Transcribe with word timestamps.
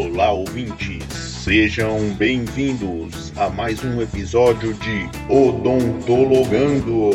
Olá, 0.00 0.30
ouvintes! 0.30 1.12
Sejam 1.12 2.14
bem-vindos 2.14 3.36
a 3.36 3.50
mais 3.50 3.84
um 3.84 4.00
episódio 4.00 4.72
de 4.74 5.10
Odontologando. 5.28 7.10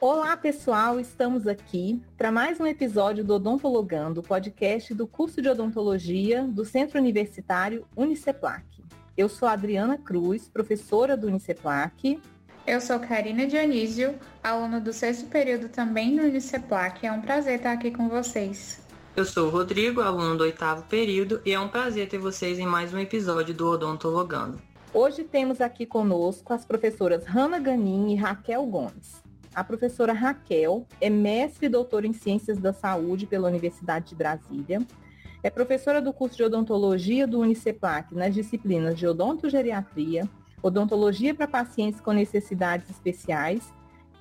Olá, 0.00 0.36
pessoal! 0.36 0.98
Estamos 0.98 1.46
aqui 1.46 2.02
para 2.18 2.32
mais 2.32 2.58
um 2.58 2.66
episódio 2.66 3.22
do 3.22 3.36
Odontologando, 3.36 4.20
podcast 4.20 4.92
do 4.92 5.06
curso 5.06 5.40
de 5.40 5.48
odontologia 5.48 6.42
do 6.42 6.64
Centro 6.64 6.98
Universitário 6.98 7.86
Uniceplac. 7.96 8.64
Eu 9.16 9.28
sou 9.28 9.46
Adriana 9.46 9.96
Cruz, 9.96 10.48
professora 10.48 11.16
do 11.16 11.28
Uniceplac. 11.28 12.20
Eu 12.66 12.80
sou 12.80 12.98
Karina 12.98 13.46
Dionísio, 13.46 14.18
aluna 14.42 14.80
do 14.80 14.92
sexto 14.92 15.26
período 15.26 15.68
também 15.68 16.16
do 16.16 16.22
Uniceplac. 16.22 17.06
É 17.06 17.12
um 17.12 17.20
prazer 17.20 17.58
estar 17.58 17.70
aqui 17.70 17.92
com 17.92 18.08
vocês. 18.08 18.82
Eu 19.14 19.24
sou 19.24 19.46
o 19.46 19.50
Rodrigo, 19.50 20.00
aluno 20.00 20.36
do 20.36 20.42
oitavo 20.42 20.82
período, 20.88 21.40
e 21.44 21.52
é 21.52 21.60
um 21.60 21.68
prazer 21.68 22.08
ter 22.08 22.18
vocês 22.18 22.58
em 22.58 22.66
mais 22.66 22.92
um 22.92 22.98
episódio 22.98 23.54
do 23.54 23.68
Odontologando. 23.68 24.58
Hoje 24.92 25.22
temos 25.22 25.60
aqui 25.60 25.86
conosco 25.86 26.52
as 26.52 26.64
professoras 26.64 27.24
Hanna 27.24 27.60
Ganin 27.60 28.12
e 28.12 28.16
Raquel 28.16 28.66
Gomes. 28.66 29.22
A 29.54 29.62
professora 29.62 30.12
Raquel 30.12 30.88
é 31.00 31.08
mestre 31.08 31.66
e 31.66 31.68
doutora 31.68 32.04
em 32.04 32.12
Ciências 32.12 32.58
da 32.58 32.72
Saúde 32.72 33.26
pela 33.26 33.46
Universidade 33.46 34.08
de 34.08 34.16
Brasília. 34.16 34.84
É 35.44 35.50
professora 35.50 36.00
do 36.00 36.10
curso 36.10 36.38
de 36.38 36.42
odontologia 36.42 37.26
do 37.26 37.38
Uniceplac 37.38 38.14
nas 38.14 38.32
disciplinas 38.32 38.98
de 38.98 39.06
odontogeriatria, 39.06 40.26
odontologia 40.62 41.34
para 41.34 41.46
pacientes 41.46 42.00
com 42.00 42.12
necessidades 42.12 42.88
especiais 42.88 43.70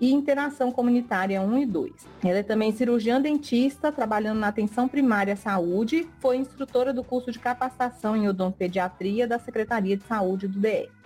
e 0.02 0.12
interação 0.12 0.70
comunitária 0.70 1.42
1 1.42 1.60
e 1.60 1.66
2. 1.66 1.92
Ela 2.26 2.40
é 2.40 2.44
também 2.44 2.74
cirurgiã 2.74 3.22
dentista, 3.22 3.90
trabalhando 3.90 4.40
na 4.40 4.50
atenção 4.50 4.86
primária 4.86 5.32
à 5.32 5.38
saúde, 5.38 6.06
foi 6.20 6.36
instrutora 6.36 6.92
do 6.92 7.06
curso 7.06 7.32
de 7.32 7.40
capacitação 7.40 8.18
em 8.18 8.28
odontopediatria 8.28 9.26
da 9.26 9.40
Secretaria 9.40 9.96
de 9.96 10.04
Saúde 10.04 10.46
do 10.46 10.60
DF. 10.60 11.03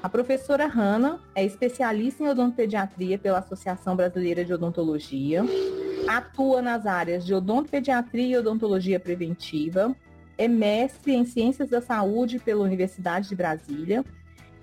A 0.00 0.08
professora 0.08 0.68
Hanna 0.68 1.18
é 1.34 1.44
especialista 1.44 2.22
em 2.22 2.28
odontopediatria 2.28 3.18
pela 3.18 3.40
Associação 3.40 3.96
Brasileira 3.96 4.44
de 4.44 4.52
Odontologia, 4.52 5.42
atua 6.06 6.62
nas 6.62 6.86
áreas 6.86 7.26
de 7.26 7.34
odontopediatria 7.34 8.36
e 8.36 8.38
odontologia 8.38 9.00
preventiva, 9.00 9.94
é 10.38 10.46
mestre 10.46 11.16
em 11.16 11.24
ciências 11.24 11.68
da 11.68 11.80
saúde 11.80 12.38
pela 12.38 12.62
Universidade 12.62 13.28
de 13.28 13.34
Brasília 13.34 14.04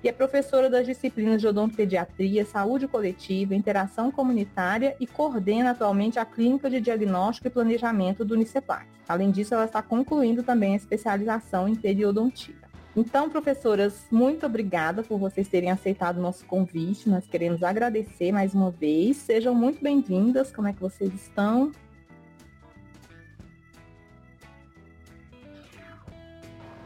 e 0.02 0.08
é 0.08 0.14
professora 0.14 0.70
das 0.70 0.86
disciplinas 0.86 1.42
de 1.42 1.48
odontopediatria, 1.48 2.46
saúde 2.46 2.88
coletiva, 2.88 3.54
interação 3.54 4.12
comunitária 4.12 4.96
e 5.02 5.06
coordena 5.06 5.72
atualmente 5.72 6.18
a 6.18 6.24
clínica 6.24 6.70
de 6.70 6.80
diagnóstico 6.80 7.48
e 7.48 7.52
planejamento 7.52 8.24
do 8.24 8.36
Uniceplac. 8.36 8.86
Além 9.06 9.32
disso, 9.32 9.54
ela 9.54 9.66
está 9.66 9.82
concluindo 9.82 10.44
também 10.44 10.74
a 10.74 10.78
especialização 10.78 11.68
em 11.68 11.76
periodontia. 11.76 12.65
Então, 12.96 13.30
professoras, 13.30 14.08
muito 14.10 14.46
obrigada 14.46 15.04
por 15.04 15.20
vocês 15.20 15.50
terem 15.50 15.70
aceitado 15.70 16.18
o 16.18 16.22
nosso 16.22 16.46
convite. 16.46 17.10
Nós 17.10 17.28
queremos 17.28 17.62
agradecer 17.62 18.32
mais 18.32 18.54
uma 18.54 18.72
vez. 18.72 19.18
Sejam 19.18 19.54
muito 19.54 19.84
bem-vindas. 19.84 20.50
Como 20.50 20.70
é 20.70 20.74
que 20.74 20.80
vocês 20.80 21.14
estão? 21.14 21.74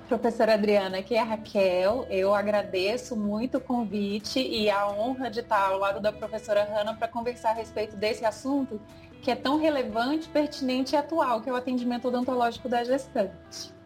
Professora 0.08 0.56
Adriana, 0.56 0.98
aqui 0.98 1.14
é 1.14 1.20
a 1.20 1.24
Raquel. 1.24 2.08
Eu 2.10 2.34
agradeço 2.34 3.16
muito 3.16 3.60
o 3.60 3.62
convite 3.62 4.40
e 4.40 4.68
a 4.68 4.90
honra 4.90 5.30
de 5.30 5.42
estar 5.42 5.70
ao 5.70 5.78
lado 5.78 6.00
da 6.00 6.12
professora 6.12 6.64
Hanna 6.64 6.96
para 6.96 7.08
conversar 7.08 7.52
a 7.52 7.54
respeito 7.54 7.96
desse 7.96 8.26
assunto 8.26 8.82
que 9.22 9.30
é 9.30 9.36
tão 9.36 9.60
relevante, 9.60 10.28
pertinente 10.28 10.96
e 10.96 10.98
atual, 10.98 11.42
que 11.42 11.50
é 11.50 11.54
o 11.54 11.56
atendimento 11.56 12.08
odontológico 12.08 12.68
da 12.68 12.84
gestante. 12.84 13.79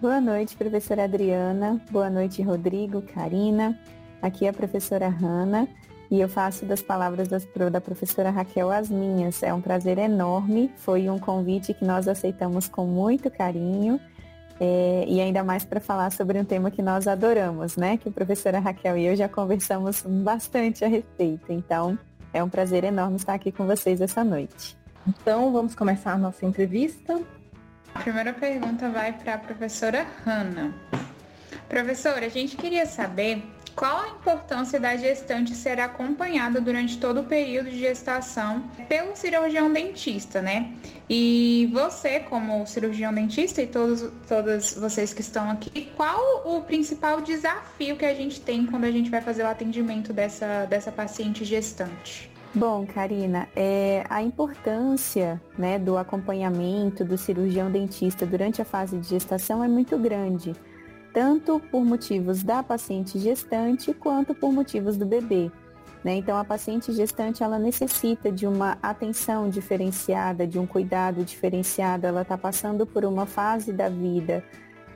Boa 0.00 0.20
noite, 0.20 0.56
professora 0.56 1.04
Adriana. 1.04 1.80
Boa 1.90 2.10
noite, 2.10 2.42
Rodrigo, 2.42 3.00
Karina. 3.00 3.78
Aqui 4.20 4.44
é 4.44 4.48
a 4.48 4.52
professora 4.52 5.08
Hanna 5.08 5.68
e 6.10 6.20
eu 6.20 6.28
faço 6.28 6.66
das 6.66 6.82
palavras 6.82 7.28
da 7.28 7.80
professora 7.80 8.30
Raquel 8.30 8.70
as 8.70 8.90
minhas. 8.90 9.42
É 9.42 9.54
um 9.54 9.60
prazer 9.60 9.96
enorme. 9.98 10.70
Foi 10.76 11.08
um 11.08 11.18
convite 11.18 11.72
que 11.72 11.84
nós 11.84 12.08
aceitamos 12.08 12.68
com 12.68 12.84
muito 12.84 13.30
carinho. 13.30 14.00
É, 14.60 15.04
e 15.08 15.20
ainda 15.20 15.42
mais 15.42 15.64
para 15.64 15.80
falar 15.80 16.10
sobre 16.12 16.38
um 16.38 16.44
tema 16.44 16.70
que 16.70 16.82
nós 16.82 17.06
adoramos, 17.06 17.76
né? 17.76 17.96
Que 17.96 18.08
a 18.08 18.12
professora 18.12 18.58
Raquel 18.58 18.98
e 18.98 19.06
eu 19.06 19.16
já 19.16 19.28
conversamos 19.28 20.02
bastante 20.02 20.84
a 20.84 20.88
respeito. 20.88 21.52
Então, 21.52 21.98
é 22.32 22.42
um 22.42 22.48
prazer 22.48 22.84
enorme 22.84 23.16
estar 23.16 23.34
aqui 23.34 23.50
com 23.50 23.66
vocês 23.66 24.00
essa 24.00 24.22
noite. 24.22 24.76
Então, 25.06 25.52
vamos 25.52 25.74
começar 25.74 26.18
nossa 26.18 26.44
entrevista. 26.44 27.20
A 27.94 28.00
primeira 28.00 28.32
pergunta 28.32 28.90
vai 28.90 29.12
para 29.12 29.34
a 29.34 29.38
professora 29.38 30.06
Hanna. 30.26 30.74
Professora, 31.68 32.26
a 32.26 32.28
gente 32.28 32.56
queria 32.56 32.86
saber 32.86 33.42
qual 33.74 34.00
a 34.00 34.08
importância 34.08 34.78
da 34.78 34.96
gestante 34.96 35.54
ser 35.54 35.80
acompanhada 35.80 36.60
durante 36.60 36.98
todo 36.98 37.20
o 37.20 37.24
período 37.24 37.70
de 37.70 37.78
gestação 37.78 38.68
pelo 38.88 39.16
cirurgião 39.16 39.72
dentista, 39.72 40.42
né? 40.42 40.72
E 41.08 41.70
você, 41.72 42.20
como 42.20 42.66
cirurgião 42.66 43.12
dentista 43.12 43.62
e 43.62 43.66
todos, 43.66 44.10
todas 44.28 44.74
vocês 44.74 45.12
que 45.12 45.20
estão 45.20 45.50
aqui, 45.50 45.90
qual 45.96 46.42
o 46.44 46.62
principal 46.62 47.20
desafio 47.20 47.96
que 47.96 48.04
a 48.04 48.14
gente 48.14 48.40
tem 48.40 48.66
quando 48.66 48.84
a 48.84 48.90
gente 48.90 49.10
vai 49.10 49.20
fazer 49.20 49.42
o 49.42 49.48
atendimento 49.48 50.12
dessa, 50.12 50.66
dessa 50.66 50.92
paciente 50.92 51.44
gestante? 51.44 52.33
Bom, 52.56 52.86
Karina, 52.86 53.48
é, 53.56 54.04
a 54.08 54.22
importância 54.22 55.42
né, 55.58 55.76
do 55.76 55.98
acompanhamento 55.98 57.04
do 57.04 57.18
cirurgião 57.18 57.68
dentista 57.68 58.24
durante 58.24 58.62
a 58.62 58.64
fase 58.64 58.96
de 58.96 59.08
gestação 59.08 59.64
é 59.64 59.66
muito 59.66 59.98
grande, 59.98 60.52
tanto 61.12 61.58
por 61.58 61.84
motivos 61.84 62.44
da 62.44 62.62
paciente 62.62 63.18
gestante 63.18 63.92
quanto 63.92 64.36
por 64.36 64.52
motivos 64.52 64.96
do 64.96 65.04
bebê. 65.04 65.50
Né? 66.04 66.14
Então, 66.14 66.36
a 66.36 66.44
paciente 66.44 66.92
gestante 66.92 67.42
ela 67.42 67.58
necessita 67.58 68.30
de 68.30 68.46
uma 68.46 68.78
atenção 68.80 69.50
diferenciada, 69.50 70.46
de 70.46 70.56
um 70.56 70.66
cuidado 70.66 71.24
diferenciado. 71.24 72.06
Ela 72.06 72.22
está 72.22 72.38
passando 72.38 72.86
por 72.86 73.04
uma 73.04 73.26
fase 73.26 73.72
da 73.72 73.88
vida 73.88 74.44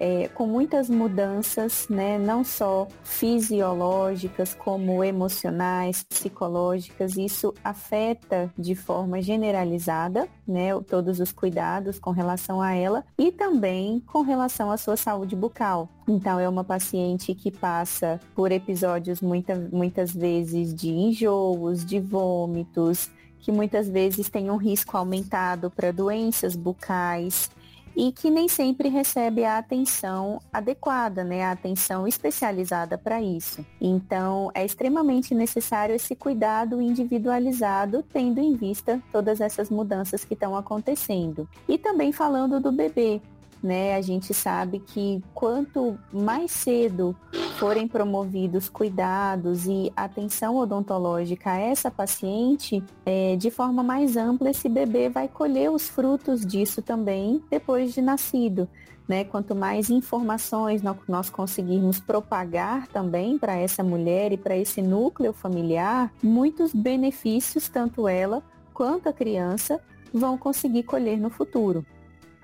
é, 0.01 0.29
com 0.29 0.47
muitas 0.47 0.89
mudanças, 0.89 1.89
né, 1.89 2.19
não 2.19 2.45
só 2.45 2.87
fisiológicas, 3.03 4.55
como 4.55 5.03
emocionais, 5.03 6.03
psicológicas. 6.03 7.17
Isso 7.17 7.53
afeta 7.65 8.53
de 8.57 8.75
forma 8.75 9.21
generalizada 9.21 10.29
né, 10.47 10.69
todos 10.81 11.21
os 11.21 11.33
cuidados 11.33 11.99
com 11.99 12.11
relação 12.11 12.61
a 12.61 12.73
ela 12.75 13.05
e 13.19 13.31
também 13.31 14.01
com 14.07 14.23
relação 14.23 14.71
à 14.71 14.77
sua 14.77 14.97
saúde 14.97 15.37
bucal. 15.37 15.89
Então, 16.07 16.41
é 16.41 16.49
uma 16.49 16.65
paciente 16.65 17.35
que 17.35 17.51
passa 17.51 18.19
por 18.35 18.51
episódios 18.51 19.21
muita, 19.21 19.55
muitas 19.71 20.13
vezes 20.13 20.75
de 20.75 20.89
enjoos, 20.89 21.85
de 21.85 22.01
vômitos, 22.01 23.11
que 23.41 23.53
muitas 23.53 23.89
vezes 23.89 24.29
tem 24.29 24.51
um 24.51 24.57
risco 24.57 24.97
aumentado 24.97 25.71
para 25.71 25.93
doenças 25.93 26.57
bucais, 26.57 27.51
e 27.97 28.13
que 28.13 28.31
nem 28.31 28.49
sempre 28.49 28.89
recebe 28.89 29.45
a 29.45 29.59
atenção 29.59 30.41
adequada, 30.53 31.25
né, 31.25 31.45
a 31.45 31.53
atenção 31.53 32.07
especializada 32.07 32.97
para 32.97 33.21
isso. 33.21 33.65
Então, 33.81 34.51
é 34.55 34.65
extremamente 34.65 35.35
necessário 35.35 35.95
esse 35.95 36.15
cuidado 36.15 36.81
individualizado, 36.81 38.05
tendo 38.13 38.41
em 38.41 38.55
vista 38.55 39.03
todas 39.13 39.41
essas 39.41 39.71
mudanças 39.71 40.25
que 40.25 40.35
estão 40.35 40.57
acontecendo. 40.57 41.49
E 41.69 41.79
também 41.79 42.13
falando 42.13 42.61
do 42.61 42.73
bebê, 42.73 43.21
né? 43.63 43.95
A 43.95 44.01
gente 44.01 44.33
sabe 44.33 44.79
que 44.79 45.23
quanto 45.35 45.99
mais 46.13 46.51
cedo 46.51 47.17
forem 47.59 47.89
promovidos 47.89 48.69
cuidados 48.69 49.67
e 49.67 49.93
atenção 49.97 50.57
odontológica 50.57 51.51
a 51.51 51.59
essa 51.59 51.91
paciente, 51.91 52.83
é, 53.05 53.37
de 53.37 53.51
forma 53.51 53.83
mais 53.83 54.17
ampla, 54.17 54.51
esse 54.51 54.69
bebê 54.69 55.09
vai 55.09 55.29
colher 55.29 55.71
os 55.71 55.89
frutos 55.89 56.47
disso 56.47 56.81
também 56.81 57.43
depois 57.51 57.93
de 57.93 58.01
nascido. 58.01 58.69
Né? 59.09 59.25
Quanto 59.25 59.55
mais 59.55 59.89
informações 59.89 60.83
nós 61.09 61.31
conseguirmos 61.31 61.99
propagar 61.99 62.87
também 62.89 63.39
para 63.39 63.57
essa 63.57 63.83
mulher 63.83 64.33
e 64.33 64.37
para 64.37 64.57
esse 64.57 64.83
núcleo 64.83 65.33
familiar, 65.33 66.13
muitos 66.23 66.75
benefícios, 66.75 67.69
tanto 67.69 68.07
ela 68.07 68.43
quanto 68.75 69.09
a 69.09 69.13
criança, 69.13 69.81
vão 70.13 70.37
conseguir 70.37 70.83
colher 70.83 71.19
no 71.19 71.31
futuro. 71.31 71.85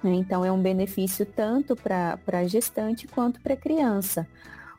Né? 0.05 0.15
Então, 0.15 0.45
é 0.45 0.53
um 0.53 0.61
benefício 0.61 1.25
tanto 1.25 1.75
para 1.75 2.19
a 2.27 2.45
gestante 2.45 3.09
quanto 3.09 3.41
para 3.41 3.55
a 3.55 3.57
criança. 3.57 4.27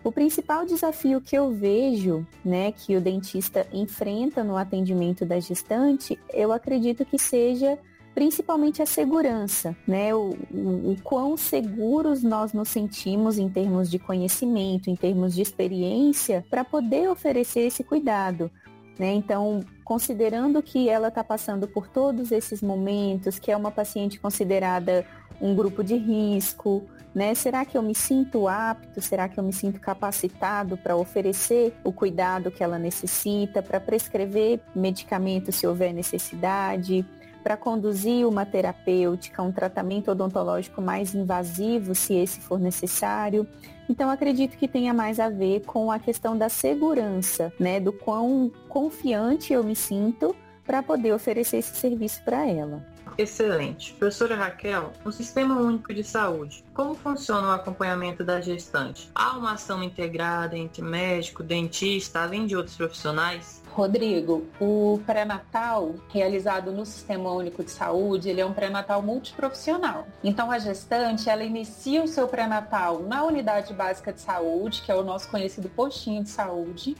O 0.04 0.12
principal 0.12 0.68
desafio 0.68 1.20
que 1.20 1.36
eu 1.36 1.52
vejo, 1.52 2.26
né, 2.44 2.72
que 2.72 2.96
o 2.96 3.02
dentista 3.02 3.66
enfrenta 3.74 4.44
no 4.44 4.56
atendimento 4.56 5.26
da 5.26 5.40
gestante, 5.40 6.20
eu 6.32 6.54
acredito 6.54 7.04
que 7.04 7.18
seja 7.18 7.80
principalmente 8.14 8.82
a 8.82 8.86
segurança, 8.86 9.76
né? 9.86 10.16
O, 10.16 10.38
o, 10.50 10.92
o, 10.92 10.98
quão 11.04 11.36
seguros 11.36 12.24
nós 12.24 12.54
nos 12.54 12.70
sentimos 12.70 13.38
em 13.38 13.50
termos 13.50 13.92
de 13.92 14.00
conhecimento, 14.00 14.90
em 14.90 14.96
termos 14.96 15.36
de 15.36 15.42
experiência, 15.42 16.46
para 16.50 16.64
poder 16.64 17.10
oferecer 17.10 17.62
esse 17.62 17.84
cuidado. 17.84 18.50
Né? 18.98 19.14
Então, 19.14 19.64
considerando 19.84 20.62
que 20.64 20.90
ela 20.90 21.10
está 21.10 21.24
passando 21.24 21.68
por 21.68 21.88
todos 21.88 22.32
esses 22.32 22.62
momentos, 22.62 23.38
que 23.38 23.52
é 23.52 23.58
uma 23.58 23.72
paciente 23.72 24.20
considerada 24.20 25.06
um 25.42 25.54
grupo 25.54 25.84
de 25.84 25.96
risco, 25.96 26.84
né? 27.16 27.34
Será 27.34 27.64
que 27.64 27.78
eu 27.78 27.82
me 27.82 27.96
sinto 27.96 28.46
apto? 28.46 29.02
Será 29.02 29.30
que 29.30 29.40
eu 29.40 29.44
me 29.44 29.54
sinto 29.54 29.80
capacitado 29.80 30.76
para 30.78 30.98
oferecer 30.98 31.74
o 31.82 31.94
cuidado 31.94 32.52
que 32.52 32.62
ela 32.62 32.78
necessita, 32.78 33.64
para 33.64 33.80
prescrever 33.80 34.60
medicamento 34.76 35.50
se 35.52 35.66
houver 35.66 35.94
necessidade? 35.94 37.06
Para 37.46 37.56
conduzir 37.56 38.28
uma 38.28 38.44
terapêutica, 38.44 39.44
um 39.44 39.52
tratamento 39.52 40.10
odontológico 40.10 40.82
mais 40.82 41.14
invasivo, 41.14 41.94
se 41.94 42.16
esse 42.16 42.42
for 42.42 42.60
necessário. 42.60 43.48
Então, 43.88 44.10
acredito 44.10 44.58
que 44.58 44.68
tenha 44.68 44.96
mais 44.96 45.20
a 45.20 45.30
ver 45.30 45.60
com 45.64 45.92
a 45.92 46.00
questão 46.00 46.36
da 46.36 46.50
segurança, 46.50 47.54
né? 47.60 47.80
Do 47.80 47.94
quão 47.94 48.52
confiante 48.68 49.54
eu 49.54 49.64
me 49.64 49.76
sinto 49.76 50.36
para 50.66 50.82
poder 50.82 51.14
oferecer 51.14 51.58
esse 51.58 51.76
serviço 51.76 52.24
para 52.26 52.48
ela. 52.50 52.84
Excelente. 53.16 53.94
Professora 53.94 54.36
Raquel, 54.36 54.92
o 55.06 55.12
Sistema 55.12 55.56
Único 55.56 55.94
de 55.94 56.04
Saúde, 56.04 56.66
como 56.74 56.96
funciona 56.96 57.50
o 57.50 57.52
acompanhamento 57.52 58.24
da 58.24 58.42
gestante? 58.42 59.12
Há 59.14 59.38
uma 59.38 59.54
ação 59.54 59.84
integrada 59.84 60.58
entre 60.58 60.82
médico, 60.82 61.44
dentista, 61.44 62.24
além 62.24 62.48
de 62.48 62.56
outros 62.58 62.76
profissionais? 62.76 63.62
Rodrigo, 63.76 64.46
o 64.58 65.02
pré-natal 65.06 65.96
realizado 66.08 66.72
no 66.72 66.86
Sistema 66.86 67.30
Único 67.34 67.62
de 67.62 67.72
Saúde, 67.72 68.30
ele 68.30 68.40
é 68.40 68.46
um 68.46 68.54
pré-natal 68.54 69.02
multiprofissional. 69.02 70.08
Então 70.24 70.50
a 70.50 70.58
gestante, 70.58 71.30
ela 71.30 71.44
inicia 71.44 72.02
o 72.02 72.08
seu 72.08 72.26
pré-natal 72.26 73.02
na 73.02 73.26
unidade 73.26 73.74
básica 73.74 74.14
de 74.14 74.22
saúde, 74.22 74.82
que 74.82 74.90
é 74.90 74.96
o 74.96 75.04
nosso 75.04 75.30
conhecido 75.30 75.68
postinho 75.68 76.24
de 76.24 76.30
saúde. 76.30 76.96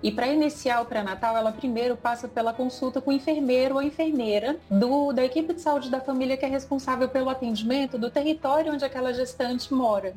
E 0.00 0.12
para 0.12 0.28
iniciar 0.28 0.80
o 0.82 0.86
pré-natal, 0.86 1.36
ela 1.36 1.50
primeiro 1.50 1.96
passa 1.96 2.28
pela 2.28 2.52
consulta 2.52 3.00
com 3.00 3.10
o 3.10 3.14
enfermeiro 3.14 3.74
ou 3.74 3.82
enfermeira 3.82 4.56
do, 4.70 5.12
da 5.12 5.24
equipe 5.24 5.52
de 5.52 5.60
saúde 5.60 5.90
da 5.90 6.00
família 6.00 6.36
que 6.36 6.44
é 6.44 6.48
responsável 6.48 7.08
pelo 7.08 7.28
atendimento 7.28 7.98
do 7.98 8.08
território 8.08 8.72
onde 8.72 8.84
aquela 8.84 9.12
gestante 9.12 9.74
mora. 9.74 10.14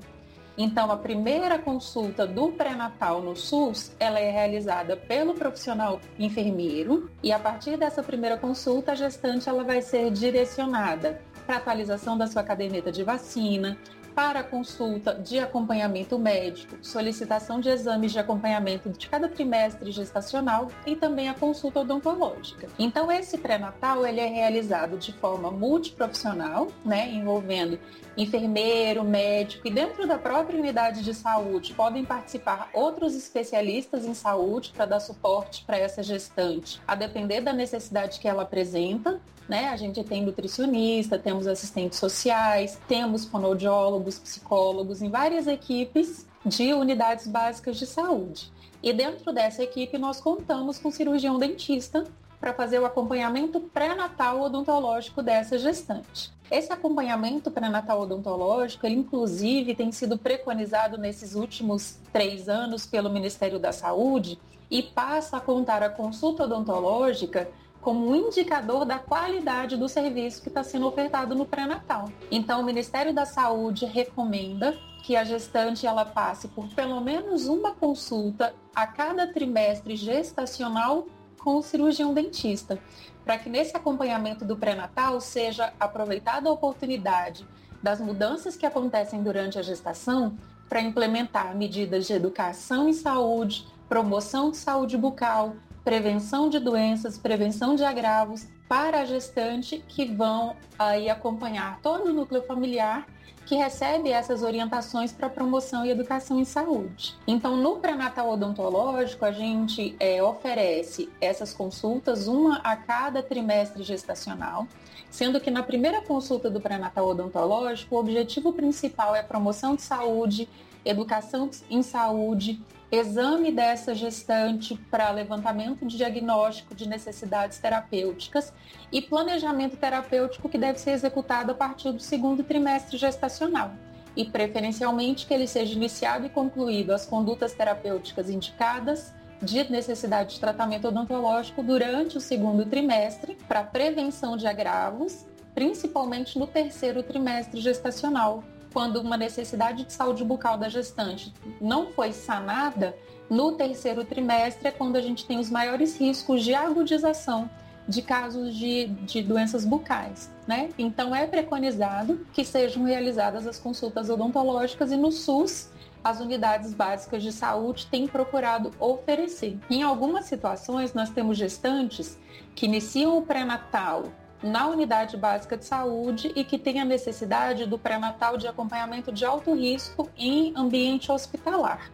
Então, 0.57 0.91
a 0.91 0.97
primeira 0.97 1.57
consulta 1.57 2.27
do 2.27 2.49
pré-natal 2.49 3.21
no 3.21 3.35
SUS, 3.35 3.91
ela 3.99 4.19
é 4.19 4.29
realizada 4.29 4.95
pelo 4.95 5.33
profissional 5.33 5.99
enfermeiro 6.19 7.09
e 7.23 7.31
a 7.31 7.39
partir 7.39 7.75
dessa 7.75 8.03
primeira 8.03 8.37
consulta, 8.37 8.91
a 8.91 8.95
gestante 8.95 9.49
ela 9.49 9.63
vai 9.63 9.81
ser 9.81 10.11
direcionada 10.11 11.19
para 11.47 11.57
atualização 11.57 12.17
da 12.17 12.27
sua 12.27 12.43
caderneta 12.43 12.91
de 12.91 13.03
vacina, 13.03 13.77
para 14.15 14.43
consulta 14.43 15.13
de 15.15 15.39
acompanhamento 15.39 16.17
médico, 16.19 16.77
solicitação 16.81 17.59
de 17.59 17.69
exames 17.69 18.11
de 18.11 18.19
acompanhamento 18.19 18.89
de 18.89 19.07
cada 19.07 19.27
trimestre 19.27 19.91
gestacional 19.91 20.69
e 20.85 20.95
também 20.95 21.29
a 21.29 21.33
consulta 21.33 21.79
odontológica. 21.79 22.67
Então 22.77 23.11
esse 23.11 23.37
pré-natal 23.37 24.05
ele 24.05 24.19
é 24.19 24.27
realizado 24.27 24.97
de 24.97 25.11
forma 25.13 25.51
multiprofissional, 25.51 26.67
né, 26.85 27.09
envolvendo 27.09 27.79
enfermeiro, 28.15 29.03
médico 29.03 29.67
e 29.67 29.71
dentro 29.71 30.07
da 30.07 30.17
própria 30.17 30.59
unidade 30.59 31.03
de 31.03 31.13
saúde 31.13 31.73
podem 31.73 32.05
participar 32.05 32.69
outros 32.73 33.15
especialistas 33.15 34.05
em 34.05 34.13
saúde 34.13 34.71
para 34.75 34.85
dar 34.85 34.99
suporte 34.99 35.63
para 35.65 35.77
essa 35.77 36.03
gestante, 36.03 36.79
a 36.87 36.95
depender 36.95 37.41
da 37.41 37.53
necessidade 37.53 38.19
que 38.19 38.27
ela 38.27 38.43
apresenta, 38.43 39.19
né? 39.47 39.69
A 39.69 39.77
gente 39.77 40.03
tem 40.03 40.23
nutricionista, 40.23 41.19
temos 41.19 41.47
assistentes 41.47 41.99
sociais, 41.99 42.79
temos 42.87 43.25
fonoaudiólogos, 43.25 44.19
psicólogos 44.19 45.01
em 45.01 45.09
várias 45.09 45.47
equipes 45.47 46.25
de 46.45 46.73
unidades 46.73 47.27
básicas 47.27 47.77
de 47.77 47.85
saúde. 47.85 48.51
E 48.81 48.91
dentro 48.91 49.31
dessa 49.31 49.63
equipe 49.63 49.97
nós 49.97 50.19
contamos 50.19 50.77
com 50.77 50.91
cirurgião 50.91 51.39
dentista 51.39 52.03
para 52.39 52.53
fazer 52.53 52.79
o 52.79 52.85
acompanhamento 52.85 53.61
pré-natal 53.61 54.41
odontológico 54.41 55.23
dessa 55.23 55.57
gestante. 55.57 56.29
Esse 56.51 56.73
acompanhamento 56.73 57.49
pré-natal 57.49 58.01
odontológico, 58.01 58.85
ele 58.85 58.95
inclusive 58.95 59.73
tem 59.73 59.93
sido 59.93 60.17
preconizado 60.17 60.97
nesses 60.97 61.35
últimos 61.35 61.97
três 62.11 62.49
anos 62.49 62.85
pelo 62.85 63.09
Ministério 63.09 63.57
da 63.57 63.71
Saúde 63.71 64.37
e 64.69 64.83
passa 64.83 65.37
a 65.37 65.39
contar 65.39 65.81
a 65.81 65.89
consulta 65.89 66.43
odontológica 66.43 67.49
como 67.83 68.09
um 68.09 68.15
indicador 68.15 68.85
da 68.85 68.97
qualidade 68.97 69.75
do 69.75 69.89
serviço 69.89 70.41
que 70.41 70.47
está 70.47 70.63
sendo 70.63 70.87
ofertado 70.87 71.35
no 71.35 71.45
pré-natal. 71.45 72.09
Então, 72.31 72.61
o 72.61 72.63
Ministério 72.63 73.13
da 73.13 73.25
Saúde 73.25 73.85
recomenda 73.85 74.73
que 75.03 75.17
a 75.17 75.23
gestante 75.25 75.85
ela 75.85 76.05
passe 76.05 76.47
por 76.47 76.69
pelo 76.69 77.01
menos 77.01 77.47
uma 77.47 77.75
consulta 77.75 78.55
a 78.73 78.87
cada 78.87 79.27
trimestre 79.27 79.97
gestacional 79.97 81.05
com 81.37 81.57
o 81.57 81.61
cirurgião 81.61 82.13
dentista, 82.13 82.79
para 83.25 83.37
que 83.37 83.49
nesse 83.49 83.75
acompanhamento 83.75 84.45
do 84.45 84.55
pré-natal 84.55 85.19
seja 85.19 85.73
aproveitada 85.77 86.49
a 86.49 86.53
oportunidade 86.53 87.45
das 87.81 87.99
mudanças 87.99 88.55
que 88.55 88.65
acontecem 88.65 89.21
durante 89.21 89.59
a 89.59 89.61
gestação 89.61 90.37
para 90.69 90.81
implementar 90.81 91.53
medidas 91.53 92.07
de 92.07 92.13
educação 92.13 92.87
em 92.87 92.93
saúde, 92.93 93.67
promoção 93.89 94.51
de 94.51 94.57
saúde 94.57 94.97
bucal, 94.97 95.57
prevenção 95.83 96.49
de 96.49 96.59
doenças, 96.59 97.17
prevenção 97.17 97.75
de 97.75 97.83
agravos 97.83 98.47
para 98.67 99.01
a 99.01 99.05
gestante 99.05 99.83
que 99.87 100.05
vão 100.05 100.55
aí 100.79 101.09
acompanhar 101.09 101.79
todo 101.81 102.09
o 102.09 102.13
núcleo 102.13 102.43
familiar 102.43 103.05
que 103.45 103.55
recebe 103.55 104.09
essas 104.09 104.41
orientações 104.41 105.11
para 105.11 105.29
promoção 105.29 105.85
e 105.85 105.89
educação 105.89 106.39
em 106.39 106.45
saúde. 106.45 107.15
Então, 107.27 107.57
no 107.57 107.77
pré-natal 107.77 108.29
odontológico, 108.29 109.25
a 109.25 109.31
gente 109.31 109.95
é, 109.99 110.23
oferece 110.23 111.09
essas 111.19 111.53
consultas, 111.53 112.27
uma 112.27 112.57
a 112.59 112.75
cada 112.75 113.21
trimestre 113.21 113.83
gestacional, 113.83 114.65
sendo 115.09 115.41
que 115.41 115.51
na 115.51 115.61
primeira 115.61 116.01
consulta 116.01 116.49
do 116.49 116.61
pré-natal 116.61 117.07
odontológico, 117.07 117.95
o 117.95 117.99
objetivo 117.99 118.53
principal 118.53 119.13
é 119.13 119.21
promoção 119.21 119.75
de 119.75 119.81
saúde, 119.81 120.47
educação 120.85 121.49
em 121.69 121.83
saúde, 121.83 122.61
exame 122.95 123.51
dessa 123.51 123.95
gestante 123.95 124.75
para 124.91 125.09
levantamento 125.09 125.83
de 125.83 125.97
diagnóstico 125.97 126.75
de 126.75 126.87
necessidades 126.87 127.57
terapêuticas 127.57 128.53
e 128.91 129.01
planejamento 129.01 129.75
terapêutico 129.75 130.47
que 130.47 130.59
deve 130.59 130.77
ser 130.77 130.91
executado 130.91 131.51
a 131.51 131.55
partir 131.55 131.91
do 131.91 131.99
segundo 131.99 132.43
trimestre 132.43 132.95
gestacional. 132.95 133.71
E 134.15 134.25
preferencialmente 134.25 135.25
que 135.25 135.33
ele 135.33 135.47
seja 135.47 135.73
iniciado 135.73 136.27
e 136.27 136.29
concluído 136.29 136.93
as 136.93 137.03
condutas 137.03 137.53
terapêuticas 137.53 138.29
indicadas 138.29 139.11
de 139.41 139.71
necessidade 139.71 140.35
de 140.35 140.39
tratamento 140.39 140.87
odontológico 140.87 141.63
durante 141.63 142.17
o 142.17 142.21
segundo 142.21 142.63
trimestre 142.63 143.35
para 143.47 143.63
prevenção 143.63 144.37
de 144.37 144.45
agravos, 144.45 145.25
principalmente 145.55 146.37
no 146.37 146.45
terceiro 146.45 147.01
trimestre 147.01 147.59
gestacional, 147.59 148.43
quando 148.73 148.97
uma 148.97 149.15
necessidade 149.15 149.85
de 149.85 149.93
saúde 149.93 150.25
bucal 150.25 150.57
da 150.57 150.67
gestante 150.67 151.31
não 151.61 151.91
foi 151.91 152.11
sanada, 152.11 152.97
no 153.29 153.53
terceiro 153.53 154.03
trimestre 154.03 154.67
é 154.67 154.71
quando 154.71 154.95
a 154.95 155.01
gente 155.01 155.25
tem 155.25 155.39
os 155.39 155.49
maiores 155.49 155.97
riscos 155.97 156.43
de 156.43 156.53
agudização 156.53 157.49
de 157.87 158.01
casos 158.01 158.55
de, 158.55 158.87
de 158.87 159.21
doenças 159.21 159.65
bucais, 159.65 160.29
né? 160.47 160.69
Então 160.77 161.13
é 161.13 161.27
preconizado 161.27 162.25
que 162.33 162.45
sejam 162.45 162.83
realizadas 162.83 163.45
as 163.45 163.59
consultas 163.59 164.09
odontológicas 164.09 164.91
e 164.91 164.95
no 164.95 165.11
SUS 165.11 165.69
as 166.03 166.19
unidades 166.19 166.73
básicas 166.73 167.23
de 167.23 167.31
saúde 167.31 167.87
têm 167.87 168.07
procurado 168.07 168.71
oferecer. 168.79 169.57
Em 169.69 169.83
algumas 169.83 170.25
situações 170.25 170.93
nós 170.93 171.09
temos 171.09 171.37
gestantes 171.37 172.17
que 172.55 172.65
iniciam 172.65 173.17
o 173.17 173.21
pré-natal 173.21 174.05
na 174.43 174.67
unidade 174.67 175.15
básica 175.15 175.55
de 175.55 175.65
saúde 175.65 176.31
e 176.35 176.43
que 176.43 176.59
tem 176.59 176.81
a 176.81 176.85
necessidade 176.85 177.65
do 177.65 177.79
pré-natal 177.79 178.37
de 178.37 178.47
acompanhamento 178.47 179.11
de 179.11 179.23
alto 179.23 179.53
risco 179.53 180.09
em 180.17 180.53
ambiente 180.55 181.11
hospitalar. 181.11 181.89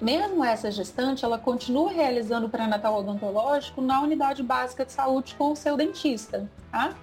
Mesmo 0.00 0.44
essa 0.44 0.70
gestante, 0.70 1.24
ela 1.24 1.38
continua 1.38 1.90
realizando 1.90 2.46
o 2.46 2.48
pré-natal 2.48 3.00
odontológico 3.00 3.80
na 3.80 4.00
unidade 4.00 4.44
básica 4.44 4.84
de 4.84 4.92
saúde 4.92 5.34
com 5.36 5.52
o 5.52 5.56
seu 5.56 5.76
dentista, 5.76 6.48
tá? 6.70 6.94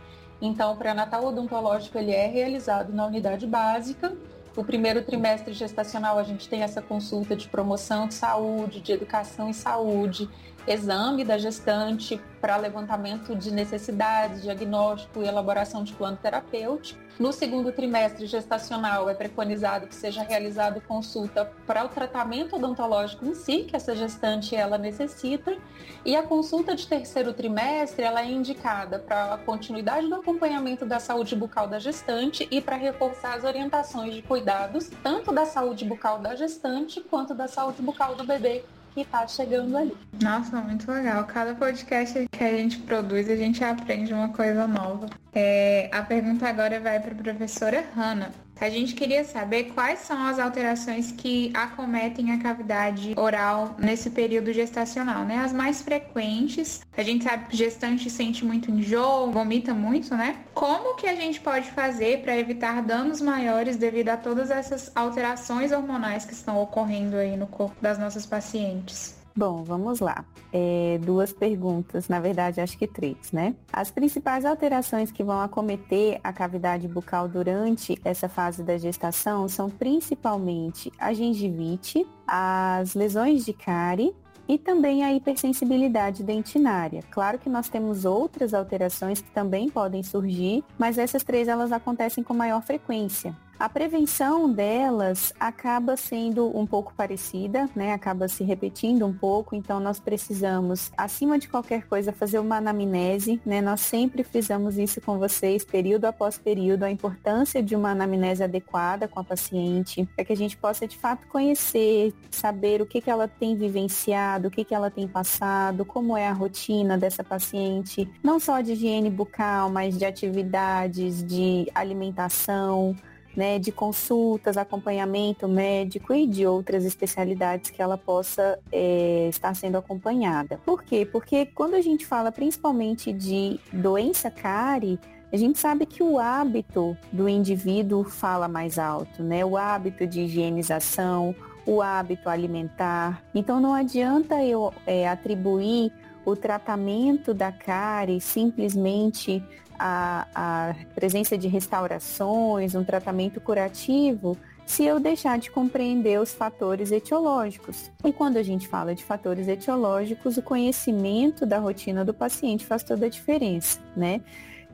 Então, 0.41 0.73
o 0.73 0.77
pré-natal 0.77 1.25
odontológico 1.25 1.97
ele 1.97 2.11
é 2.11 2.27
realizado 2.27 2.93
na 2.93 3.05
unidade 3.05 3.45
básica. 3.45 4.15
O 4.55 4.63
primeiro 4.63 5.01
trimestre 5.03 5.53
gestacional 5.53 6.17
a 6.17 6.23
gente 6.23 6.47
tem 6.47 6.61
essa 6.61 6.81
consulta 6.81 7.35
de 7.35 7.49
promoção 7.49 8.07
de 8.07 8.13
saúde, 8.13 8.79
de 8.79 8.93
educação 8.93 9.49
em 9.49 9.53
saúde, 9.53 10.29
exame 10.67 11.23
da 11.23 11.37
gestante 11.37 12.19
para 12.41 12.57
levantamento 12.57 13.35
de 13.35 13.51
necessidades, 13.51 14.41
diagnóstico 14.41 15.21
e 15.21 15.27
elaboração 15.27 15.83
de 15.83 15.93
plano 15.93 16.17
terapêutico. 16.21 17.03
No 17.17 17.31
segundo 17.31 17.71
trimestre 17.71 18.27
gestacional 18.27 19.09
é 19.09 19.13
preconizado 19.13 19.87
que 19.87 19.95
seja 19.95 20.21
realizado 20.21 20.81
consulta 20.81 21.49
para 21.65 21.85
o 21.85 21.87
tratamento 21.87 22.57
odontológico 22.57 23.25
em 23.25 23.33
si, 23.33 23.63
que 23.63 23.75
essa 23.75 23.95
gestante 23.95 24.53
ela 24.53 24.77
necessita, 24.77 25.57
e 26.03 26.13
a 26.13 26.23
consulta 26.23 26.75
de 26.75 26.85
terceiro 26.85 27.33
trimestre 27.33 28.03
ela 28.03 28.21
é 28.21 28.29
indicada 28.29 28.99
para 28.99 29.35
a 29.35 29.37
continuidade 29.37 30.07
do 30.07 30.15
acompanhamento 30.15 30.85
da 30.85 30.99
saúde 30.99 31.35
bucal 31.37 31.67
da 31.67 31.79
gestante 31.79 32.47
e 32.51 32.59
para 32.59 32.75
reforçar 32.75 33.35
as 33.35 33.45
orientações 33.45 34.13
de 34.13 34.21
cuidados, 34.21 34.91
tanto 35.01 35.31
da 35.31 35.45
saúde 35.45 35.85
bucal 35.85 36.19
da 36.19 36.35
gestante 36.35 36.99
quanto 36.99 37.33
da 37.33 37.47
saúde 37.47 37.81
bucal 37.81 38.15
do 38.15 38.25
bebê 38.25 38.65
que 38.95 39.01
está 39.01 39.27
chegando 39.27 39.77
ali. 39.77 39.95
Nossa, 40.23 40.61
muito 40.61 40.89
legal. 40.89 41.25
Cada 41.25 41.53
podcast 41.53 42.27
que 42.31 42.43
a 42.43 42.51
gente 42.51 42.79
produz, 42.79 43.29
a 43.29 43.35
gente 43.35 43.61
aprende 43.61 44.13
uma 44.13 44.29
coisa 44.29 44.65
nova. 44.65 45.07
É, 45.33 45.89
a 45.91 46.01
pergunta 46.01 46.47
agora 46.47 46.79
vai 46.79 46.99
para 47.01 47.11
a 47.11 47.15
professora 47.15 47.85
Hanna. 47.93 48.31
A 48.59 48.69
gente 48.69 48.95
queria 48.95 49.23
saber 49.23 49.65
quais 49.73 49.99
são 49.99 50.25
as 50.25 50.39
alterações 50.39 51.11
que 51.11 51.51
acometem 51.53 52.31
a 52.31 52.39
cavidade 52.39 53.13
oral 53.17 53.75
nesse 53.77 54.09
período 54.09 54.53
gestacional, 54.53 55.25
né? 55.25 55.37
As 55.39 55.51
mais 55.51 55.81
frequentes. 55.81 56.81
A 56.95 57.03
gente 57.03 57.25
sabe 57.25 57.47
que 57.47 57.57
gestante 57.57 58.09
sente 58.09 58.45
muito 58.45 58.71
enjoo, 58.71 59.31
vomita 59.31 59.73
muito, 59.73 60.15
né? 60.15 60.37
Como 60.53 60.95
que 60.95 61.07
a 61.07 61.15
gente 61.15 61.41
pode 61.41 61.69
fazer 61.71 62.21
para 62.21 62.37
evitar 62.37 62.81
danos 62.81 63.21
maiores 63.21 63.75
devido 63.75 64.09
a 64.09 64.17
todas 64.17 64.49
essas 64.49 64.91
alterações 64.95 65.71
hormonais 65.71 66.25
que 66.25 66.33
estão 66.33 66.61
ocorrendo 66.61 67.17
aí 67.17 67.35
no 67.35 67.47
corpo 67.47 67.75
das 67.81 67.97
nossas 67.97 68.25
pacientes? 68.25 69.14
Bom, 69.37 69.65
vamos 69.65 69.99
lá. 69.99 70.23
É, 70.53 70.97
duas 71.03 71.33
perguntas, 71.33 72.07
na 72.07 72.21
verdade, 72.21 72.61
acho 72.61 72.77
que 72.77 72.87
três, 72.87 73.33
né? 73.33 73.53
As 73.71 73.91
principais 73.91 74.45
alterações 74.45 75.11
que 75.11 75.25
vão 75.25 75.41
acometer 75.41 76.21
a 76.23 76.31
cavidade 76.31 76.87
bucal 76.87 77.27
durante 77.27 77.99
essa 78.05 78.29
fase 78.29 78.63
da 78.63 78.77
gestação 78.77 79.49
são 79.49 79.69
principalmente 79.69 80.89
a 80.97 81.11
gengivite, 81.11 82.07
as 82.25 82.93
lesões 82.93 83.43
de 83.43 83.51
cárie 83.51 84.15
e 84.47 84.57
também 84.57 85.03
a 85.03 85.13
hipersensibilidade 85.13 86.23
dentinária. 86.23 87.03
Claro 87.11 87.37
que 87.37 87.49
nós 87.49 87.67
temos 87.67 88.05
outras 88.05 88.53
alterações 88.53 89.19
que 89.19 89.31
também 89.31 89.69
podem 89.69 90.01
surgir, 90.01 90.63
mas 90.77 90.97
essas 90.97 91.23
três 91.23 91.49
elas 91.49 91.73
acontecem 91.73 92.23
com 92.23 92.33
maior 92.33 92.61
frequência. 92.61 93.35
A 93.57 93.69
prevenção 93.69 94.51
delas 94.51 95.33
acaba 95.39 95.95
sendo 95.95 96.55
um 96.57 96.67
pouco 96.67 96.93
parecida, 96.93 97.69
né? 97.73 97.93
Acaba 97.93 98.27
se 98.27 98.43
repetindo 98.43 99.05
um 99.05 99.13
pouco, 99.13 99.55
então 99.55 99.79
nós 99.79 99.97
precisamos, 99.97 100.91
acima 100.97 101.39
de 101.39 101.47
qualquer 101.47 101.87
coisa, 101.87 102.11
fazer 102.11 102.39
uma 102.39 102.57
anamnese, 102.57 103.39
né? 103.45 103.61
Nós 103.61 103.79
sempre 103.79 104.25
fizemos 104.25 104.77
isso 104.77 104.99
com 104.99 105.17
vocês, 105.17 105.63
período 105.63 106.03
após 106.03 106.37
período, 106.37 106.83
a 106.83 106.91
importância 106.91 107.63
de 107.63 107.77
uma 107.77 107.91
anamnese 107.91 108.43
adequada 108.43 109.07
com 109.07 109.21
a 109.21 109.23
paciente, 109.23 110.05
para 110.13 110.25
que 110.25 110.33
a 110.33 110.37
gente 110.37 110.57
possa 110.57 110.85
de 110.85 110.97
fato 110.97 111.25
conhecer, 111.27 112.13
saber 112.29 112.81
o 112.81 112.85
que, 112.85 112.99
que 112.99 113.09
ela 113.09 113.27
tem 113.27 113.55
vivenciado, 113.55 114.49
o 114.49 114.51
que, 114.51 114.65
que 114.65 114.75
ela 114.75 114.91
tem 114.91 115.07
passado, 115.07 115.85
como 115.85 116.17
é 116.17 116.27
a 116.27 116.33
rotina 116.33 116.97
dessa 116.97 117.23
paciente, 117.23 118.09
não 118.21 118.37
só 118.37 118.59
de 118.59 118.73
higiene 118.73 119.09
bucal, 119.09 119.69
mas 119.69 119.97
de 119.97 120.03
atividades, 120.03 121.23
de 121.23 121.71
alimentação 121.73 122.93
né, 123.35 123.59
de 123.59 123.71
consultas, 123.71 124.57
acompanhamento 124.57 125.47
médico 125.47 126.13
e 126.13 126.25
de 126.25 126.45
outras 126.45 126.85
especialidades 126.85 127.69
que 127.69 127.81
ela 127.81 127.97
possa 127.97 128.57
é, 128.71 129.27
estar 129.29 129.53
sendo 129.55 129.77
acompanhada. 129.77 130.59
Por 130.65 130.83
quê? 130.83 131.05
Porque 131.05 131.45
quando 131.45 131.75
a 131.75 131.81
gente 131.81 132.05
fala 132.05 132.31
principalmente 132.31 133.11
de 133.11 133.59
doença 133.73 134.31
cárie, 134.31 134.99
a 135.33 135.37
gente 135.37 135.59
sabe 135.59 135.85
que 135.85 136.01
o 136.01 136.17
hábito 136.17 136.97
do 137.11 137.27
indivíduo 137.27 138.03
fala 138.05 138.47
mais 138.47 138.79
alto, 138.79 139.21
né? 139.21 139.43
O 139.43 139.57
hábito 139.57 140.07
de 140.07 140.21
higienização, 140.21 141.35
o 141.65 141.81
hábito 141.81 142.29
alimentar. 142.29 143.21
Então 143.33 143.59
não 143.59 143.73
adianta 143.73 144.41
eu 144.43 144.71
é, 144.85 145.07
atribuir 145.09 145.91
o 146.23 146.35
tratamento 146.35 147.33
da 147.33 147.51
cárie 147.51 148.21
simplesmente 148.21 149.43
a, 149.79 150.27
a 150.33 150.75
presença 150.93 151.37
de 151.37 151.47
restaurações, 151.47 152.75
um 152.75 152.83
tratamento 152.83 153.39
curativo, 153.41 154.37
se 154.65 154.83
eu 154.83 154.99
deixar 154.99 155.37
de 155.37 155.51
compreender 155.51 156.19
os 156.19 156.33
fatores 156.33 156.91
etiológicos. 156.91 157.91
E 158.03 158.11
quando 158.11 158.37
a 158.37 158.43
gente 158.43 158.67
fala 158.67 158.95
de 158.95 159.03
fatores 159.03 159.47
etiológicos, 159.47 160.37
o 160.37 160.41
conhecimento 160.41 161.45
da 161.45 161.59
rotina 161.59 162.03
do 162.03 162.13
paciente 162.13 162.65
faz 162.65 162.83
toda 162.83 163.05
a 163.05 163.09
diferença, 163.09 163.79
né? 163.95 164.21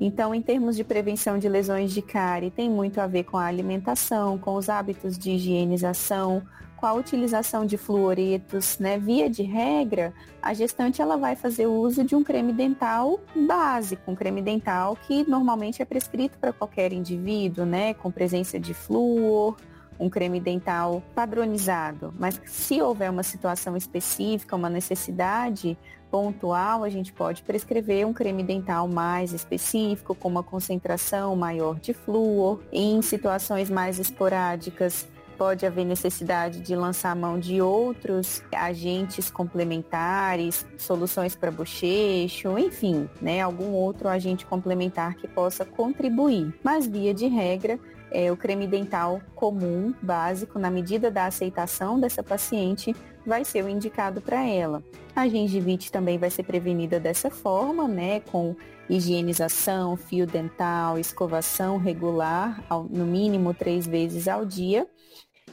Então, 0.04 0.34
em 0.34 0.42
termos 0.42 0.76
de 0.76 0.84
prevenção 0.84 1.38
de 1.38 1.48
lesões 1.48 1.94
de 1.94 2.02
cárie, 2.02 2.50
tem 2.50 2.68
muito 2.68 3.00
a 3.00 3.06
ver 3.06 3.24
com 3.24 3.38
a 3.38 3.46
alimentação, 3.46 4.36
com 4.36 4.56
os 4.56 4.68
hábitos 4.68 5.16
de 5.16 5.30
higienização, 5.34 6.42
com 6.76 6.88
a 6.88 6.94
utilização 6.94 7.68
de 7.68 7.78
fluoretos, 7.78 8.80
né? 8.80 8.98
Via 8.98 9.30
de 9.30 9.44
regra, 9.44 10.12
a 10.42 10.56
gestante 10.56 11.04
ela 11.04 11.18
vai 11.18 11.36
fazer 11.36 11.68
uso 11.68 12.04
de 12.04 12.16
um 12.16 12.24
creme 12.24 12.52
dental 12.52 13.20
básico, 13.48 14.10
um 14.10 14.16
creme 14.16 14.42
dental 14.42 14.98
que 15.06 15.24
normalmente 15.30 15.84
é 15.84 15.86
prescrito 15.86 16.36
para 16.40 16.52
qualquer 16.52 16.92
indivíduo, 16.92 17.64
né? 17.64 17.94
Com 17.94 18.10
presença 18.10 18.60
de 18.60 18.74
flúor, 18.74 19.56
um 20.00 20.10
creme 20.10 20.40
dental 20.40 21.04
padronizado. 21.14 22.12
Mas 22.18 22.42
se 22.48 22.82
houver 22.82 23.12
uma 23.12 23.22
situação 23.22 23.78
específica, 23.78 24.56
uma 24.56 24.68
necessidade 24.68 25.78
pontual, 26.12 26.84
a 26.84 26.90
gente 26.90 27.14
pode 27.14 27.42
prescrever 27.42 28.06
um 28.06 28.12
creme 28.12 28.44
dental 28.44 28.88
mais 28.88 29.32
específico, 29.32 30.14
com 30.14 30.28
uma 30.28 30.44
concentração 30.44 31.36
maior 31.36 31.80
de 31.80 31.94
flúor. 31.94 32.60
Em 32.72 33.02
situações 33.02 33.70
mais 33.70 33.98
esporádicas, 33.98 35.08
pode 35.38 35.66
haver 35.66 35.86
necessidade 35.86 36.60
de 36.60 36.76
lançar 36.76 37.16
mão 37.16 37.40
de 37.40 37.62
outros 37.62 38.44
agentes 38.54 39.32
complementares, 39.32 40.64
soluções 40.78 41.36
para 41.36 41.50
bochecho, 41.50 42.60
enfim, 42.60 43.10
né, 43.20 43.42
algum 43.42 43.72
outro 43.72 44.08
agente 44.08 44.46
complementar 44.46 45.16
que 45.16 45.28
possa 45.28 45.66
contribuir. 45.66 46.54
Mas 46.64 46.86
via 46.86 47.12
de 47.12 47.26
regra, 47.26 47.80
é, 48.12 48.32
o 48.32 48.38
creme 48.38 48.68
dental 48.68 49.20
comum, 49.34 49.96
básico, 50.00 50.60
na 50.60 50.70
medida 50.70 51.10
da 51.10 51.26
aceitação 51.26 52.00
dessa 52.00 52.22
paciente, 52.22 52.96
vai 53.26 53.46
ser 53.46 53.64
o 53.64 53.70
indicado 53.70 54.22
para 54.22 54.46
ela. 54.46 54.84
A 55.16 55.28
gengivite 55.28 55.92
também 55.92 56.18
vai 56.18 56.30
ser 56.30 56.44
prevenida 56.44 57.00
dessa 57.00 57.30
forma, 57.30 57.88
né, 57.88 58.22
com 58.22 58.56
higienização, 58.90 59.96
fio 59.96 60.26
dental, 60.28 60.98
escovação 60.98 61.78
regular, 61.78 62.64
ao, 62.70 62.84
no 62.84 63.06
mínimo 63.06 63.54
três 63.54 63.88
vezes 63.88 64.28
ao 64.28 64.46
dia. 64.46 64.88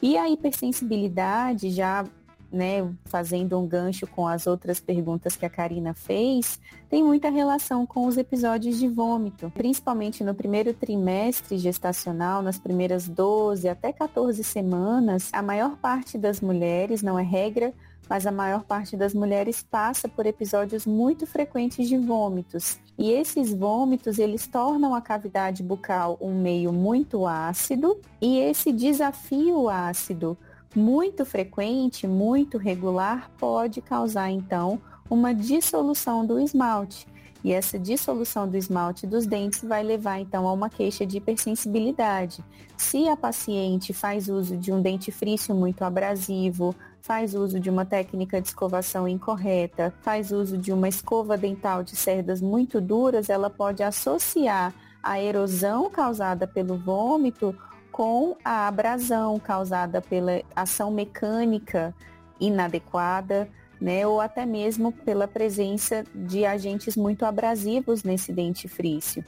E 0.00 0.16
a 0.16 0.28
hipersensibilidade, 0.28 1.70
já 1.70 2.04
né, 2.50 2.88
fazendo 3.04 3.58
um 3.58 3.66
gancho 3.66 4.06
com 4.06 4.26
as 4.26 4.46
outras 4.46 4.80
perguntas 4.80 5.36
que 5.36 5.44
a 5.44 5.50
Karina 5.50 5.94
fez, 5.94 6.58
tem 6.88 7.04
muita 7.04 7.28
relação 7.28 7.86
com 7.86 8.06
os 8.06 8.16
episódios 8.16 8.78
de 8.78 8.88
vômito, 8.88 9.52
principalmente 9.54 10.24
no 10.24 10.34
primeiro 10.34 10.72
trimestre 10.72 11.58
gestacional, 11.58 12.42
nas 12.42 12.58
primeiras 12.58 13.06
12 13.06 13.68
até 13.68 13.92
14 13.92 14.42
semanas, 14.42 15.28
a 15.32 15.42
maior 15.42 15.76
parte 15.76 16.16
das 16.16 16.40
mulheres, 16.40 17.02
não 17.02 17.18
é 17.18 17.22
regra, 17.22 17.74
mas 18.08 18.26
a 18.26 18.32
maior 18.32 18.64
parte 18.64 18.96
das 18.96 19.12
mulheres 19.12 19.62
passa 19.62 20.08
por 20.08 20.24
episódios 20.24 20.86
muito 20.86 21.26
frequentes 21.26 21.86
de 21.88 21.98
vômitos. 21.98 22.78
E 22.96 23.12
esses 23.12 23.52
vômitos, 23.52 24.18
eles 24.18 24.46
tornam 24.46 24.94
a 24.94 25.02
cavidade 25.02 25.62
bucal 25.62 26.16
um 26.20 26.40
meio 26.40 26.72
muito 26.72 27.26
ácido, 27.26 28.00
e 28.20 28.38
esse 28.38 28.72
desafio 28.72 29.68
ácido 29.68 30.38
muito 30.74 31.24
frequente, 31.24 32.06
muito 32.06 32.58
regular, 32.58 33.30
pode 33.38 33.80
causar 33.80 34.30
então 34.30 34.80
uma 35.08 35.34
dissolução 35.34 36.24
do 36.24 36.38
esmalte. 36.38 37.06
E 37.42 37.52
essa 37.52 37.78
dissolução 37.78 38.48
do 38.48 38.56
esmalte 38.56 39.06
dos 39.06 39.24
dentes 39.24 39.62
vai 39.62 39.82
levar 39.82 40.18
então 40.18 40.46
a 40.48 40.52
uma 40.52 40.68
queixa 40.68 41.06
de 41.06 41.18
hipersensibilidade. 41.18 42.44
Se 42.76 43.08
a 43.08 43.16
paciente 43.16 43.92
faz 43.92 44.28
uso 44.28 44.56
de 44.56 44.72
um 44.72 44.82
dentifrício 44.82 45.54
muito 45.54 45.82
abrasivo, 45.82 46.74
faz 47.00 47.34
uso 47.34 47.60
de 47.60 47.70
uma 47.70 47.84
técnica 47.84 48.40
de 48.40 48.48
escovação 48.48 49.06
incorreta, 49.06 49.94
faz 50.02 50.32
uso 50.32 50.58
de 50.58 50.72
uma 50.72 50.88
escova 50.88 51.38
dental 51.38 51.82
de 51.82 51.96
cerdas 51.96 52.40
muito 52.40 52.80
duras, 52.80 53.30
ela 53.30 53.48
pode 53.48 53.82
associar 53.82 54.74
a 55.02 55.20
erosão 55.20 55.88
causada 55.88 56.46
pelo 56.46 56.76
vômito 56.76 57.54
com 57.98 58.36
a 58.44 58.68
abrasão 58.68 59.40
causada 59.40 60.00
pela 60.00 60.40
ação 60.54 60.88
mecânica 60.88 61.92
inadequada, 62.38 63.48
né, 63.80 64.06
ou 64.06 64.20
até 64.20 64.46
mesmo 64.46 64.92
pela 64.92 65.26
presença 65.26 66.04
de 66.14 66.44
agentes 66.44 66.96
muito 66.96 67.24
abrasivos 67.24 68.04
nesse 68.04 68.32
dentifrício. 68.32 69.24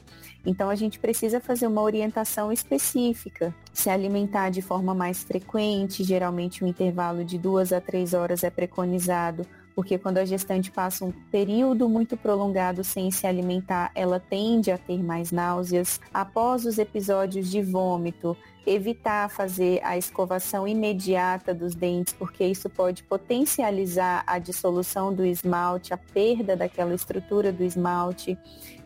Então 0.47 0.71
a 0.71 0.77
gente 0.77 1.01
precisa 1.01 1.41
fazer 1.41 1.67
uma 1.67 1.83
orientação 1.83 2.53
específica, 2.53 3.53
se 3.73 3.91
alimentar 3.91 4.51
de 4.51 4.63
forma 4.63 4.95
mais 4.95 5.21
frequente, 5.25 6.05
geralmente 6.05 6.65
um 6.65 6.69
intervalo 6.69 7.25
de 7.25 7.39
duas 7.39 7.73
a 7.73 7.81
três 7.81 8.15
horas 8.15 8.45
é 8.45 8.51
preconizado 8.51 9.45
porque 9.81 9.97
quando 9.97 10.19
a 10.19 10.27
gestante 10.27 10.71
passa 10.71 11.07
um 11.07 11.11
período 11.31 11.89
muito 11.89 12.15
prolongado 12.15 12.85
sem 12.85 13.11
se 13.11 13.27
alimentar, 13.27 13.91
ela 13.95 14.21
tende 14.21 14.71
a 14.71 14.77
ter 14.77 15.03
mais 15.03 15.33
náuseas. 15.33 15.99
Após 16.13 16.67
os 16.67 16.77
episódios 16.77 17.51
de 17.51 17.63
vômito, 17.63 18.37
evitar 18.67 19.31
fazer 19.31 19.81
a 19.83 19.97
escovação 19.97 20.69
imediata 20.69 21.55
dos 21.55 21.75
dentes, 21.75 22.13
porque 22.13 22.45
isso 22.45 22.69
pode 22.69 23.03
potencializar 23.05 24.23
a 24.27 24.39
dissolução 24.39 25.15
do 25.15 25.25
esmalte, 25.25 25.95
a 25.95 25.97
perda 25.97 26.55
daquela 26.55 26.95
estrutura 26.95 27.51
do 27.51 27.65
esmalte. 27.65 28.37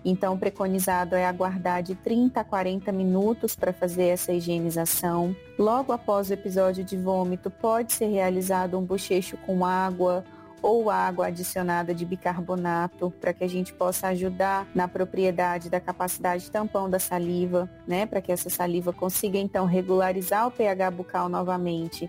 Então, 0.04 0.38
preconizado 0.38 1.16
é 1.16 1.26
aguardar 1.26 1.82
de 1.82 1.96
30 1.96 2.38
a 2.38 2.44
40 2.44 2.92
minutos 2.92 3.56
para 3.56 3.72
fazer 3.72 4.04
essa 4.04 4.32
higienização. 4.32 5.34
Logo 5.58 5.92
após 5.92 6.30
o 6.30 6.34
episódio 6.34 6.84
de 6.84 6.96
vômito, 6.96 7.50
pode 7.50 7.94
ser 7.94 8.06
realizado 8.06 8.78
um 8.78 8.84
bochecho 8.84 9.36
com 9.38 9.64
água 9.64 10.24
ou 10.64 10.88
água 10.88 11.26
adicionada 11.26 11.94
de 11.94 12.06
bicarbonato 12.06 13.12
para 13.20 13.34
que 13.34 13.44
a 13.44 13.48
gente 13.48 13.70
possa 13.74 14.08
ajudar 14.08 14.66
na 14.74 14.88
propriedade 14.88 15.68
da 15.68 15.78
capacidade 15.78 16.44
de 16.44 16.50
tampão 16.50 16.88
da 16.88 16.98
saliva, 16.98 17.68
né, 17.86 18.06
para 18.06 18.22
que 18.22 18.32
essa 18.32 18.48
saliva 18.48 18.90
consiga 18.90 19.36
então 19.36 19.66
regularizar 19.66 20.46
o 20.46 20.50
pH 20.50 20.90
bucal 20.90 21.28
novamente 21.28 22.08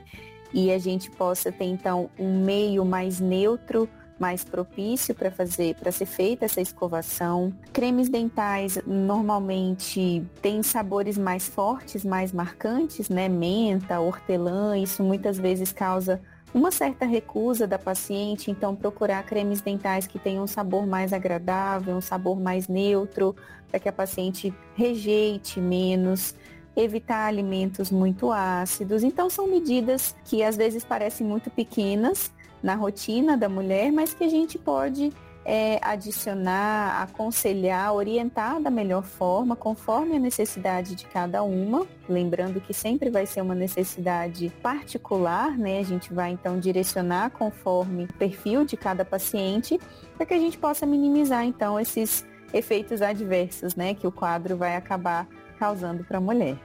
e 0.54 0.72
a 0.72 0.78
gente 0.78 1.12
possa 1.12 1.52
ter 1.52 1.66
então 1.66 2.10
um 2.18 2.46
meio 2.46 2.86
mais 2.86 3.20
neutro 3.20 3.90
mais 4.18 4.46
propício 4.46 5.14
para 5.14 5.30
fazer, 5.30 5.76
para 5.76 5.92
ser 5.92 6.06
feita 6.06 6.46
essa 6.46 6.62
escovação. 6.62 7.54
Cremes 7.74 8.08
dentais 8.08 8.80
normalmente 8.88 10.26
têm 10.42 10.64
sabores 10.64 11.18
mais 11.18 11.50
fortes, 11.50 12.06
mais 12.06 12.32
marcantes, 12.32 13.10
né? 13.10 13.28
Menta, 13.28 14.00
hortelã, 14.00 14.78
isso 14.78 15.04
muitas 15.04 15.38
vezes 15.38 15.74
causa 15.74 16.22
uma 16.56 16.72
certa 16.72 17.06
recusa 17.06 17.68
da 17.68 17.78
paciente, 17.78 18.50
então 18.50 18.74
procurar 18.74 19.22
cremes 19.26 19.60
dentais 19.60 20.08
que 20.08 20.18
tenham 20.18 20.46
um 20.46 20.48
sabor 20.48 20.88
mais 20.88 21.12
agradável, 21.12 21.94
um 21.94 22.02
sabor 22.02 22.40
mais 22.40 22.70
neutro, 22.70 23.36
para 23.70 23.78
que 23.78 23.90
a 23.90 23.92
paciente 23.92 24.54
rejeite 24.74 25.60
menos 25.60 26.34
evitar 26.74 27.26
alimentos 27.26 27.92
muito 27.92 28.32
ácidos. 28.32 29.04
Então 29.04 29.30
são 29.30 29.48
medidas 29.48 30.16
que 30.24 30.42
às 30.42 30.56
vezes 30.56 30.86
parecem 30.86 31.28
muito 31.28 31.50
pequenas 31.50 32.32
na 32.64 32.74
rotina 32.74 33.36
da 33.36 33.50
mulher, 33.50 33.92
mas 33.92 34.14
que 34.14 34.24
a 34.24 34.30
gente 34.30 34.58
pode 34.58 35.12
é, 35.46 35.80
adicionar, 35.84 37.04
aconselhar, 37.04 37.94
orientar 37.94 38.60
da 38.60 38.72
melhor 38.72 39.04
forma, 39.04 39.56
conforme 39.56 40.16
a 40.16 40.20
necessidade 40.20 40.96
de 40.96 41.06
cada 41.06 41.44
uma. 41.44 41.86
Lembrando 42.10 42.60
que 42.60 42.74
sempre 42.74 43.12
vai 43.12 43.28
ser 43.28 43.42
uma 43.42 43.54
necessidade 43.54 44.52
particular, 44.64 45.56
né? 45.56 45.80
A 45.80 45.84
gente 45.84 46.12
vai 46.12 46.32
então 46.32 46.60
direcionar 46.60 47.30
conforme 47.30 48.06
o 48.06 48.14
perfil 48.14 48.66
de 48.66 48.76
cada 48.76 49.06
paciente, 49.06 49.80
para 50.18 50.26
que 50.26 50.34
a 50.34 50.40
gente 50.40 50.58
possa 50.58 50.86
minimizar 50.86 51.46
então 51.46 51.80
esses 51.80 52.26
efeitos 52.52 53.04
adversos, 53.04 53.76
né? 53.76 53.94
Que 53.94 54.08
o 54.08 54.12
quadro 54.12 54.58
vai 54.58 54.76
acabar 54.76 55.28
causando 55.60 56.04
para 56.04 56.18
a 56.18 56.22
mulher. 56.22 56.58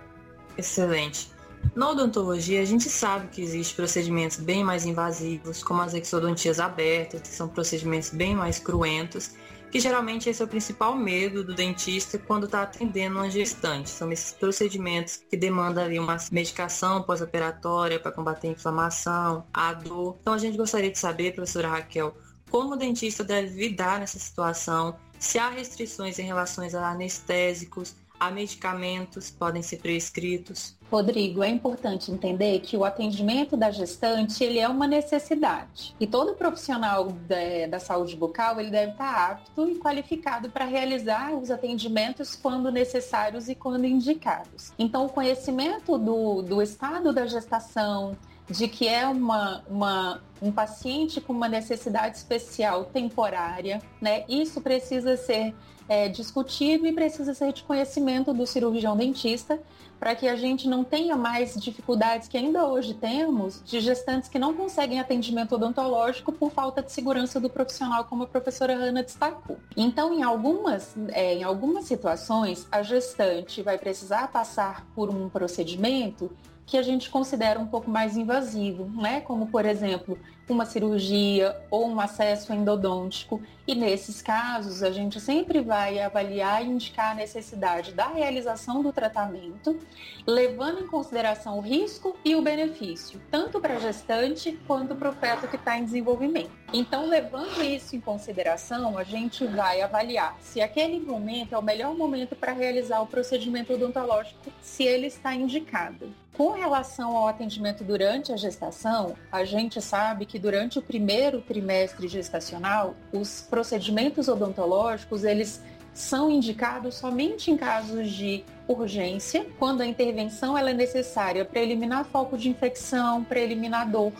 Excelente. 0.56 1.39
Na 1.74 1.90
odontologia, 1.90 2.60
a 2.60 2.64
gente 2.64 2.88
sabe 2.88 3.28
que 3.28 3.40
existem 3.40 3.76
procedimentos 3.76 4.38
bem 4.38 4.64
mais 4.64 4.84
invasivos, 4.84 5.62
como 5.62 5.82
as 5.82 5.94
exodontias 5.94 6.58
abertas, 6.58 7.22
que 7.22 7.28
são 7.28 7.48
procedimentos 7.48 8.10
bem 8.10 8.34
mais 8.34 8.58
cruentos, 8.58 9.34
que 9.70 9.78
geralmente 9.78 10.28
esse 10.28 10.42
é 10.42 10.44
o 10.44 10.48
principal 10.48 10.96
medo 10.96 11.44
do 11.44 11.54
dentista 11.54 12.18
quando 12.18 12.46
está 12.46 12.62
atendendo 12.62 13.16
uma 13.16 13.30
gestante. 13.30 13.88
São 13.88 14.10
esses 14.10 14.32
procedimentos 14.32 15.22
que 15.30 15.36
demandam 15.36 15.84
ali 15.84 15.98
uma 15.98 16.16
medicação 16.32 17.02
pós-operatória 17.02 18.00
para 18.00 18.10
combater 18.10 18.48
a 18.48 18.52
inflamação, 18.52 19.46
a 19.54 19.72
dor. 19.72 20.18
Então 20.20 20.34
a 20.34 20.38
gente 20.38 20.56
gostaria 20.56 20.90
de 20.90 20.98
saber, 20.98 21.34
professora 21.34 21.68
Raquel, 21.68 22.16
como 22.50 22.74
o 22.74 22.76
dentista 22.76 23.22
deve 23.22 23.68
lidar 23.68 24.00
nessa 24.00 24.18
situação, 24.18 24.96
se 25.20 25.38
há 25.38 25.48
restrições 25.48 26.18
em 26.18 26.24
relação 26.24 26.64
a 26.64 26.90
anestésicos, 26.90 27.94
a 28.18 28.30
medicamentos 28.30 29.30
podem 29.30 29.62
ser 29.62 29.76
prescritos. 29.76 30.76
Rodrigo, 30.90 31.42
é 31.42 31.48
importante 31.48 32.10
entender 32.10 32.58
que 32.60 32.76
o 32.76 32.84
atendimento 32.84 33.56
da 33.56 33.70
gestante 33.70 34.42
ele 34.42 34.58
é 34.58 34.68
uma 34.68 34.88
necessidade 34.88 35.94
e 36.00 36.06
todo 36.06 36.34
profissional 36.34 37.12
da, 37.28 37.66
da 37.70 37.78
saúde 37.78 38.16
bucal 38.16 38.58
ele 38.58 38.70
deve 38.70 38.92
estar 38.92 39.30
apto 39.30 39.68
e 39.68 39.76
qualificado 39.76 40.50
para 40.50 40.64
realizar 40.64 41.32
os 41.32 41.50
atendimentos 41.50 42.34
quando 42.34 42.72
necessários 42.72 43.48
e 43.48 43.54
quando 43.54 43.84
indicados. 43.84 44.72
Então, 44.76 45.06
o 45.06 45.08
conhecimento 45.08 45.96
do, 45.96 46.42
do 46.42 46.60
estado 46.60 47.12
da 47.12 47.24
gestação, 47.26 48.16
de 48.50 48.66
que 48.66 48.88
é 48.88 49.06
uma, 49.06 49.62
uma, 49.68 50.22
um 50.42 50.50
paciente 50.50 51.20
com 51.20 51.32
uma 51.32 51.48
necessidade 51.48 52.16
especial 52.16 52.84
temporária, 52.84 53.80
né? 54.00 54.24
Isso 54.28 54.60
precisa 54.60 55.16
ser 55.16 55.54
é, 55.88 56.08
discutido 56.08 56.86
e 56.86 56.92
precisa 56.92 57.32
ser 57.34 57.52
de 57.52 57.62
conhecimento 57.62 58.32
do 58.32 58.46
cirurgião 58.46 58.96
dentista 58.96 59.60
para 59.98 60.14
que 60.14 60.26
a 60.26 60.34
gente 60.34 60.66
não 60.66 60.82
tenha 60.82 61.14
mais 61.14 61.54
dificuldades 61.54 62.26
que 62.26 62.38
ainda 62.38 62.66
hoje 62.66 62.94
temos 62.94 63.62
de 63.64 63.80
gestantes 63.80 64.30
que 64.30 64.38
não 64.38 64.54
conseguem 64.54 64.98
atendimento 64.98 65.56
odontológico 65.56 66.32
por 66.32 66.50
falta 66.50 66.82
de 66.82 66.90
segurança 66.90 67.38
do 67.38 67.50
profissional, 67.50 68.04
como 68.04 68.22
a 68.22 68.26
professora 68.26 68.74
Hanna 68.74 69.02
destacou. 69.02 69.58
Então, 69.76 70.14
em 70.14 70.22
algumas, 70.22 70.96
é, 71.08 71.34
em 71.34 71.42
algumas 71.42 71.84
situações, 71.84 72.66
a 72.72 72.82
gestante 72.82 73.60
vai 73.60 73.76
precisar 73.76 74.28
passar 74.28 74.86
por 74.94 75.10
um 75.10 75.28
procedimento 75.28 76.30
que 76.70 76.78
a 76.78 76.82
gente 76.82 77.10
considera 77.10 77.58
um 77.58 77.66
pouco 77.66 77.90
mais 77.90 78.16
invasivo, 78.16 78.88
né? 78.94 79.20
Como, 79.22 79.48
por 79.48 79.66
exemplo, 79.66 80.16
uma 80.52 80.66
cirurgia 80.66 81.56
ou 81.70 81.88
um 81.88 82.00
acesso 82.00 82.52
endodôntico. 82.52 83.42
E 83.66 83.74
nesses 83.74 84.20
casos, 84.20 84.82
a 84.82 84.90
gente 84.90 85.20
sempre 85.20 85.60
vai 85.60 86.00
avaliar 86.00 86.64
e 86.64 86.68
indicar 86.68 87.12
a 87.12 87.14
necessidade 87.14 87.92
da 87.92 88.08
realização 88.08 88.82
do 88.82 88.92
tratamento, 88.92 89.78
levando 90.26 90.80
em 90.80 90.86
consideração 90.86 91.58
o 91.58 91.60
risco 91.60 92.16
e 92.24 92.34
o 92.34 92.42
benefício, 92.42 93.20
tanto 93.30 93.60
para 93.60 93.74
a 93.74 93.78
gestante 93.78 94.58
quanto 94.66 94.96
para 94.96 95.10
o 95.10 95.14
feto 95.14 95.46
que 95.46 95.56
está 95.56 95.78
em 95.78 95.84
desenvolvimento. 95.84 96.50
Então, 96.72 97.08
levando 97.08 97.62
isso 97.62 97.94
em 97.94 98.00
consideração, 98.00 98.98
a 98.98 99.04
gente 99.04 99.46
vai 99.46 99.80
avaliar 99.82 100.36
se 100.40 100.60
aquele 100.60 100.98
momento 100.98 101.54
é 101.54 101.58
o 101.58 101.62
melhor 101.62 101.94
momento 101.94 102.34
para 102.34 102.52
realizar 102.52 103.00
o 103.00 103.06
procedimento 103.06 103.72
odontológico, 103.72 104.52
se 104.60 104.84
ele 104.84 105.06
está 105.06 105.34
indicado. 105.34 106.12
Com 106.40 106.52
relação 106.52 107.16
ao 107.16 107.28
atendimento 107.28 107.84
durante 107.84 108.32
a 108.32 108.36
gestação, 108.36 109.14
a 109.30 109.44
gente 109.44 109.82
sabe 109.82 110.24
que 110.24 110.38
durante 110.40 110.78
o 110.78 110.82
primeiro 110.82 111.40
trimestre 111.40 112.08
gestacional, 112.08 112.94
os 113.12 113.42
procedimentos 113.42 114.26
odontológicos, 114.26 115.22
eles 115.22 115.62
são 115.92 116.30
indicados 116.30 116.94
somente 116.94 117.50
em 117.50 117.56
casos 117.56 118.10
de 118.10 118.44
urgência, 118.66 119.46
quando 119.58 119.80
a 119.80 119.86
intervenção 119.86 120.56
ela 120.56 120.70
é 120.70 120.74
necessária 120.74 121.44
para 121.44 121.60
eliminar 121.60 122.04
foco 122.04 122.38
de 122.38 122.48
infecção, 122.48 123.22
para 123.22 123.40
eliminar 123.40 123.88
dor 123.88 124.12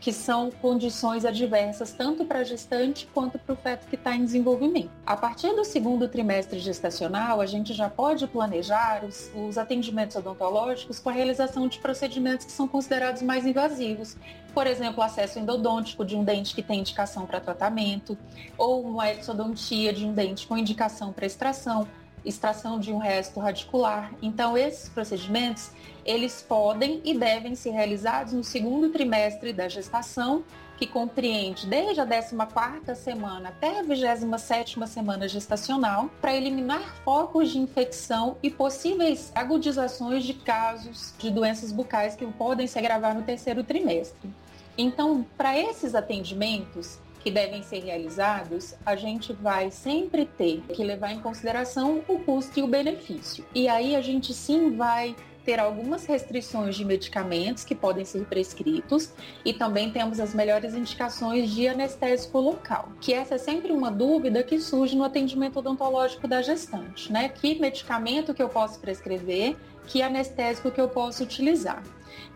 que 0.00 0.12
são 0.12 0.50
condições 0.50 1.24
adversas 1.24 1.92
tanto 1.92 2.24
para 2.24 2.40
a 2.40 2.44
gestante 2.44 3.08
quanto 3.12 3.38
para 3.38 3.52
o 3.52 3.56
feto 3.56 3.86
que 3.86 3.96
está 3.96 4.14
em 4.14 4.24
desenvolvimento. 4.24 4.90
A 5.04 5.16
partir 5.16 5.54
do 5.54 5.64
segundo 5.64 6.08
trimestre 6.08 6.58
gestacional, 6.58 7.40
a 7.40 7.46
gente 7.46 7.72
já 7.74 7.90
pode 7.90 8.26
planejar 8.26 9.04
os, 9.04 9.30
os 9.34 9.58
atendimentos 9.58 10.16
odontológicos 10.16 10.98
com 10.98 11.08
a 11.08 11.12
realização 11.12 11.66
de 11.66 11.78
procedimentos 11.78 12.46
que 12.46 12.52
são 12.52 12.68
considerados 12.68 13.22
mais 13.22 13.44
invasivos. 13.46 14.16
Por 14.54 14.66
exemplo, 14.66 15.02
acesso 15.02 15.38
endodôntico 15.38 16.04
de 16.04 16.16
um 16.16 16.24
dente 16.24 16.54
que 16.54 16.62
tem 16.62 16.80
indicação 16.80 17.26
para 17.26 17.40
tratamento, 17.40 18.16
ou 18.56 18.82
uma 18.82 19.10
exodontia 19.10 19.92
de 19.92 20.04
um 20.04 20.12
dente 20.12 20.46
com 20.46 20.56
indicação 20.56 21.12
para 21.12 21.26
extração, 21.26 21.86
extração 22.24 22.78
de 22.78 22.92
um 22.92 22.98
resto 22.98 23.40
radicular. 23.40 24.12
Então, 24.20 24.56
esses 24.56 24.88
procedimentos, 24.88 25.70
eles 26.08 26.40
podem 26.40 27.02
e 27.04 27.12
devem 27.12 27.54
ser 27.54 27.68
realizados 27.68 28.32
no 28.32 28.42
segundo 28.42 28.88
trimestre 28.88 29.52
da 29.52 29.68
gestação, 29.68 30.42
que 30.78 30.86
compreende 30.86 31.66
desde 31.66 32.00
a 32.00 32.06
14ª 32.06 32.94
semana 32.94 33.50
até 33.50 33.80
a 33.80 33.84
27ª 33.84 34.86
semana 34.86 35.28
gestacional, 35.28 36.08
para 36.18 36.34
eliminar 36.34 36.96
focos 37.04 37.50
de 37.50 37.58
infecção 37.58 38.38
e 38.42 38.48
possíveis 38.48 39.30
agudizações 39.34 40.24
de 40.24 40.32
casos 40.32 41.12
de 41.18 41.30
doenças 41.30 41.72
bucais 41.72 42.16
que 42.16 42.26
podem 42.26 42.66
se 42.66 42.78
agravar 42.78 43.14
no 43.14 43.22
terceiro 43.22 43.62
trimestre. 43.62 44.30
Então, 44.78 45.26
para 45.36 45.58
esses 45.58 45.94
atendimentos, 45.94 46.98
que 47.22 47.30
devem 47.30 47.62
ser 47.62 47.80
realizados, 47.80 48.74
a 48.86 48.96
gente 48.96 49.34
vai 49.34 49.70
sempre 49.70 50.24
ter 50.24 50.62
que 50.72 50.82
levar 50.82 51.12
em 51.12 51.20
consideração 51.20 52.02
o 52.08 52.20
custo 52.20 52.58
e 52.58 52.62
o 52.62 52.66
benefício. 52.68 53.44
E 53.54 53.68
aí 53.68 53.94
a 53.94 54.00
gente 54.00 54.32
sim 54.32 54.74
vai 54.76 55.14
ter 55.48 55.58
algumas 55.58 56.04
restrições 56.04 56.76
de 56.76 56.84
medicamentos 56.84 57.64
que 57.64 57.74
podem 57.74 58.04
ser 58.04 58.26
prescritos 58.26 59.14
e 59.42 59.54
também 59.54 59.90
temos 59.90 60.20
as 60.20 60.34
melhores 60.34 60.74
indicações 60.74 61.50
de 61.50 61.66
anestésico 61.66 62.38
local, 62.38 62.90
que 63.00 63.14
essa 63.14 63.36
é 63.36 63.38
sempre 63.38 63.72
uma 63.72 63.90
dúvida 63.90 64.42
que 64.42 64.60
surge 64.60 64.94
no 64.94 65.04
atendimento 65.04 65.60
odontológico 65.60 66.28
da 66.28 66.42
gestante, 66.42 67.10
né? 67.10 67.30
Que 67.30 67.58
medicamento 67.58 68.34
que 68.34 68.42
eu 68.42 68.50
posso 68.50 68.78
prescrever, 68.78 69.56
que 69.86 70.02
anestésico 70.02 70.70
que 70.70 70.82
eu 70.82 70.90
posso 70.90 71.22
utilizar. 71.22 71.82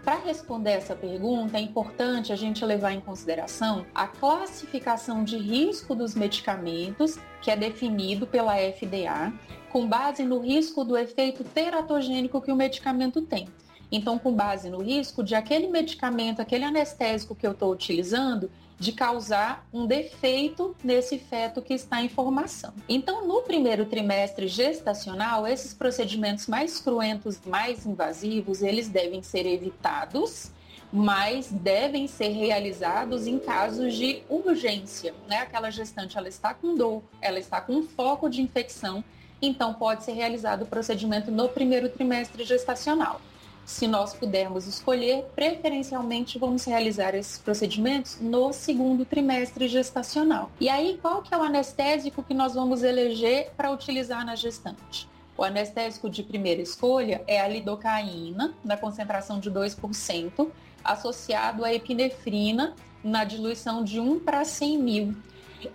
Para 0.03 0.16
responder 0.16 0.70
essa 0.70 0.96
pergunta, 0.96 1.59
é 1.59 1.61
importante 1.61 2.33
a 2.33 2.37
gente 2.37 2.64
levar 2.64 2.92
em 2.92 3.01
consideração 3.01 3.85
a 3.94 4.07
classificação 4.07 5.22
de 5.22 5.37
risco 5.37 5.94
dos 5.94 6.14
medicamentos, 6.14 7.18
que 7.42 7.51
é 7.51 7.57
definido 7.57 8.27
pela 8.27 8.57
FDA, 8.57 9.31
com 9.72 9.88
base 9.88 10.22
no 10.22 10.38
risco 10.38 10.85
do 10.85 10.96
efeito 10.98 11.42
teratogênico 11.42 12.42
que 12.42 12.52
o 12.52 12.56
medicamento 12.56 13.22
tem. 13.22 13.48
Então, 13.90 14.18
com 14.18 14.32
base 14.32 14.68
no 14.68 14.82
risco 14.82 15.22
de 15.22 15.35
aquele 15.35 15.66
medicamento, 15.68 16.40
aquele 16.40 16.64
anestésico 16.64 17.35
que 17.35 17.46
eu 17.46 17.52
estou 17.52 17.72
utilizando, 17.72 18.50
de 18.78 18.92
causar 18.92 19.66
um 19.72 19.87
defeito 19.87 20.74
nesse 20.82 21.18
feto 21.18 21.62
que 21.62 21.72
está 21.72 22.02
em 22.02 22.08
formação. 22.08 22.74
Então, 22.88 23.26
no 23.26 23.42
primeiro 23.42 23.87
trimestre 23.87 24.48
gestacional, 24.48 25.46
esses 25.46 25.72
procedimentos 25.72 26.46
mais 26.48 26.78
cruentos, 26.80 27.40
mais 27.46 27.87
invasivos, 27.87 28.61
eles 28.61 28.88
devem 28.88 29.22
ser 29.22 29.46
evitados 29.46 30.50
mas 30.94 31.50
devem 31.50 32.06
ser 32.06 32.28
realizados 32.28 33.26
em 33.26 33.38
casos 33.38 33.94
de 33.94 34.22
urgência, 34.28 35.14
né? 35.26 35.38
Aquela 35.38 35.70
gestante 35.70 36.18
ela 36.18 36.28
está 36.28 36.52
com 36.52 36.74
dor, 36.74 37.02
ela 37.22 37.38
está 37.38 37.62
com 37.62 37.82
foco 37.82 38.28
de 38.28 38.42
infecção, 38.42 39.02
então 39.42 39.74
pode 39.74 40.05
ser 40.05 40.12
realizado 40.12 40.62
o 40.62 40.66
procedimento 40.66 41.31
no 41.31 41.48
primeiro 41.48 41.88
trimestre 41.88 42.44
gestacional 42.44 43.20
se 43.64 43.87
nós 43.87 44.12
pudermos 44.14 44.66
escolher, 44.66 45.24
preferencialmente 45.35 46.38
vamos 46.38 46.64
realizar 46.64 47.14
esses 47.14 47.38
procedimentos 47.38 48.18
no 48.20 48.52
segundo 48.52 49.05
trimestre 49.05 49.68
gestacional. 49.68 50.50
E 50.61 50.68
aí, 50.68 50.98
qual 51.00 51.22
que 51.22 51.33
é 51.33 51.38
o 51.38 51.42
anestésico 51.42 52.22
que 52.22 52.35
nós 52.35 52.55
vamos 52.55 52.83
eleger 52.83 53.50
para 53.57 53.70
utilizar 53.70 54.24
na 54.24 54.35
gestante? 54.35 55.09
O 55.37 55.44
anestésico 55.44 56.11
de 56.11 56.22
primeira 56.22 56.61
escolha 56.61 57.22
é 57.26 57.40
a 57.40 57.48
lidocaína, 57.48 58.52
na 58.64 58.76
concentração 58.76 59.40
de 59.40 59.50
2%, 59.50 60.48
associado 60.85 61.64
à 61.64 61.72
epinefrina, 61.72 62.74
na 63.02 63.24
diluição 63.24 63.83
de 63.83 63.98
1 63.98 64.20
para 64.20 64.44
100 64.44 64.78
mil. 64.78 65.16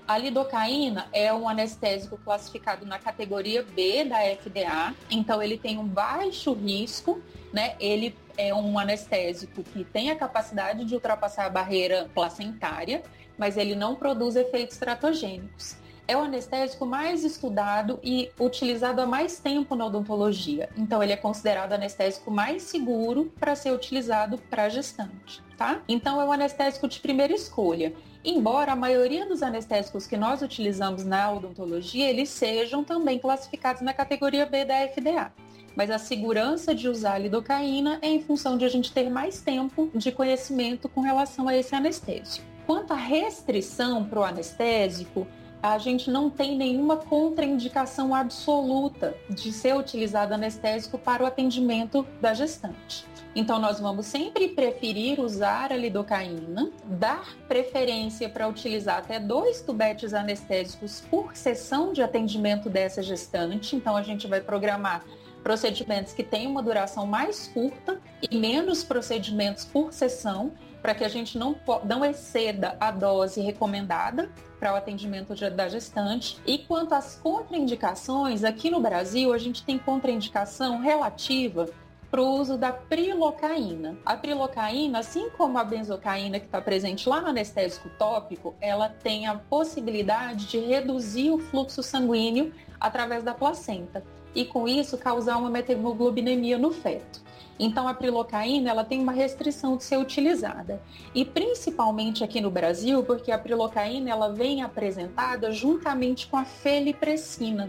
A 0.08 0.17
lidocaína 0.17 1.08
é 1.13 1.34
um 1.34 1.47
anestésico 1.47 2.17
classificado 2.17 2.86
na 2.86 3.00
categoria 3.00 3.63
B 3.63 4.04
da 4.04 4.17
FDA, 4.19 4.93
então 5.10 5.41
ele 5.41 5.58
tem 5.58 5.78
um 5.78 5.88
baixo 5.88 6.54
risco, 6.54 7.21
né? 7.54 7.76
Ele 7.80 8.15
é 8.38 8.54
um 8.54 8.78
anestésico 8.78 9.63
que 9.63 9.84
tem 9.84 10.12
a 10.12 10.15
capacidade 10.15 10.86
de 10.86 10.93
ultrapassar 10.93 11.45
a 11.45 11.50
barreira 11.50 12.10
placentária, 12.13 13.04
mas 13.38 13.58
ele 13.58 13.76
não 13.76 13.95
produz 13.95 14.36
efeitos 14.36 14.78
tratogênicos. 14.78 15.76
É 16.08 16.15
o 16.15 16.21
anestésico 16.21 16.86
mais 16.86 17.26
estudado 17.26 18.00
e 18.02 18.32
utilizado 18.39 19.02
há 19.02 19.06
mais 19.06 19.39
tempo 19.39 19.76
na 19.76 19.88
odontologia. 19.88 20.69
Então, 20.78 21.04
ele 21.04 21.12
é 21.12 21.17
considerado 21.17 21.73
anestésico 21.73 22.32
mais 22.32 22.63
seguro 22.63 23.32
para 23.38 23.56
ser 23.56 23.71
utilizado 23.71 24.38
para 24.50 24.69
gestante, 24.69 25.43
tá? 25.58 25.82
Então, 25.86 26.21
é 26.21 26.26
o 26.26 26.32
anestésico 26.32 26.88
de 26.88 27.02
primeira 27.02 27.34
escolha. 27.34 27.93
Embora 28.29 28.73
a 28.73 28.75
maioria 28.75 29.25
dos 29.25 29.41
anestésicos 29.41 30.05
que 30.05 30.17
nós 30.17 30.41
utilizamos 30.41 31.05
na 31.05 31.31
odontologia, 31.31 32.09
eles 32.09 32.27
sejam 32.27 32.83
também 32.83 33.17
classificados 33.17 33.81
na 33.81 33.93
categoria 33.93 34.45
B 34.45 34.65
da 34.65 34.85
FDA. 34.85 35.31
Mas 35.73 35.89
a 35.89 35.97
segurança 35.97 36.75
de 36.75 36.89
usar 36.89 37.13
a 37.13 37.17
lidocaína 37.19 37.99
é 38.01 38.09
em 38.09 38.21
função 38.21 38.57
de 38.57 38.65
a 38.65 38.67
gente 38.67 38.91
ter 38.91 39.09
mais 39.09 39.39
tempo 39.39 39.89
de 39.95 40.11
conhecimento 40.11 40.89
com 40.89 40.99
relação 40.99 41.47
a 41.47 41.55
esse 41.55 41.73
anestésico. 41.73 42.45
Quanto 42.65 42.91
à 42.91 42.97
restrição 42.97 44.03
para 44.03 44.19
o 44.19 44.23
anestésico, 44.25 45.25
a 45.61 45.77
gente 45.77 46.09
não 46.09 46.29
tem 46.29 46.55
nenhuma 46.55 46.97
contraindicação 46.97 48.13
absoluta 48.13 49.15
de 49.29 49.51
ser 49.51 49.75
utilizado 49.75 50.33
anestésico 50.33 50.97
para 50.97 51.23
o 51.23 51.25
atendimento 51.25 52.05
da 52.21 52.33
gestante. 52.33 53.05
Então, 53.35 53.59
nós 53.59 53.79
vamos 53.79 54.07
sempre 54.07 54.47
preferir 54.47 55.19
usar 55.19 55.71
a 55.71 55.77
lidocaína, 55.77 56.71
dar 56.85 57.35
preferência 57.47 58.27
para 58.27 58.47
utilizar 58.47 58.97
até 58.97 59.19
dois 59.19 59.61
tubetes 59.61 60.13
anestésicos 60.13 61.03
por 61.09 61.35
sessão 61.35 61.93
de 61.93 62.01
atendimento 62.01 62.67
dessa 62.67 63.03
gestante. 63.03 63.75
Então, 63.75 63.95
a 63.95 64.01
gente 64.01 64.25
vai 64.25 64.41
programar 64.41 65.03
procedimentos 65.43 66.13
que 66.13 66.23
têm 66.23 66.47
uma 66.47 66.63
duração 66.63 67.05
mais 67.05 67.47
curta 67.47 68.01
e 68.21 68.35
menos 68.37 68.83
procedimentos 68.83 69.65
por 69.65 69.93
sessão, 69.93 70.51
para 70.81 70.95
que 70.95 71.03
a 71.03 71.09
gente 71.09 71.37
não, 71.37 71.55
não 71.85 72.03
exceda 72.03 72.75
a 72.79 72.91
dose 72.91 73.39
recomendada 73.41 74.31
para 74.59 74.73
o 74.73 74.75
atendimento 74.75 75.33
da 75.51 75.67
gestante. 75.67 76.39
E 76.45 76.57
quanto 76.59 76.93
às 76.93 77.15
contraindicações, 77.15 78.43
aqui 78.43 78.69
no 78.69 78.79
Brasil 78.79 79.33
a 79.33 79.37
gente 79.37 79.63
tem 79.63 79.77
contraindicação 79.77 80.79
relativa 80.79 81.69
para 82.09 82.21
o 82.21 82.39
uso 82.39 82.57
da 82.57 82.71
prilocaína. 82.71 83.97
A 84.05 84.15
prilocaína, 84.15 84.99
assim 84.99 85.29
como 85.31 85.57
a 85.57 85.63
benzocaína 85.63 86.39
que 86.39 86.45
está 86.45 86.61
presente 86.61 87.07
lá 87.07 87.21
no 87.21 87.27
anestésico 87.27 87.89
tópico, 87.97 88.55
ela 88.61 88.89
tem 88.89 89.27
a 89.27 89.35
possibilidade 89.35 90.47
de 90.47 90.57
reduzir 90.57 91.29
o 91.31 91.37
fluxo 91.37 91.83
sanguíneo 91.83 92.53
através 92.79 93.23
da 93.23 93.33
placenta 93.33 94.03
e 94.35 94.45
com 94.45 94.67
isso 94.67 94.97
causar 94.97 95.37
uma 95.37 95.49
metemoglobinemia 95.49 96.57
no 96.57 96.71
feto. 96.71 97.21
Então 97.59 97.87
a 97.87 97.93
prilocaína 97.93 98.69
ela 98.69 98.83
tem 98.83 99.01
uma 99.01 99.11
restrição 99.11 99.77
de 99.77 99.83
ser 99.83 99.97
utilizada 99.97 100.81
e 101.15 101.25
principalmente 101.25 102.23
aqui 102.23 102.39
no 102.39 102.51
Brasil 102.51 103.03
porque 103.03 103.31
a 103.31 103.37
prilocaína 103.37 104.11
ela 104.11 104.31
vem 104.31 104.61
apresentada 104.61 105.51
juntamente 105.51 106.27
com 106.27 106.37
a 106.37 106.45
felipressina 106.45 107.67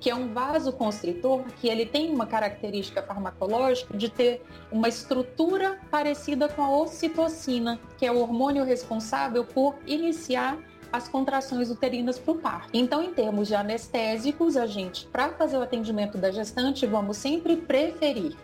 que 0.00 0.10
é 0.10 0.14
um 0.14 0.32
vasoconstritor 0.32 1.44
que 1.60 1.68
ele 1.68 1.86
tem 1.86 2.12
uma 2.12 2.26
característica 2.26 3.02
farmacológica 3.02 3.96
de 3.96 4.08
ter 4.08 4.42
uma 4.70 4.88
estrutura 4.88 5.78
parecida 5.90 6.48
com 6.48 6.62
a 6.62 6.70
ocitocina, 6.70 7.80
que 7.96 8.04
é 8.04 8.12
o 8.12 8.18
hormônio 8.18 8.64
responsável 8.64 9.44
por 9.44 9.74
iniciar 9.86 10.58
as 10.92 11.08
contrações 11.08 11.70
uterinas 11.70 12.18
para 12.18 12.32
o 12.32 12.38
parto. 12.38 12.70
Então, 12.72 13.02
em 13.02 13.12
termos 13.12 13.48
de 13.48 13.54
anestésicos, 13.54 14.56
a 14.56 14.66
gente, 14.66 15.06
para 15.06 15.30
fazer 15.30 15.56
o 15.56 15.62
atendimento 15.62 16.18
da 16.18 16.30
gestante, 16.30 16.86
vamos 16.86 17.16
sempre 17.16 17.56
preferir 17.56 18.36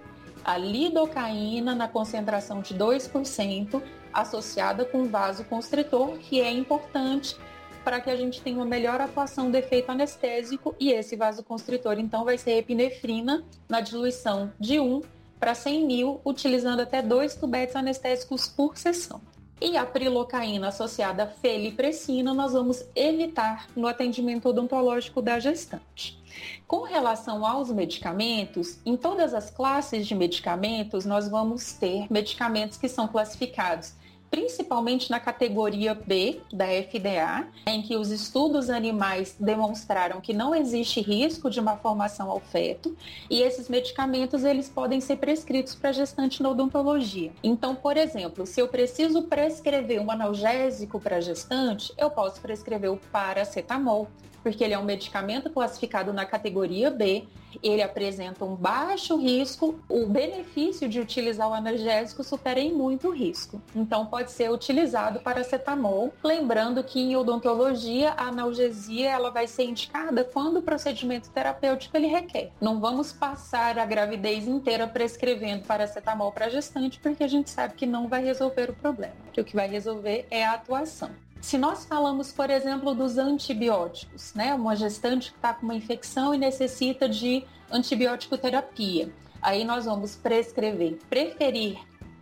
a 0.44 0.56
lidocaína 0.56 1.74
na 1.74 1.88
concentração 1.88 2.60
de 2.60 2.74
2%, 2.74 3.82
associada 4.12 4.84
com 4.84 5.08
vasoconstritor, 5.08 6.18
que 6.18 6.40
é 6.40 6.50
importante 6.50 7.36
para 7.84 8.00
que 8.00 8.10
a 8.10 8.16
gente 8.16 8.40
tenha 8.40 8.56
uma 8.56 8.64
melhor 8.64 9.00
atuação 9.00 9.50
do 9.50 9.56
efeito 9.56 9.90
anestésico 9.90 10.74
e 10.78 10.92
esse 10.92 11.16
vasoconstritor 11.16 11.98
então 11.98 12.24
vai 12.24 12.38
ser 12.38 12.52
epinefrina 12.52 13.44
na 13.68 13.80
diluição 13.80 14.52
de 14.58 14.78
1 14.78 15.02
para 15.40 15.54
100 15.54 15.86
mil, 15.86 16.20
utilizando 16.24 16.80
até 16.80 17.02
dois 17.02 17.34
tubetes 17.34 17.74
anestésicos 17.74 18.46
por 18.46 18.76
sessão. 18.76 19.20
E 19.64 19.76
a 19.76 19.86
prilocaína 19.86 20.68
associada 20.68 21.22
à 21.22 21.26
felipressina 21.28 22.34
nós 22.34 22.52
vamos 22.52 22.84
evitar 22.96 23.68
no 23.76 23.86
atendimento 23.86 24.48
odontológico 24.48 25.22
da 25.22 25.38
gestante. 25.38 26.20
Com 26.66 26.82
relação 26.82 27.46
aos 27.46 27.70
medicamentos, 27.70 28.80
em 28.84 28.96
todas 28.96 29.32
as 29.32 29.50
classes 29.50 30.04
de 30.04 30.16
medicamentos, 30.16 31.04
nós 31.04 31.28
vamos 31.28 31.74
ter 31.74 32.10
medicamentos 32.10 32.76
que 32.76 32.88
são 32.88 33.06
classificados 33.06 33.92
principalmente 34.32 35.10
na 35.10 35.20
categoria 35.20 35.94
B 35.94 36.40
da 36.50 36.64
FDA, 36.64 37.46
em 37.66 37.82
que 37.82 37.96
os 37.96 38.10
estudos 38.10 38.70
animais 38.70 39.36
demonstraram 39.38 40.22
que 40.22 40.32
não 40.32 40.54
existe 40.54 41.02
risco 41.02 41.50
de 41.50 41.60
uma 41.60 41.76
formação 41.76 42.30
ao 42.30 42.40
feto 42.40 42.96
e 43.28 43.42
esses 43.42 43.68
medicamentos 43.68 44.42
eles 44.42 44.70
podem 44.70 45.02
ser 45.02 45.16
prescritos 45.16 45.74
para 45.74 45.92
gestante 45.92 46.42
na 46.42 46.48
odontologia. 46.48 47.30
Então, 47.44 47.74
por 47.74 47.98
exemplo, 47.98 48.46
se 48.46 48.58
eu 48.58 48.68
preciso 48.68 49.24
prescrever 49.24 50.00
um 50.00 50.10
analgésico 50.10 50.98
para 50.98 51.20
gestante, 51.20 51.92
eu 51.98 52.10
posso 52.10 52.40
prescrever 52.40 52.90
o 52.90 52.96
paracetamol, 53.12 54.08
porque 54.42 54.64
ele 54.64 54.74
é 54.74 54.78
um 54.78 54.84
medicamento 54.84 55.50
classificado 55.50 56.12
na 56.12 56.24
categoria 56.24 56.90
B, 56.90 57.24
ele 57.62 57.82
apresenta 57.82 58.44
um 58.44 58.54
baixo 58.54 59.16
risco, 59.16 59.78
o 59.88 60.06
benefício 60.06 60.88
de 60.88 61.00
utilizar 61.00 61.48
o 61.48 61.54
analgésico 61.54 62.22
supera 62.22 62.60
em 62.60 62.72
muito 62.72 63.08
o 63.08 63.12
risco. 63.12 63.60
Então 63.74 64.06
pode 64.06 64.30
ser 64.30 64.50
utilizado 64.50 65.20
para 65.20 65.40
acetamol, 65.40 66.12
lembrando 66.22 66.82
que 66.84 67.00
em 67.00 67.16
odontologia 67.16 68.12
a 68.12 68.28
analgesia 68.28 69.10
ela 69.10 69.30
vai 69.30 69.46
ser 69.46 69.64
indicada 69.64 70.24
quando 70.24 70.58
o 70.58 70.62
procedimento 70.62 71.30
terapêutico 71.30 71.96
ele 71.96 72.06
requer. 72.06 72.50
Não 72.60 72.80
vamos 72.80 73.12
passar 73.12 73.78
a 73.78 73.84
gravidez 73.84 74.46
inteira 74.46 74.86
prescrevendo 74.86 75.64
paracetamol 75.64 76.32
para 76.32 76.48
gestante, 76.48 76.98
porque 77.00 77.24
a 77.24 77.28
gente 77.28 77.50
sabe 77.50 77.74
que 77.74 77.86
não 77.86 78.08
vai 78.08 78.24
resolver 78.24 78.70
o 78.70 78.74
problema. 78.74 79.14
Que 79.32 79.40
o 79.40 79.44
que 79.44 79.56
vai 79.56 79.68
resolver 79.68 80.26
é 80.30 80.44
a 80.44 80.52
atuação. 80.52 81.10
Se 81.42 81.58
nós 81.58 81.84
falamos, 81.84 82.32
por 82.32 82.50
exemplo, 82.50 82.94
dos 82.94 83.18
antibióticos, 83.18 84.32
né? 84.32 84.54
Uma 84.54 84.76
gestante 84.76 85.32
que 85.32 85.36
está 85.36 85.52
com 85.52 85.64
uma 85.64 85.74
infecção 85.74 86.32
e 86.32 86.38
necessita 86.38 87.08
de 87.08 87.44
antibiótico 87.70 88.38
terapia. 88.38 89.12
Aí 89.42 89.64
nós 89.64 89.84
vamos 89.84 90.14
prescrever, 90.14 90.98
preferir 91.10 91.76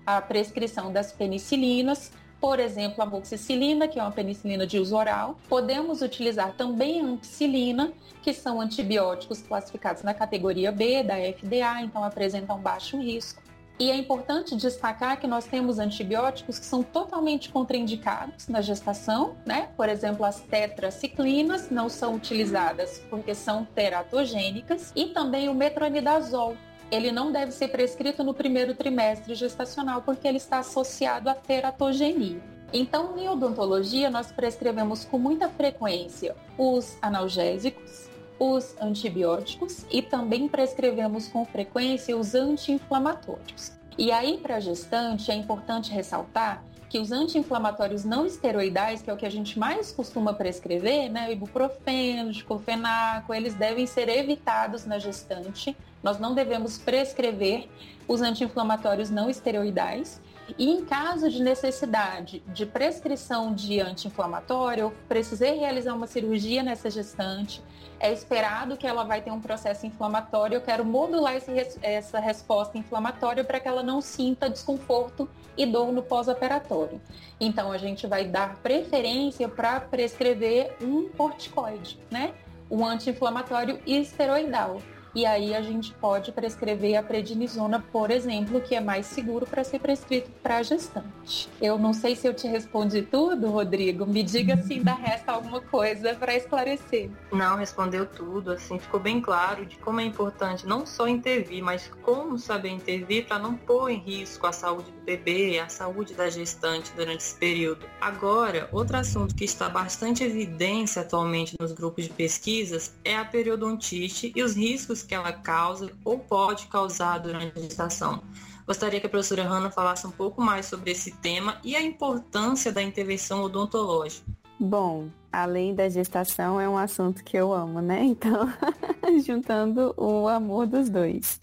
a 0.06 0.22
prescrição 0.22 0.90
das 0.90 1.12
penicilinas, 1.12 2.10
por 2.40 2.58
exemplo, 2.58 3.02
a 3.02 3.04
amoxicilina, 3.04 3.86
que 3.86 4.00
é 4.00 4.02
uma 4.02 4.10
penicilina 4.10 4.66
de 4.66 4.78
uso 4.78 4.96
oral. 4.96 5.38
Podemos 5.50 6.00
utilizar 6.00 6.54
também 6.56 7.02
a 7.02 7.04
ampicilina, 7.04 7.92
que 8.22 8.32
são 8.32 8.58
antibióticos 8.58 9.42
classificados 9.42 10.02
na 10.02 10.14
categoria 10.14 10.72
B 10.72 11.02
da 11.02 11.16
FDA, 11.16 11.82
então 11.82 12.02
apresentam 12.02 12.58
baixo 12.58 12.98
risco. 12.98 13.42
E 13.80 13.90
é 13.90 13.96
importante 13.96 14.54
destacar 14.54 15.18
que 15.18 15.26
nós 15.26 15.46
temos 15.46 15.78
antibióticos 15.78 16.58
que 16.58 16.66
são 16.66 16.82
totalmente 16.82 17.48
contraindicados 17.48 18.46
na 18.46 18.60
gestação, 18.60 19.36
né? 19.46 19.70
Por 19.74 19.88
exemplo, 19.88 20.22
as 20.26 20.38
tetraciclinas 20.42 21.70
não 21.70 21.88
são 21.88 22.14
utilizadas 22.14 23.02
porque 23.08 23.34
são 23.34 23.64
teratogênicas 23.64 24.92
e 24.94 25.06
também 25.06 25.48
o 25.48 25.54
metronidazol, 25.54 26.58
ele 26.90 27.10
não 27.10 27.32
deve 27.32 27.52
ser 27.52 27.68
prescrito 27.68 28.22
no 28.22 28.34
primeiro 28.34 28.74
trimestre 28.74 29.34
gestacional 29.34 30.02
porque 30.02 30.28
ele 30.28 30.36
está 30.36 30.58
associado 30.58 31.30
à 31.30 31.34
teratogenia. 31.34 32.42
Então, 32.74 33.18
em 33.18 33.28
odontologia, 33.28 34.10
nós 34.10 34.30
prescrevemos 34.30 35.06
com 35.06 35.18
muita 35.18 35.48
frequência 35.48 36.36
os 36.58 36.98
analgésicos, 37.00 38.09
os 38.40 38.74
antibióticos 38.80 39.84
e 39.90 40.00
também 40.00 40.48
prescrevemos 40.48 41.28
com 41.28 41.44
frequência 41.44 42.16
os 42.16 42.34
anti-inflamatórios. 42.34 43.72
E 43.98 44.10
aí, 44.10 44.38
para 44.38 44.56
a 44.56 44.60
gestante, 44.60 45.30
é 45.30 45.34
importante 45.34 45.92
ressaltar 45.92 46.64
que 46.88 46.98
os 46.98 47.12
anti-inflamatórios 47.12 48.02
não 48.02 48.26
esteroidais, 48.26 49.02
que 49.02 49.10
é 49.10 49.12
o 49.12 49.16
que 49.16 49.26
a 49.26 49.30
gente 49.30 49.58
mais 49.58 49.92
costuma 49.92 50.32
prescrever, 50.32 51.10
né, 51.10 51.30
ibuprofeno, 51.30 52.32
diclofenaco, 52.32 53.32
eles 53.34 53.54
devem 53.54 53.86
ser 53.86 54.08
evitados 54.08 54.86
na 54.86 54.98
gestante. 54.98 55.76
Nós 56.02 56.18
não 56.18 56.34
devemos 56.34 56.78
prescrever 56.78 57.68
os 58.08 58.22
anti-inflamatórios 58.22 59.10
não 59.10 59.28
esteroidais. 59.28 60.20
E 60.58 60.70
em 60.70 60.84
caso 60.84 61.30
de 61.30 61.42
necessidade 61.42 62.42
de 62.48 62.66
prescrição 62.66 63.54
de 63.54 63.80
anti-inflamatório, 63.80 64.82
eu 64.82 64.94
precisei 65.08 65.58
realizar 65.58 65.94
uma 65.94 66.06
cirurgia 66.06 66.62
nessa 66.62 66.90
gestante, 66.90 67.62
é 67.98 68.12
esperado 68.12 68.76
que 68.76 68.86
ela 68.86 69.04
vai 69.04 69.20
ter 69.20 69.30
um 69.30 69.40
processo 69.40 69.86
inflamatório, 69.86 70.56
eu 70.56 70.60
quero 70.60 70.84
modular 70.84 71.36
esse, 71.36 71.78
essa 71.82 72.18
resposta 72.18 72.78
inflamatória 72.78 73.44
para 73.44 73.60
que 73.60 73.68
ela 73.68 73.82
não 73.82 74.00
sinta 74.00 74.48
desconforto 74.48 75.28
e 75.56 75.66
dor 75.66 75.92
no 75.92 76.02
pós-operatório. 76.02 77.00
Então 77.38 77.70
a 77.70 77.76
gente 77.76 78.06
vai 78.06 78.24
dar 78.24 78.56
preferência 78.56 79.48
para 79.48 79.80
prescrever 79.80 80.76
um 80.80 81.08
corticoide, 81.10 81.98
né? 82.10 82.32
Um 82.70 82.86
anti-inflamatório 82.86 83.80
esteroidal. 83.86 84.80
E 85.14 85.26
aí 85.26 85.54
a 85.54 85.60
gente 85.60 85.92
pode 85.94 86.30
prescrever 86.30 86.96
a 86.96 87.02
prednisona, 87.02 87.84
por 87.92 88.10
exemplo, 88.10 88.60
que 88.60 88.76
é 88.76 88.80
mais 88.80 89.06
seguro 89.06 89.44
para 89.44 89.64
ser 89.64 89.80
prescrito 89.80 90.30
para 90.42 90.62
gestante. 90.62 91.48
Eu 91.60 91.76
não 91.78 91.92
sei 91.92 92.14
se 92.14 92.28
eu 92.28 92.34
te 92.34 92.46
respondi 92.46 93.02
tudo, 93.02 93.50
Rodrigo. 93.50 94.06
Me 94.06 94.22
diga 94.22 94.56
se 94.62 94.74
ainda 94.74 94.94
resta 94.94 95.32
alguma 95.32 95.60
coisa 95.60 96.14
para 96.14 96.36
esclarecer. 96.36 97.10
Não, 97.32 97.56
respondeu 97.56 98.06
tudo. 98.06 98.52
Assim, 98.52 98.78
ficou 98.78 99.00
bem 99.00 99.20
claro 99.20 99.66
de 99.66 99.76
como 99.78 100.00
é 100.00 100.04
importante 100.04 100.66
não 100.66 100.86
só 100.86 101.08
intervir, 101.08 101.62
mas 101.62 101.90
como 102.02 102.38
saber 102.38 102.68
intervir 102.68 103.26
para 103.26 103.38
não 103.38 103.56
pôr 103.56 103.90
em 103.90 103.98
risco 103.98 104.46
a 104.46 104.52
saúde 104.52 104.92
do 104.92 105.00
bebê, 105.00 105.58
a 105.58 105.68
saúde 105.68 106.14
da 106.14 106.30
gestante 106.30 106.92
durante 106.94 107.20
esse 107.20 107.34
período. 107.34 107.84
Agora, 108.00 108.68
outro 108.72 108.96
assunto 108.96 109.34
que 109.34 109.44
está 109.44 109.68
bastante 109.68 110.22
evidência 110.22 111.02
atualmente 111.02 111.56
nos 111.60 111.72
grupos 111.72 112.04
de 112.04 112.10
pesquisas 112.10 112.94
é 113.04 113.16
a 113.16 113.24
periodontite 113.24 114.32
e 114.34 114.42
os 114.42 114.54
riscos 114.54 114.99
que 115.02 115.14
ela 115.14 115.32
causa 115.32 115.92
ou 116.04 116.18
pode 116.18 116.66
causar 116.66 117.18
durante 117.18 117.58
a 117.58 117.62
gestação. 117.62 118.22
Gostaria 118.66 119.00
que 119.00 119.06
a 119.06 119.10
professora 119.10 119.42
Hanna 119.42 119.70
falasse 119.70 120.06
um 120.06 120.10
pouco 120.10 120.40
mais 120.40 120.66
sobre 120.66 120.92
esse 120.92 121.10
tema 121.16 121.58
e 121.64 121.74
a 121.74 121.82
importância 121.82 122.72
da 122.72 122.82
intervenção 122.82 123.42
odontológica. 123.42 124.24
Bom, 124.58 125.08
além 125.32 125.74
da 125.74 125.88
gestação 125.88 126.60
é 126.60 126.68
um 126.68 126.76
assunto 126.76 127.24
que 127.24 127.36
eu 127.36 127.52
amo, 127.52 127.80
né? 127.80 128.04
Então, 128.04 128.48
juntando 129.24 129.94
o 129.96 130.28
amor 130.28 130.66
dos 130.66 130.88
dois. 130.88 131.40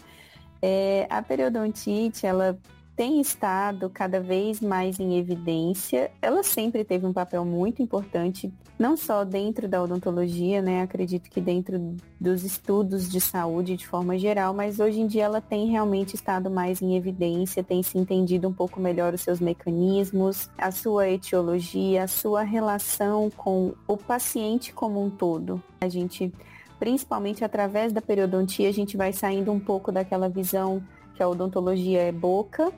É, 0.61 1.07
a 1.09 1.21
periodontite, 1.21 2.25
ela 2.25 2.57
tem 2.97 3.21
estado 3.21 3.91
cada 3.91 4.19
vez 4.19 4.59
mais 4.59 4.99
em 4.99 5.19
evidência. 5.19 6.09
Ela 6.19 6.41
sempre 6.41 6.83
teve 6.83 7.05
um 7.05 7.13
papel 7.13 7.45
muito 7.45 7.79
importante, 7.79 8.51
não 8.77 8.97
só 8.97 9.23
dentro 9.23 9.67
da 9.67 9.83
odontologia, 9.83 10.63
né? 10.63 10.81
Acredito 10.81 11.29
que 11.29 11.39
dentro 11.39 11.95
dos 12.19 12.43
estudos 12.43 13.07
de 13.07 13.21
saúde 13.21 13.77
de 13.77 13.87
forma 13.87 14.17
geral, 14.17 14.51
mas 14.51 14.79
hoje 14.79 14.99
em 14.99 15.05
dia 15.05 15.25
ela 15.25 15.39
tem 15.39 15.67
realmente 15.67 16.15
estado 16.15 16.49
mais 16.49 16.81
em 16.81 16.97
evidência, 16.97 17.63
tem 17.63 17.83
se 17.83 17.99
entendido 17.99 18.47
um 18.47 18.53
pouco 18.53 18.79
melhor 18.79 19.13
os 19.13 19.21
seus 19.21 19.39
mecanismos, 19.39 20.49
a 20.57 20.71
sua 20.71 21.07
etiologia, 21.07 22.03
a 22.03 22.07
sua 22.07 22.41
relação 22.41 23.29
com 23.29 23.75
o 23.87 23.95
paciente 23.95 24.73
como 24.73 25.05
um 25.05 25.11
todo. 25.11 25.61
A 25.79 25.87
gente 25.87 26.33
principalmente 26.79 27.43
através 27.43 27.93
da 27.93 28.01
periodontia, 28.01 28.69
a 28.69 28.73
gente 28.73 28.97
vai 28.97 29.13
saindo 29.13 29.51
um 29.51 29.59
pouco 29.59 29.91
daquela 29.91 30.27
visão 30.27 30.83
que 31.13 31.21
a 31.21 31.27
odontologia 31.27 32.01
é 32.01 32.11
boca 32.11 32.71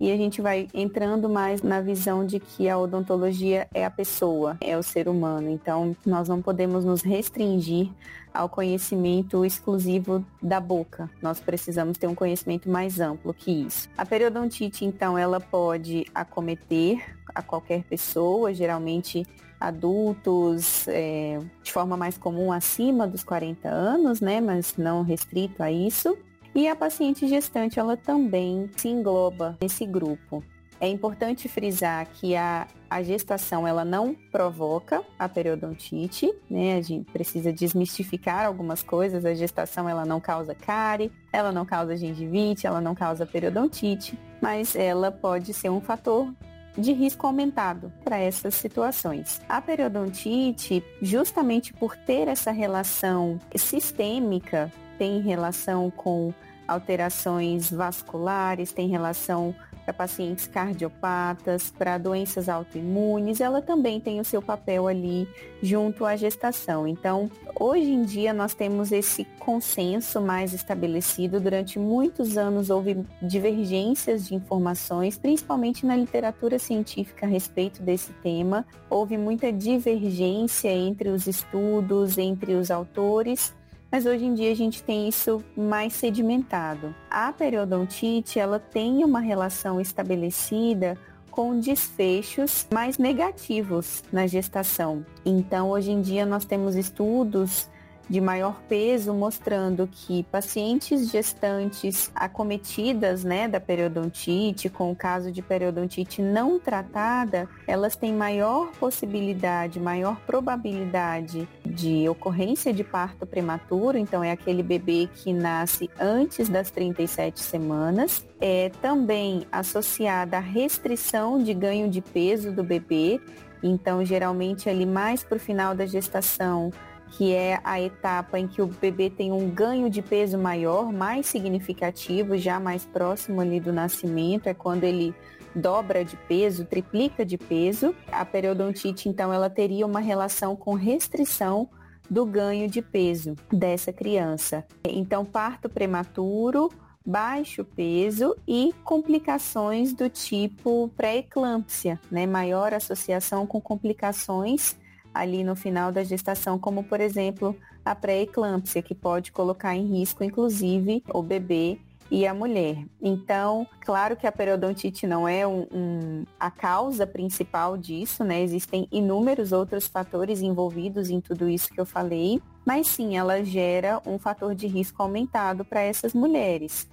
e 0.00 0.10
a 0.10 0.16
gente 0.16 0.40
vai 0.40 0.66
entrando 0.72 1.28
mais 1.28 1.62
na 1.62 1.80
visão 1.82 2.24
de 2.24 2.40
que 2.40 2.68
a 2.68 2.78
odontologia 2.78 3.68
é 3.74 3.84
a 3.84 3.90
pessoa, 3.90 4.56
é 4.60 4.76
o 4.76 4.82
ser 4.82 5.06
humano. 5.08 5.50
Então, 5.50 5.94
nós 6.06 6.26
não 6.26 6.40
podemos 6.40 6.84
nos 6.86 7.02
restringir 7.02 7.90
ao 8.32 8.48
conhecimento 8.48 9.44
exclusivo 9.44 10.24
da 10.42 10.58
boca. 10.58 11.10
Nós 11.20 11.38
precisamos 11.38 11.98
ter 11.98 12.06
um 12.06 12.14
conhecimento 12.14 12.70
mais 12.70 12.98
amplo 12.98 13.34
que 13.34 13.50
isso. 13.50 13.88
A 13.98 14.06
periodontite, 14.06 14.86
então, 14.86 15.18
ela 15.18 15.38
pode 15.38 16.06
acometer 16.14 17.04
a 17.34 17.42
qualquer 17.42 17.82
pessoa, 17.84 18.54
geralmente 18.54 19.26
adultos, 19.60 20.88
é, 20.88 21.38
de 21.62 21.70
forma 21.70 21.94
mais 21.94 22.16
comum 22.16 22.50
acima 22.50 23.06
dos 23.06 23.22
40 23.22 23.68
anos, 23.68 24.20
né, 24.22 24.40
mas 24.40 24.76
não 24.78 25.02
restrito 25.02 25.62
a 25.62 25.70
isso. 25.70 26.16
E 26.54 26.68
a 26.68 26.74
paciente 26.74 27.28
gestante, 27.28 27.78
ela 27.78 27.96
também 27.96 28.68
se 28.76 28.88
engloba 28.88 29.56
nesse 29.60 29.86
grupo. 29.86 30.42
É 30.80 30.88
importante 30.88 31.46
frisar 31.46 32.06
que 32.06 32.34
a, 32.34 32.66
a 32.88 33.02
gestação 33.02 33.68
ela 33.68 33.84
não 33.84 34.14
provoca 34.32 35.04
a 35.18 35.28
periodontite, 35.28 36.32
né? 36.50 36.76
A 36.76 36.80
gente 36.80 37.10
precisa 37.12 37.52
desmistificar 37.52 38.46
algumas 38.46 38.82
coisas. 38.82 39.26
A 39.26 39.34
gestação 39.34 39.86
ela 39.86 40.06
não 40.06 40.18
causa 40.18 40.54
cárie, 40.54 41.12
ela 41.30 41.52
não 41.52 41.66
causa 41.66 41.96
gengivite, 41.96 42.66
ela 42.66 42.80
não 42.80 42.94
causa 42.94 43.26
periodontite, 43.26 44.18
mas 44.40 44.74
ela 44.74 45.12
pode 45.12 45.52
ser 45.52 45.68
um 45.68 45.82
fator 45.82 46.32
de 46.78 46.92
risco 46.92 47.26
aumentado 47.26 47.92
para 48.02 48.18
essas 48.18 48.54
situações. 48.54 49.40
A 49.48 49.60
periodontite, 49.60 50.82
justamente 51.02 51.74
por 51.74 51.94
ter 51.94 52.26
essa 52.26 52.50
relação 52.50 53.38
sistêmica 53.54 54.72
tem 55.00 55.18
relação 55.18 55.90
com 55.90 56.30
alterações 56.68 57.70
vasculares, 57.70 58.70
tem 58.70 58.86
relação 58.86 59.54
para 59.82 59.94
pacientes 59.94 60.46
cardiopatas, 60.46 61.70
para 61.70 61.96
doenças 61.96 62.50
autoimunes, 62.50 63.40
ela 63.40 63.62
também 63.62 63.98
tem 63.98 64.20
o 64.20 64.24
seu 64.24 64.42
papel 64.42 64.86
ali 64.86 65.26
junto 65.62 66.04
à 66.04 66.16
gestação. 66.16 66.86
Então, 66.86 67.30
hoje 67.58 67.90
em 67.90 68.02
dia 68.02 68.34
nós 68.34 68.52
temos 68.52 68.92
esse 68.92 69.24
consenso 69.38 70.20
mais 70.20 70.52
estabelecido. 70.52 71.40
Durante 71.40 71.78
muitos 71.78 72.36
anos 72.36 72.68
houve 72.68 73.02
divergências 73.22 74.28
de 74.28 74.34
informações, 74.34 75.16
principalmente 75.16 75.86
na 75.86 75.96
literatura 75.96 76.58
científica 76.58 77.24
a 77.24 77.28
respeito 77.28 77.82
desse 77.82 78.12
tema. 78.22 78.66
Houve 78.90 79.16
muita 79.16 79.50
divergência 79.50 80.68
entre 80.68 81.08
os 81.08 81.26
estudos, 81.26 82.18
entre 82.18 82.52
os 82.52 82.70
autores, 82.70 83.58
mas 83.90 84.06
hoje 84.06 84.24
em 84.24 84.34
dia 84.34 84.52
a 84.52 84.56
gente 84.56 84.82
tem 84.82 85.08
isso 85.08 85.42
mais 85.56 85.94
sedimentado. 85.94 86.94
A 87.10 87.32
periodontite, 87.32 88.38
ela 88.38 88.58
tem 88.58 89.04
uma 89.04 89.20
relação 89.20 89.80
estabelecida 89.80 90.96
com 91.30 91.58
desfechos 91.58 92.66
mais 92.72 92.98
negativos 92.98 94.02
na 94.12 94.26
gestação. 94.26 95.04
Então, 95.24 95.70
hoje 95.70 95.90
em 95.90 96.00
dia 96.00 96.26
nós 96.26 96.44
temos 96.44 96.76
estudos 96.76 97.68
de 98.10 98.20
maior 98.20 98.60
peso, 98.68 99.14
mostrando 99.14 99.86
que 99.86 100.24
pacientes 100.24 101.08
gestantes 101.08 102.10
acometidas 102.12 103.22
né, 103.22 103.46
da 103.46 103.60
periodontite, 103.60 104.68
com 104.68 104.90
o 104.90 104.96
caso 104.96 105.30
de 105.30 105.40
periodontite 105.40 106.20
não 106.20 106.58
tratada, 106.58 107.48
elas 107.68 107.94
têm 107.94 108.12
maior 108.12 108.72
possibilidade, 108.72 109.78
maior 109.78 110.16
probabilidade 110.26 111.48
de 111.64 112.08
ocorrência 112.08 112.72
de 112.72 112.82
parto 112.82 113.24
prematuro, 113.24 113.96
então 113.96 114.24
é 114.24 114.32
aquele 114.32 114.64
bebê 114.64 115.08
que 115.14 115.32
nasce 115.32 115.88
antes 116.00 116.48
das 116.48 116.68
37 116.72 117.38
semanas, 117.38 118.26
é 118.40 118.72
também 118.82 119.46
associada 119.52 120.38
à 120.38 120.40
restrição 120.40 121.40
de 121.40 121.54
ganho 121.54 121.88
de 121.88 122.00
peso 122.00 122.50
do 122.50 122.64
bebê, 122.64 123.20
então 123.62 124.04
geralmente 124.04 124.68
ali 124.68 124.86
mais 124.86 125.22
para 125.22 125.36
o 125.36 125.40
final 125.40 125.76
da 125.76 125.86
gestação 125.86 126.72
que 127.10 127.34
é 127.34 127.60
a 127.64 127.80
etapa 127.80 128.38
em 128.38 128.46
que 128.46 128.62
o 128.62 128.66
bebê 128.66 129.10
tem 129.10 129.32
um 129.32 129.50
ganho 129.50 129.90
de 129.90 130.00
peso 130.00 130.38
maior, 130.38 130.92
mais 130.92 131.26
significativo, 131.26 132.36
já 132.36 132.60
mais 132.60 132.84
próximo 132.84 133.40
ali 133.40 133.60
do 133.60 133.72
nascimento, 133.72 134.46
é 134.46 134.54
quando 134.54 134.84
ele 134.84 135.14
dobra 135.54 136.04
de 136.04 136.16
peso, 136.16 136.64
triplica 136.64 137.24
de 137.24 137.36
peso. 137.36 137.94
A 138.10 138.24
periodontite, 138.24 139.08
então, 139.08 139.32
ela 139.32 139.50
teria 139.50 139.86
uma 139.86 140.00
relação 140.00 140.54
com 140.54 140.74
restrição 140.74 141.68
do 142.08 142.24
ganho 142.24 142.68
de 142.68 142.82
peso 142.82 143.34
dessa 143.52 143.92
criança. 143.92 144.64
Então, 144.84 145.24
parto 145.24 145.68
prematuro, 145.68 146.70
baixo 147.04 147.64
peso 147.64 148.36
e 148.46 148.72
complicações 148.84 149.92
do 149.92 150.08
tipo 150.08 150.90
pré-eclâmpsia, 150.96 152.00
né? 152.10 152.26
Maior 152.26 152.74
associação 152.74 153.46
com 153.46 153.60
complicações 153.60 154.76
ali 155.14 155.44
no 155.44 155.56
final 155.56 155.90
da 155.90 156.02
gestação, 156.02 156.58
como 156.58 156.84
por 156.84 157.00
exemplo 157.00 157.56
a 157.84 157.94
pré-eclâmpsia, 157.94 158.82
que 158.82 158.94
pode 158.94 159.32
colocar 159.32 159.74
em 159.74 159.86
risco 159.86 160.22
inclusive 160.22 161.02
o 161.12 161.22
bebê 161.22 161.78
e 162.10 162.26
a 162.26 162.34
mulher. 162.34 162.84
Então, 163.00 163.66
claro 163.80 164.16
que 164.16 164.26
a 164.26 164.32
periodontite 164.32 165.06
não 165.06 165.28
é 165.28 165.46
um, 165.46 165.66
um, 165.72 166.24
a 166.38 166.50
causa 166.50 167.06
principal 167.06 167.76
disso, 167.76 168.24
né? 168.24 168.42
Existem 168.42 168.88
inúmeros 168.90 169.52
outros 169.52 169.86
fatores 169.86 170.42
envolvidos 170.42 171.08
em 171.08 171.20
tudo 171.20 171.48
isso 171.48 171.72
que 171.72 171.80
eu 171.80 171.86
falei, 171.86 172.42
mas 172.66 172.88
sim, 172.88 173.16
ela 173.16 173.44
gera 173.44 174.02
um 174.04 174.18
fator 174.18 174.54
de 174.54 174.66
risco 174.66 175.02
aumentado 175.02 175.64
para 175.64 175.82
essas 175.82 176.12
mulheres. 176.12 176.88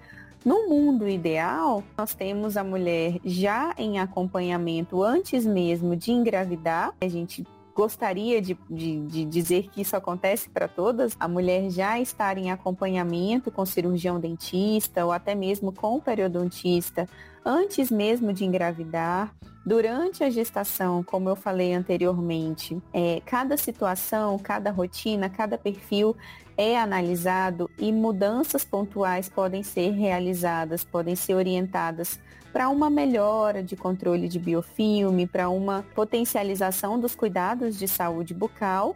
No 0.46 0.70
mundo 0.70 1.10
ideal, 1.10 1.84
nós 1.98 2.14
temos 2.14 2.56
a 2.56 2.64
mulher 2.64 3.20
já 3.26 3.74
em 3.78 4.00
acompanhamento 4.00 5.04
antes 5.04 5.46
mesmo 5.46 5.96
de 5.96 6.12
engravidar. 6.12 6.94
A 7.02 7.08
gente 7.08 7.46
gostaria 7.78 8.42
de, 8.42 8.58
de, 8.68 9.06
de 9.06 9.24
dizer 9.24 9.70
que 9.70 9.82
isso 9.82 9.96
acontece 9.96 10.50
para 10.50 10.68
todas, 10.68 11.16
a 11.20 11.28
mulher 11.28 11.70
já 11.70 12.00
estar 12.00 12.36
em 12.36 12.50
acompanhamento 12.50 13.52
com 13.52 13.64
cirurgião 13.68 14.20
dentista 14.20 15.06
ou 15.06 15.12
até 15.12 15.36
mesmo 15.36 15.72
com 15.72 16.00
periodontista 16.00 17.08
antes 17.46 17.92
mesmo 17.92 18.34
de 18.34 18.44
engravidar, 18.44 19.32
durante 19.64 20.24
a 20.24 20.30
gestação, 20.30 21.04
como 21.04 21.30
eu 21.30 21.36
falei 21.36 21.72
anteriormente, 21.72 22.82
é, 22.92 23.22
cada 23.24 23.56
situação, 23.56 24.40
cada 24.40 24.72
rotina, 24.72 25.30
cada 25.30 25.56
perfil 25.56 26.16
é 26.58 26.80
analisado 26.80 27.70
e 27.78 27.92
mudanças 27.92 28.66
pontuais 28.66 29.30
podem 29.30 29.62
ser 29.62 29.92
realizadas, 29.92 30.84
podem 30.84 31.16
ser 31.16 31.36
orientadas 31.36 32.20
para 32.58 32.70
uma 32.70 32.90
melhora 32.90 33.62
de 33.62 33.76
controle 33.76 34.28
de 34.28 34.40
biofilme, 34.40 35.28
para 35.28 35.48
uma 35.48 35.86
potencialização 35.94 37.00
dos 37.00 37.14
cuidados 37.14 37.78
de 37.78 37.88
saúde 37.88 38.34
bucal, 38.34 38.96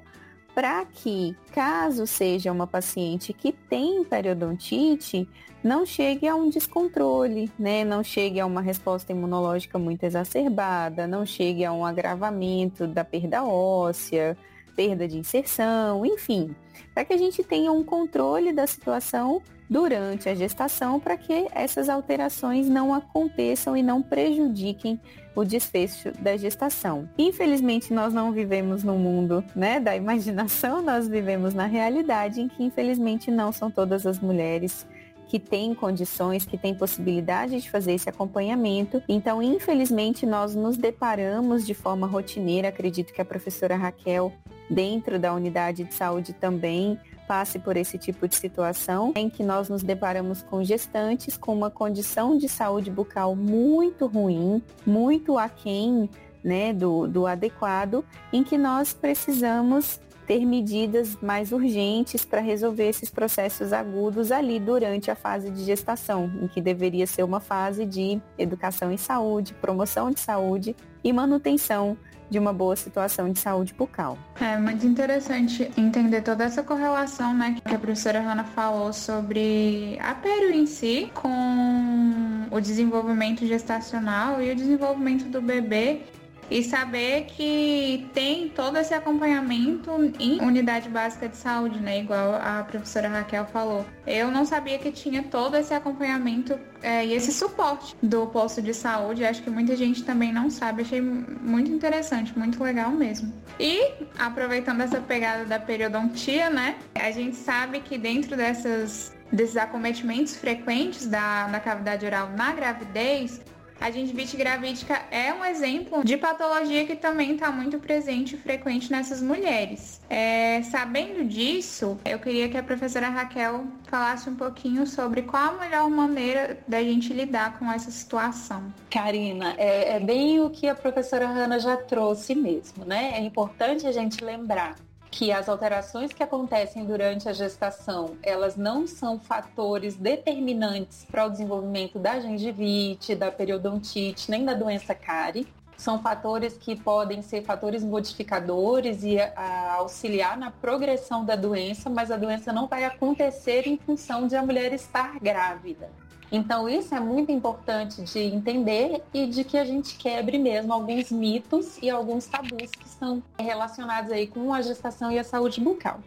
para 0.56 0.84
que, 0.84 1.38
caso 1.54 2.08
seja 2.08 2.52
uma 2.52 2.66
paciente 2.66 3.34
que 3.34 3.52
tem 3.52 4.04
periodontite, 4.04 5.30
não 5.64 5.86
chegue 5.86 6.28
a 6.28 6.34
um 6.34 6.50
descontrole, 6.50 7.52
né? 7.60 7.86
não 7.86 8.04
chegue 8.04 8.40
a 8.40 8.48
uma 8.48 8.62
resposta 8.62 9.12
imunológica 9.12 9.78
muito 9.78 10.06
exacerbada, 10.06 11.06
não 11.06 11.24
chegue 11.24 11.64
a 11.64 11.72
um 11.72 11.86
agravamento 11.86 12.88
da 12.88 13.06
perda 13.06 13.44
óssea, 13.44 14.36
perda 14.76 15.08
de 15.08 15.20
inserção, 15.20 16.04
enfim, 16.04 16.56
para 16.96 17.06
que 17.06 17.14
a 17.14 17.18
gente 17.18 17.44
tenha 17.44 17.72
um 17.72 17.84
controle 17.84 18.52
da 18.54 18.66
situação 18.66 19.40
durante 19.72 20.28
a 20.28 20.36
gestação 20.36 21.00
para 21.00 21.16
que 21.16 21.48
essas 21.56 21.88
alterações 21.88 22.68
não 22.68 22.94
aconteçam 22.94 23.78
e 23.78 23.82
não 23.82 24.02
prejudiquem 24.02 25.00
o 25.34 25.46
desfecho 25.46 26.12
da 26.20 26.36
gestação. 26.36 27.08
Infelizmente, 27.18 27.94
nós 27.94 28.14
não 28.14 28.34
vivemos 28.34 28.84
no 28.84 28.98
mundo 28.98 29.42
né, 29.56 29.80
da 29.80 29.96
imaginação, 29.96 30.82
nós 30.84 31.08
vivemos 31.08 31.54
na 31.54 31.68
realidade 31.68 32.42
em 32.42 32.50
que, 32.50 32.62
infelizmente, 32.62 33.32
não 33.32 33.54
são 33.54 33.72
todas 33.72 34.06
as 34.06 34.20
mulheres 34.20 34.86
que 35.30 35.40
têm 35.40 35.74
condições, 35.74 36.46
que 36.46 36.58
têm 36.58 36.76
possibilidade 36.76 37.62
de 37.62 37.72
fazer 37.72 37.94
esse 37.94 38.10
acompanhamento. 38.10 39.02
Então, 39.08 39.42
infelizmente, 39.42 40.26
nós 40.26 40.54
nos 40.54 40.76
deparamos 40.76 41.66
de 41.66 41.74
forma 41.74 42.06
rotineira, 42.06 42.68
acredito 42.68 43.14
que 43.14 43.22
a 43.22 43.26
professora 43.26 43.78
Raquel, 43.78 44.34
dentro 44.70 45.18
da 45.18 45.34
unidade 45.34 45.86
de 45.86 45.94
saúde 45.94 46.34
também, 46.34 47.00
passe 47.32 47.58
por 47.58 47.78
esse 47.78 47.98
tipo 47.98 48.28
de 48.28 48.36
situação, 48.36 49.14
em 49.16 49.30
que 49.30 49.42
nós 49.42 49.70
nos 49.70 49.84
deparamos 49.84 50.44
com 50.44 50.62
gestantes 50.62 51.38
com 51.38 51.56
uma 51.56 51.72
condição 51.72 52.38
de 52.38 52.50
saúde 52.50 52.92
bucal 52.92 53.38
muito 53.38 54.06
ruim, 54.06 54.62
muito 54.86 55.38
aquém 55.38 56.10
né, 56.44 56.74
do, 56.74 57.08
do 57.08 57.26
adequado, 57.26 58.04
em 58.34 58.44
que 58.44 58.58
nós 58.58 58.92
precisamos 58.92 59.98
ter 60.28 60.46
medidas 60.46 61.18
mais 61.22 61.54
urgentes 61.54 62.26
para 62.26 62.42
resolver 62.42 62.90
esses 62.90 63.10
processos 63.10 63.72
agudos 63.72 64.30
ali 64.30 64.60
durante 64.60 65.10
a 65.10 65.16
fase 65.16 65.50
de 65.50 65.64
gestação, 65.64 66.30
em 66.42 66.50
que 66.50 66.60
deveria 66.60 67.08
ser 67.08 67.24
uma 67.24 67.40
fase 67.40 67.86
de 67.86 68.22
educação 68.38 68.92
em 68.92 68.98
saúde, 68.98 69.54
promoção 69.54 70.12
de 70.12 70.20
saúde 70.20 70.76
e 71.02 71.14
manutenção 71.14 71.98
de 72.32 72.40
uma 72.40 72.54
boa 72.54 72.78
situação 72.78 73.30
de 73.30 73.38
saúde 73.38 73.74
bucal. 73.74 74.18
É 74.40 74.58
muito 74.58 74.88
interessante 74.88 75.70
entender 75.78 76.22
toda 76.22 76.46
essa 76.46 76.64
correlação, 76.64 77.34
né, 77.34 77.58
que 77.64 77.76
a 77.76 77.78
professora 77.78 78.22
Hanna 78.22 78.46
falou 78.46 78.94
sobre 78.94 80.00
a 80.00 80.16
perio 80.16 80.52
em 80.52 80.66
si 80.66 81.12
com 81.14 82.48
o 82.50 82.60
desenvolvimento 82.62 83.46
gestacional 83.46 84.42
e 84.42 84.50
o 84.50 84.56
desenvolvimento 84.56 85.26
do 85.26 85.42
bebê 85.42 86.04
e 86.52 86.62
saber 86.62 87.28
que 87.28 88.10
tem 88.14 88.50
todo 88.50 88.78
esse 88.78 88.94
acompanhamento 88.94 89.90
em 90.20 90.42
unidade 90.42 90.90
básica 90.90 91.30
de 91.30 91.38
saúde, 91.38 91.80
né? 91.80 92.02
Igual 92.02 92.36
a 92.36 92.62
professora 92.70 93.08
Raquel 93.08 93.46
falou. 93.46 93.86
Eu 94.06 94.30
não 94.30 94.44
sabia 94.44 94.78
que 94.78 94.92
tinha 94.92 95.24
todo 95.24 95.56
esse 95.56 95.74
acompanhamento 95.74 96.60
é, 96.84 97.06
e 97.06 97.14
esse 97.14 97.32
suporte 97.32 97.96
do 98.04 98.28
posto 98.28 98.62
de 98.62 98.74
saúde. 98.74 99.24
Acho 99.24 99.42
que 99.42 99.50
muita 99.50 99.78
gente 99.78 100.04
também 100.04 100.34
não 100.34 100.50
sabe. 100.50 100.82
Achei 100.82 101.00
muito 101.00 101.72
interessante, 101.72 102.38
muito 102.38 102.62
legal 102.62 102.92
mesmo. 102.92 103.32
E 103.58 103.94
aproveitando 104.20 104.82
essa 104.82 105.00
pegada 105.00 105.46
da 105.46 105.58
periodontia, 105.58 106.50
né? 106.50 106.76
A 106.96 107.12
gente 107.12 107.38
sabe 107.38 107.80
que 107.80 107.98
dentro 107.98 108.36
dessas 108.36 109.16
desses 109.32 109.56
acometimentos 109.56 110.36
frequentes 110.36 111.08
da, 111.08 111.48
da 111.48 111.60
cavidade 111.60 112.06
oral 112.06 112.30
na 112.36 112.52
gravidez, 112.52 113.40
a 113.82 113.90
gengivite 113.90 114.38
gravídica 114.38 115.02
é 115.10 115.34
um 115.34 115.44
exemplo 115.44 116.06
de 116.06 116.16
patologia 116.16 116.86
que 116.86 116.96
também 116.96 117.34
está 117.34 117.52
muito 117.52 117.80
presente 117.80 118.36
e 118.36 118.38
frequente 118.38 118.92
nessas 118.92 119.22
mulheres. 119.22 120.00
É, 120.08 120.62
sabendo 120.62 121.26
disso, 121.26 121.98
eu 122.06 122.20
queria 122.20 122.48
que 122.48 122.58
a 122.58 122.62
professora 122.62 123.10
Raquel 123.10 123.66
falasse 123.90 124.30
um 124.30 124.36
pouquinho 124.36 124.86
sobre 124.86 125.24
qual 125.24 125.56
a 125.56 125.60
melhor 125.60 125.90
maneira 125.90 126.60
da 126.68 126.82
gente 126.84 127.12
lidar 127.12 127.58
com 127.58 127.72
essa 127.72 127.90
situação. 127.90 128.72
Karina, 128.92 129.56
é, 129.58 129.96
é 129.96 130.00
bem 130.00 130.40
o 130.40 130.52
que 130.52 130.68
a 130.68 130.76
professora 130.76 131.26
Hanna 131.26 131.60
já 131.60 131.76
trouxe 131.76 132.36
mesmo, 132.36 132.86
né? 132.86 133.14
É 133.16 133.20
importante 133.20 133.88
a 133.88 133.92
gente 133.92 134.24
lembrar 134.24 134.76
que 135.12 135.30
as 135.30 135.50
alterações 135.50 136.14
que 136.14 136.24
acontecem 136.24 136.86
durante 136.86 137.28
a 137.28 137.34
gestação, 137.34 138.16
elas 138.24 138.56
não 138.56 138.88
são 138.88 139.20
fatores 139.20 139.98
determinantes 139.98 141.06
para 141.12 141.26
o 141.26 141.30
desenvolvimento 141.30 142.00
da 142.00 142.18
gengivite, 142.22 143.14
da 143.14 143.30
periodontite, 143.30 144.32
nem 144.32 144.46
da 144.46 144.54
doença 144.54 144.96
cárie. 144.96 145.46
São 145.76 146.02
fatores 146.02 146.58
que 146.58 146.76
podem 146.76 147.22
ser 147.22 147.44
fatores 147.44 147.84
modificadores 147.84 149.04
e 149.04 149.20
a, 149.20 149.74
auxiliar 149.74 150.38
na 150.38 150.50
progressão 150.50 151.26
da 151.26 151.36
doença, 151.36 151.90
mas 151.90 152.10
a 152.10 152.16
doença 152.16 152.54
não 152.54 152.68
vai 152.68 152.86
acontecer 152.86 153.68
em 153.68 153.78
função 153.78 154.28
de 154.28 154.36
a 154.36 154.44
mulher 154.44 154.72
estar 154.72 155.20
grávida. 155.20 155.90
Então 156.32 156.70
isso 156.70 156.96
é 156.96 157.00
muito 157.00 157.32
importante 157.32 158.02
de 158.02 158.20
entender 158.20 159.04
e 159.14 159.28
de 159.28 159.44
que 159.44 159.58
a 159.58 159.66
gente 159.66 159.98
quebre 159.98 160.38
mesmo 160.38 160.72
alguns 160.72 161.12
mitos 161.12 161.78
e 161.82 161.90
alguns 161.90 162.26
tabus 162.26 162.72
que 162.72 162.88
são 162.88 163.22
relacionados 163.38 164.12
aí 164.12 164.28
com 164.28 164.54
a 164.54 164.62
gestação 164.62 165.12
e 165.12 165.20
a 165.20 165.24
saúde 165.24 165.60
bucal. 165.60 166.00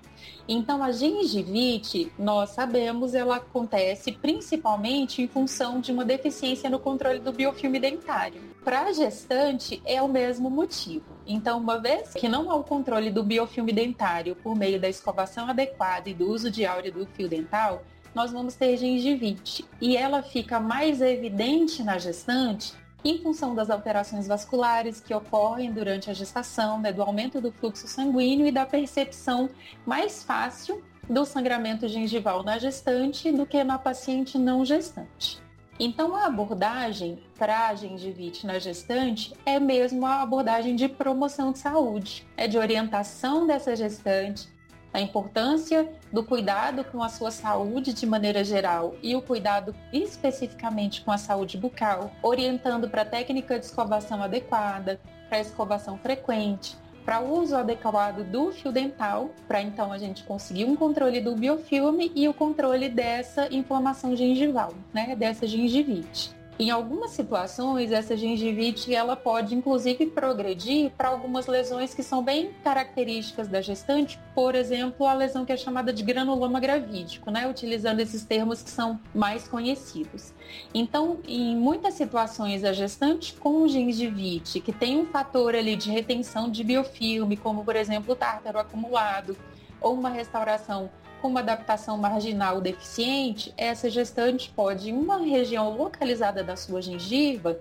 Então 0.48 0.82
a 0.82 0.92
gengivite, 0.92 2.10
nós 2.18 2.50
sabemos, 2.50 3.14
ela 3.14 3.36
acontece 3.36 4.12
principalmente 4.12 5.20
em 5.20 5.28
função 5.28 5.78
de 5.78 5.92
uma 5.92 6.04
deficiência 6.04 6.70
no 6.70 6.78
controle 6.78 7.18
do 7.18 7.32
biofilme 7.32 7.78
dentário. 7.78 8.40
Para 8.64 8.84
a 8.84 8.92
gestante 8.92 9.82
é 9.84 10.00
o 10.00 10.08
mesmo 10.08 10.48
motivo. 10.48 11.04
Então, 11.26 11.58
uma 11.58 11.78
vez 11.78 12.14
que 12.14 12.28
não 12.28 12.50
há 12.50 12.54
o 12.54 12.64
controle 12.64 13.10
do 13.10 13.22
biofilme 13.22 13.72
dentário 13.72 14.36
por 14.36 14.54
meio 14.54 14.80
da 14.80 14.88
escovação 14.88 15.48
adequada 15.48 16.08
e 16.08 16.14
do 16.14 16.30
uso 16.30 16.50
de 16.50 16.64
áurea 16.64 16.92
do 16.92 17.06
fio 17.06 17.28
dental, 17.28 17.82
nós 18.14 18.32
vamos 18.32 18.54
ter 18.54 18.76
gengivite. 18.76 19.64
E 19.80 19.96
ela 19.96 20.22
fica 20.22 20.60
mais 20.60 21.00
evidente 21.00 21.82
na 21.82 21.98
gestante 21.98 22.72
em 23.04 23.18
função 23.18 23.54
das 23.54 23.68
alterações 23.68 24.26
vasculares 24.26 24.98
que 24.98 25.14
ocorrem 25.14 25.70
durante 25.70 26.10
a 26.10 26.14
gestação, 26.14 26.80
né, 26.80 26.90
do 26.90 27.02
aumento 27.02 27.40
do 27.40 27.52
fluxo 27.52 27.86
sanguíneo 27.86 28.46
e 28.46 28.52
da 28.52 28.64
percepção 28.64 29.50
mais 29.84 30.22
fácil 30.22 30.82
do 31.08 31.26
sangramento 31.26 31.86
gengival 31.86 32.42
na 32.42 32.58
gestante 32.58 33.30
do 33.30 33.44
que 33.44 33.62
na 33.62 33.78
paciente 33.78 34.38
não 34.38 34.64
gestante. 34.64 35.42
Então, 35.78 36.14
a 36.14 36.26
abordagem 36.26 37.18
para 37.36 37.68
a 37.68 37.74
gengivite 37.74 38.46
na 38.46 38.58
gestante 38.58 39.34
é 39.44 39.58
mesmo 39.58 40.06
a 40.06 40.22
abordagem 40.22 40.76
de 40.76 40.88
promoção 40.88 41.52
de 41.52 41.58
saúde, 41.58 42.26
é 42.36 42.46
de 42.46 42.56
orientação 42.56 43.46
dessa 43.46 43.74
gestante 43.74 44.53
a 44.94 45.00
importância 45.00 45.88
do 46.12 46.22
cuidado 46.22 46.84
com 46.84 47.02
a 47.02 47.08
sua 47.08 47.32
saúde 47.32 47.92
de 47.92 48.06
maneira 48.06 48.44
geral 48.44 48.94
e 49.02 49.16
o 49.16 49.20
cuidado 49.20 49.74
especificamente 49.92 51.02
com 51.02 51.10
a 51.10 51.18
saúde 51.18 51.58
bucal, 51.58 52.12
orientando 52.22 52.88
para 52.88 53.02
a 53.02 53.04
técnica 53.04 53.58
de 53.58 53.66
escovação 53.66 54.22
adequada, 54.22 55.00
para 55.28 55.38
a 55.38 55.40
escovação 55.40 55.98
frequente, 55.98 56.76
para 57.04 57.20
o 57.20 57.40
uso 57.40 57.56
adequado 57.56 58.22
do 58.22 58.52
fio 58.52 58.70
dental, 58.70 59.30
para 59.48 59.60
então 59.60 59.92
a 59.92 59.98
gente 59.98 60.22
conseguir 60.22 60.64
um 60.64 60.76
controle 60.76 61.20
do 61.20 61.34
biofilme 61.34 62.12
e 62.14 62.28
o 62.28 62.32
controle 62.32 62.88
dessa 62.88 63.52
inflamação 63.52 64.14
gengival, 64.14 64.72
né, 64.92 65.16
dessa 65.16 65.44
gengivite. 65.44 66.32
Em 66.56 66.70
algumas 66.70 67.10
situações, 67.10 67.90
essa 67.90 68.16
gengivite 68.16 68.94
ela 68.94 69.16
pode 69.16 69.56
inclusive 69.56 70.06
progredir 70.06 70.92
para 70.96 71.08
algumas 71.08 71.48
lesões 71.48 71.92
que 71.92 72.02
são 72.02 72.22
bem 72.22 72.52
características 72.62 73.48
da 73.48 73.60
gestante, 73.60 74.20
por 74.36 74.54
exemplo, 74.54 75.04
a 75.04 75.14
lesão 75.14 75.44
que 75.44 75.52
é 75.52 75.56
chamada 75.56 75.92
de 75.92 76.04
granuloma 76.04 76.60
gravídico, 76.60 77.28
né? 77.28 77.48
utilizando 77.48 77.98
esses 77.98 78.24
termos 78.24 78.62
que 78.62 78.70
são 78.70 79.00
mais 79.12 79.48
conhecidos. 79.48 80.32
Então, 80.72 81.18
em 81.26 81.56
muitas 81.56 81.94
situações, 81.94 82.62
a 82.62 82.72
gestante 82.72 83.34
com 83.34 83.66
gengivite, 83.66 84.60
que 84.60 84.72
tem 84.72 84.96
um 84.96 85.06
fator 85.06 85.56
ali 85.56 85.74
de 85.74 85.90
retenção 85.90 86.48
de 86.48 86.62
biofilme, 86.62 87.36
como 87.36 87.64
por 87.64 87.74
exemplo 87.74 88.12
o 88.12 88.16
tártaro 88.16 88.60
acumulado, 88.60 89.36
ou 89.80 89.94
uma 89.94 90.08
restauração 90.08 90.88
com 91.24 91.28
uma 91.28 91.40
adaptação 91.40 91.96
marginal 91.96 92.60
deficiente, 92.60 93.54
essa 93.56 93.88
gestante 93.88 94.52
pode, 94.54 94.90
em 94.90 94.92
uma 94.92 95.16
região 95.16 95.74
localizada 95.74 96.44
da 96.44 96.54
sua 96.54 96.82
gengiva, 96.82 97.58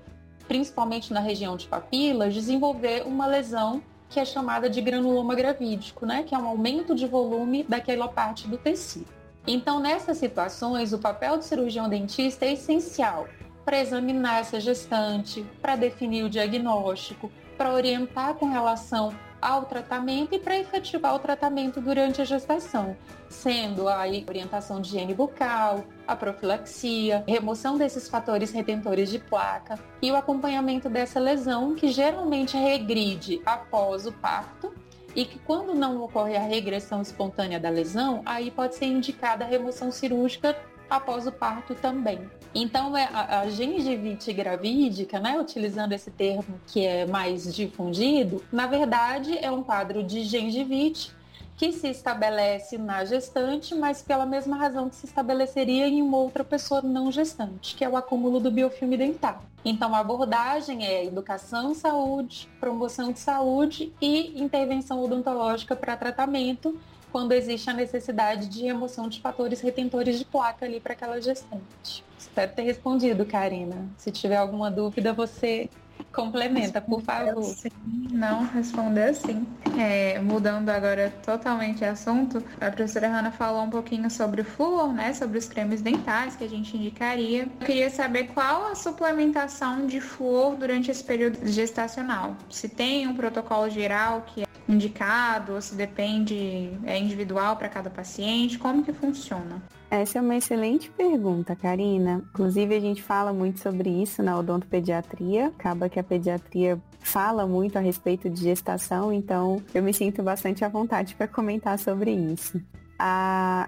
principalmente 0.50 1.14
na 1.14 1.22
região 1.22 1.56
de 1.56 1.66
papilas, 1.66 2.34
desenvolver 2.34 3.08
uma 3.08 3.26
lesão 3.26 3.82
que 4.10 4.20
é 4.20 4.26
chamada 4.26 4.70
de 4.70 4.82
granuloma 4.82 5.34
gravídico, 5.34 6.06
né? 6.06 6.24
que 6.24 6.36
é 6.36 6.38
um 6.38 6.46
aumento 6.46 6.94
de 6.94 7.08
volume 7.08 7.64
daquela 7.64 8.10
parte 8.10 8.50
do 8.50 8.58
tecido. 8.58 9.08
Então, 9.48 9.80
nessas 9.80 10.18
situações, 10.18 10.92
o 10.92 11.00
papel 11.00 11.38
do 11.38 11.44
cirurgião 11.46 11.88
dentista 11.88 12.44
é 12.44 12.52
essencial 12.52 13.30
para 13.64 13.80
examinar 13.80 14.42
essa 14.42 14.60
gestante, 14.60 15.46
para 15.62 15.78
definir 15.78 16.26
o 16.26 16.30
diagnóstico, 16.30 17.32
para 17.58 17.74
orientar 17.74 18.34
com 18.34 18.50
relação 18.50 19.16
ao 19.44 19.66
tratamento 19.66 20.34
e 20.34 20.40
para 20.40 20.58
efetivar 20.58 21.16
o 21.16 21.20
tratamento 21.20 21.82
durante 21.82 22.22
a 22.22 22.26
gestação, 22.26 22.96
sendo 23.30 23.90
a 23.90 24.00
orientação 24.28 24.80
de 24.80 24.90
higiene 24.90 25.14
bucal, 25.14 25.84
a 26.08 26.16
profilaxia, 26.16 27.24
remoção 27.28 27.78
desses 27.78 28.08
fatores 28.08 28.52
retentores 28.52 29.10
de 29.10 29.20
placa 29.20 29.78
e 30.02 30.12
o 30.12 30.16
acompanhamento 30.16 30.90
dessa 30.90 31.20
lesão 31.20 31.76
que 31.76 31.90
geralmente 31.90 32.56
regride 32.56 33.42
após 33.46 34.06
o 34.06 34.12
parto 34.12 34.74
e 35.16 35.26
que 35.26 35.38
quando 35.40 35.76
não 35.76 36.02
ocorre 36.02 36.36
a 36.36 36.42
regressão 36.42 37.02
espontânea 37.02 37.60
da 37.60 37.70
lesão, 37.70 38.22
aí 38.26 38.50
pode 38.50 38.76
ser 38.76 38.86
indicada 38.86 39.46
a 39.46 39.48
remoção 39.48 39.92
cirúrgica 39.92 40.58
após 40.90 41.28
o 41.28 41.32
parto 41.32 41.76
também. 41.76 42.30
Então, 42.56 42.96
é 42.96 43.10
a, 43.12 43.50
gengivite 43.50 44.32
gravídica, 44.32 45.20
né, 45.20 45.40
utilizando 45.40 45.94
esse 45.94 46.12
termo 46.12 46.60
que 46.68 46.86
é 46.86 47.06
mais 47.06 47.54
difundido, 47.54 48.44
na 48.52 48.68
verdade 48.68 49.38
é 49.38 49.50
um 49.50 49.64
quadro 49.64 50.04
de 50.04 50.24
gengivite 50.24 51.12
que 51.56 51.72
se 51.72 51.88
estabelece 51.88 52.78
na 52.78 53.06
gestante, 53.06 53.76
mas 53.76 54.02
pela 54.02 54.26
mesma 54.26 54.56
razão 54.56 54.90
que 54.90 54.96
se 54.96 55.06
estabeleceria 55.06 55.88
em 55.88 56.02
uma 56.02 56.18
outra 56.18 56.44
pessoa 56.44 56.82
não 56.82 57.12
gestante, 57.12 57.76
que 57.76 57.84
é 57.84 57.90
o 57.90 57.96
acúmulo 57.96 58.40
do 58.40 58.52
biofilme 58.52 58.98
dental. 58.98 59.44
Então, 59.64 59.96
a 59.96 60.00
abordagem 60.00 60.86
é 60.86 61.06
educação, 61.06 61.74
saúde, 61.74 62.50
promoção 62.60 63.12
de 63.12 63.20
saúde 63.20 63.94
e 64.02 64.42
intervenção 64.42 65.02
odontológica 65.02 65.76
para 65.76 65.96
tratamento, 65.96 66.78
quando 67.12 67.32
existe 67.32 67.70
a 67.70 67.74
necessidade 67.74 68.48
de 68.50 68.64
remoção 68.64 69.08
de 69.08 69.22
fatores 69.22 69.62
retentores 69.62 70.18
de 70.18 70.26
placa 70.26 70.66
ali 70.66 70.80
para 70.80 70.94
aquela 70.94 71.22
gestante. 71.22 72.04
Espero 72.24 72.52
ter 72.54 72.64
respondido, 72.64 73.26
Karina. 73.26 73.90
Se 73.98 74.10
tiver 74.10 74.38
alguma 74.38 74.72
dúvida, 74.72 75.12
você 75.14 75.70
complementa, 76.12 76.80
por 76.80 77.02
favor. 77.02 77.44
Sim, 77.44 77.70
não, 78.12 78.46
responder 78.46 79.14
sim. 79.14 79.46
É, 79.78 80.20
mudando 80.20 80.70
agora 80.70 81.14
totalmente 81.26 81.80
de 81.80 81.86
assunto, 81.86 82.42
a 82.62 82.72
professora 82.72 83.10
Hanna 83.10 83.32
falou 83.32 83.64
um 83.64 83.70
pouquinho 83.70 84.10
sobre 84.10 84.42
o 84.42 84.46
flúor, 84.46 84.94
né? 84.94 85.14
Sobre 85.14 85.38
os 85.38 85.48
cremes 85.48 85.82
dentais 85.82 86.36
que 86.36 86.44
a 86.44 86.50
gente 86.50 86.78
indicaria. 86.78 87.44
Eu 87.44 87.66
queria 87.66 87.90
saber 87.90 88.28
qual 88.28 88.68
a 88.68 88.76
suplementação 88.76 89.86
de 89.86 90.00
flúor 90.00 90.56
durante 90.56 90.90
esse 90.90 91.04
período 91.04 91.46
gestacional. 91.46 92.38
Se 92.50 92.70
tem 92.70 93.06
um 93.06 93.16
protocolo 93.16 93.70
geral 93.70 94.24
que 94.26 94.44
é 94.44 94.46
indicado 94.68 95.56
ou 95.56 95.62
se 95.62 95.76
depende, 95.76 96.72
é 96.86 96.98
individual 96.98 97.58
para 97.58 97.68
cada 97.68 97.90
paciente? 97.90 98.58
Como 98.58 98.84
que 98.84 98.94
funciona? 98.94 99.62
Essa 99.94 100.18
é 100.18 100.22
uma 100.24 100.36
excelente 100.36 100.90
pergunta, 100.90 101.56
Karina. 101.56 102.24
Inclusive, 102.34 102.76
a 102.76 102.80
gente 102.80 103.04
fala 103.04 103.32
muito 103.32 103.60
sobre 103.60 103.92
isso 103.92 104.24
na 104.24 104.36
odontopediatria. 104.40 105.50
Acaba 105.50 105.88
que 105.88 106.00
a 106.00 106.04
pediatria 106.04 106.82
fala 107.00 107.46
muito 107.46 107.78
a 107.78 107.80
respeito 107.80 108.28
de 108.28 108.42
gestação, 108.42 109.14
então 109.14 109.62
eu 109.72 109.84
me 109.84 109.94
sinto 109.94 110.24
bastante 110.24 110.66
à 110.66 110.68
vontade 110.68 111.14
para 111.14 111.28
comentar 111.28 111.78
sobre 111.78 112.10
isso. 112.10 112.60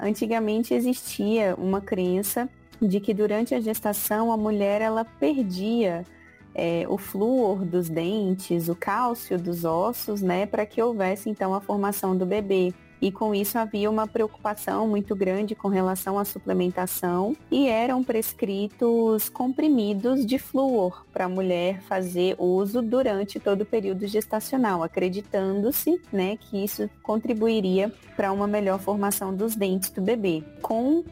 Antigamente 0.01 0.73
existia 0.73 1.53
uma 1.59 1.79
crença 1.79 2.49
de 2.81 2.99
que 2.99 3.13
durante 3.13 3.53
a 3.53 3.61
gestação 3.61 4.31
a 4.31 4.37
mulher 4.37 4.81
ela 4.81 5.05
perdia 5.05 6.03
é, 6.55 6.87
o 6.89 6.97
flúor 6.97 7.63
dos 7.63 7.87
dentes, 7.87 8.67
o 8.67 8.75
cálcio 8.75 9.37
dos 9.37 9.63
ossos, 9.63 10.23
né, 10.23 10.47
para 10.47 10.65
que 10.65 10.81
houvesse 10.81 11.29
então 11.29 11.53
a 11.53 11.61
formação 11.61 12.17
do 12.17 12.25
bebê. 12.25 12.73
E 13.05 13.11
com 13.11 13.35
isso 13.35 13.59
havia 13.59 13.87
uma 13.87 14.07
preocupação 14.07 14.87
muito 14.87 15.15
grande 15.15 15.53
com 15.53 15.67
relação 15.67 16.17
à 16.17 16.25
suplementação 16.25 17.37
e 17.51 17.67
eram 17.67 18.03
prescritos 18.03 19.29
comprimidos 19.29 20.25
de 20.25 20.39
flúor 20.39 21.05
para 21.13 21.25
a 21.25 21.29
mulher 21.29 21.83
fazer 21.83 22.35
uso 22.39 22.81
durante 22.81 23.39
todo 23.39 23.61
o 23.61 23.65
período 23.65 24.07
gestacional, 24.07 24.81
acreditando-se 24.81 26.01
né, 26.11 26.35
que 26.35 26.63
isso 26.63 26.89
contribuiria 27.03 27.93
para 28.15 28.31
uma 28.31 28.47
melhor 28.47 28.79
formação 28.79 29.31
dos 29.35 29.55
dentes 29.55 29.91
do 29.91 30.01
bebê. 30.01 30.43
Com 30.59 31.03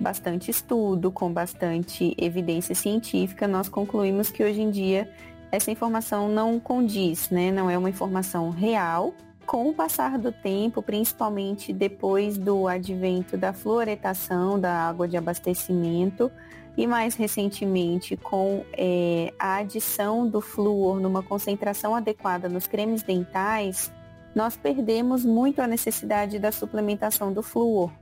bastante 0.00 0.50
estudo, 0.50 1.12
com 1.12 1.30
bastante 1.30 2.14
evidência 2.16 2.74
científica, 2.74 3.46
nós 3.46 3.68
concluímos 3.68 4.30
que 4.30 4.42
hoje 4.42 4.62
em 4.62 4.70
dia 4.70 5.06
essa 5.50 5.70
informação 5.70 6.30
não 6.30 6.58
condiz, 6.58 7.28
né? 7.28 7.52
não 7.52 7.68
é 7.68 7.76
uma 7.76 7.90
informação 7.90 8.48
real. 8.48 9.12
Com 9.46 9.68
o 9.68 9.74
passar 9.74 10.18
do 10.18 10.32
tempo, 10.32 10.82
principalmente 10.82 11.72
depois 11.72 12.38
do 12.38 12.68
advento 12.68 13.36
da 13.36 13.52
fluoretação 13.52 14.58
da 14.58 14.88
água 14.88 15.06
de 15.08 15.16
abastecimento, 15.16 16.30
e 16.76 16.86
mais 16.86 17.14
recentemente 17.14 18.16
com 18.16 18.64
é, 18.72 19.32
a 19.38 19.56
adição 19.56 20.26
do 20.26 20.40
flúor 20.40 21.00
numa 21.00 21.22
concentração 21.22 21.94
adequada 21.94 22.48
nos 22.48 22.66
cremes 22.66 23.02
dentais, 23.02 23.92
nós 24.34 24.56
perdemos 24.56 25.24
muito 25.24 25.60
a 25.60 25.66
necessidade 25.66 26.38
da 26.38 26.50
suplementação 26.50 27.32
do 27.32 27.42
flúor. 27.42 27.92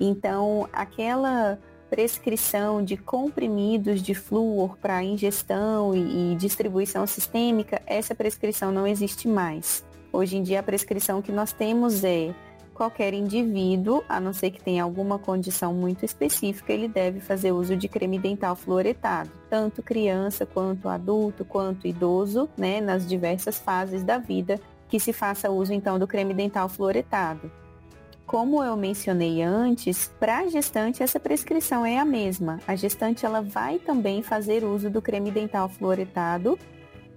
Então, 0.00 0.68
aquela 0.72 1.58
prescrição 1.90 2.84
de 2.84 2.96
comprimidos 2.96 4.02
de 4.02 4.14
flúor 4.14 4.76
para 4.78 5.02
ingestão 5.02 5.94
e, 5.94 6.32
e, 6.32 6.36
distribuição 6.36 7.06
sistêmica, 7.06 7.82
essa 7.86 8.14
prescrição 8.14 8.72
não 8.72 8.86
existe 8.86 9.28
mais. 9.28 9.83
Hoje 10.14 10.36
em 10.36 10.44
dia, 10.44 10.60
a 10.60 10.62
prescrição 10.62 11.20
que 11.20 11.32
nós 11.32 11.52
temos 11.52 12.04
é 12.04 12.32
qualquer 12.72 13.12
indivíduo, 13.12 14.04
a 14.08 14.20
não 14.20 14.32
ser 14.32 14.52
que 14.52 14.62
tenha 14.62 14.84
alguma 14.84 15.18
condição 15.18 15.74
muito 15.74 16.04
específica, 16.04 16.72
ele 16.72 16.86
deve 16.86 17.18
fazer 17.18 17.50
uso 17.50 17.76
de 17.76 17.88
creme 17.88 18.16
dental 18.16 18.54
fluoretado, 18.54 19.28
tanto 19.50 19.82
criança 19.82 20.46
quanto 20.46 20.88
adulto, 20.88 21.44
quanto 21.44 21.88
idoso, 21.88 22.48
né, 22.56 22.80
nas 22.80 23.08
diversas 23.08 23.58
fases 23.58 24.04
da 24.04 24.16
vida, 24.16 24.60
que 24.88 25.00
se 25.00 25.12
faça 25.12 25.50
uso 25.50 25.72
então 25.72 25.98
do 25.98 26.06
creme 26.06 26.32
dental 26.32 26.68
fluoretado. 26.68 27.50
Como 28.24 28.62
eu 28.62 28.76
mencionei 28.76 29.42
antes, 29.42 30.12
para 30.20 30.38
a 30.38 30.46
gestante 30.46 31.02
essa 31.02 31.18
prescrição 31.18 31.84
é 31.84 31.98
a 31.98 32.04
mesma. 32.04 32.60
A 32.68 32.76
gestante 32.76 33.26
ela 33.26 33.42
vai 33.42 33.80
também 33.80 34.22
fazer 34.22 34.62
uso 34.62 34.88
do 34.88 35.02
creme 35.02 35.32
dental 35.32 35.68
fluoretado 35.68 36.56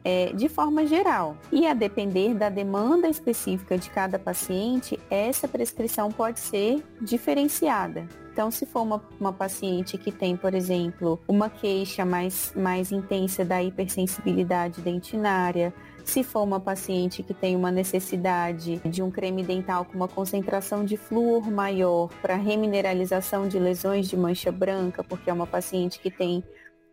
é, 0.07 0.31
de 0.33 0.47
forma 0.47 0.87
geral. 0.87 1.35
E 1.51 1.67
a 1.67 1.73
depender 1.73 2.33
da 2.33 2.47
demanda 2.47 3.09
específica 3.09 3.77
de 3.77 3.89
cada 3.89 4.17
paciente, 4.17 4.97
essa 5.09 5.49
prescrição 5.49 6.09
pode 6.09 6.39
ser 6.39 6.81
diferenciada. 7.01 8.07
Então, 8.31 8.49
se 8.49 8.65
for 8.65 8.83
uma, 8.83 9.03
uma 9.19 9.33
paciente 9.33 9.97
que 9.97 10.09
tem, 10.09 10.37
por 10.37 10.53
exemplo, 10.53 11.19
uma 11.27 11.49
queixa 11.49 12.05
mais, 12.05 12.53
mais 12.55 12.93
intensa 12.93 13.43
da 13.43 13.61
hipersensibilidade 13.61 14.79
dentinária, 14.79 15.73
se 16.05 16.23
for 16.23 16.43
uma 16.43 16.59
paciente 16.59 17.21
que 17.21 17.33
tem 17.33 17.53
uma 17.53 17.69
necessidade 17.69 18.77
de 18.85 19.03
um 19.03 19.11
creme 19.11 19.43
dental 19.43 19.83
com 19.83 19.97
uma 19.97 20.07
concentração 20.07 20.85
de 20.85 20.95
flúor 20.95 21.51
maior 21.51 22.07
para 22.21 22.35
remineralização 22.35 23.45
de 23.45 23.59
lesões 23.59 24.07
de 24.07 24.15
mancha 24.15 24.53
branca, 24.53 25.03
porque 25.03 25.29
é 25.29 25.33
uma 25.33 25.45
paciente 25.45 25.99
que 25.99 26.09
tem 26.09 26.41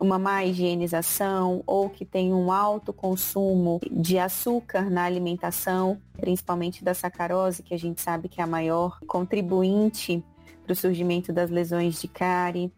uma 0.05 0.19
má 0.19 0.45
higienização 0.45 1.63
ou 1.67 1.89
que 1.89 2.05
tem 2.05 2.33
um 2.33 2.53
alto 2.53 2.93
consumo 2.93 3.81
de 3.91 4.19
açúcar 4.19 4.91
na 4.91 5.05
alimentação, 5.05 5.99
principalmente 6.17 6.85
da 6.85 6.93
sacarose, 6.93 7.63
que 7.63 7.75
a 7.75 7.79
gente 7.79 8.01
sabe 8.01 8.29
que 8.29 8.41
é 8.41 8.45
a 8.45 8.47
maior 8.47 9.01
contribuinte 9.07 10.23
para 10.63 10.73
o 10.73 10.77
surgimento 10.77 11.33
das 11.33 11.51
lesões 11.51 12.01
de 12.01 12.07
cárie. 12.07 12.71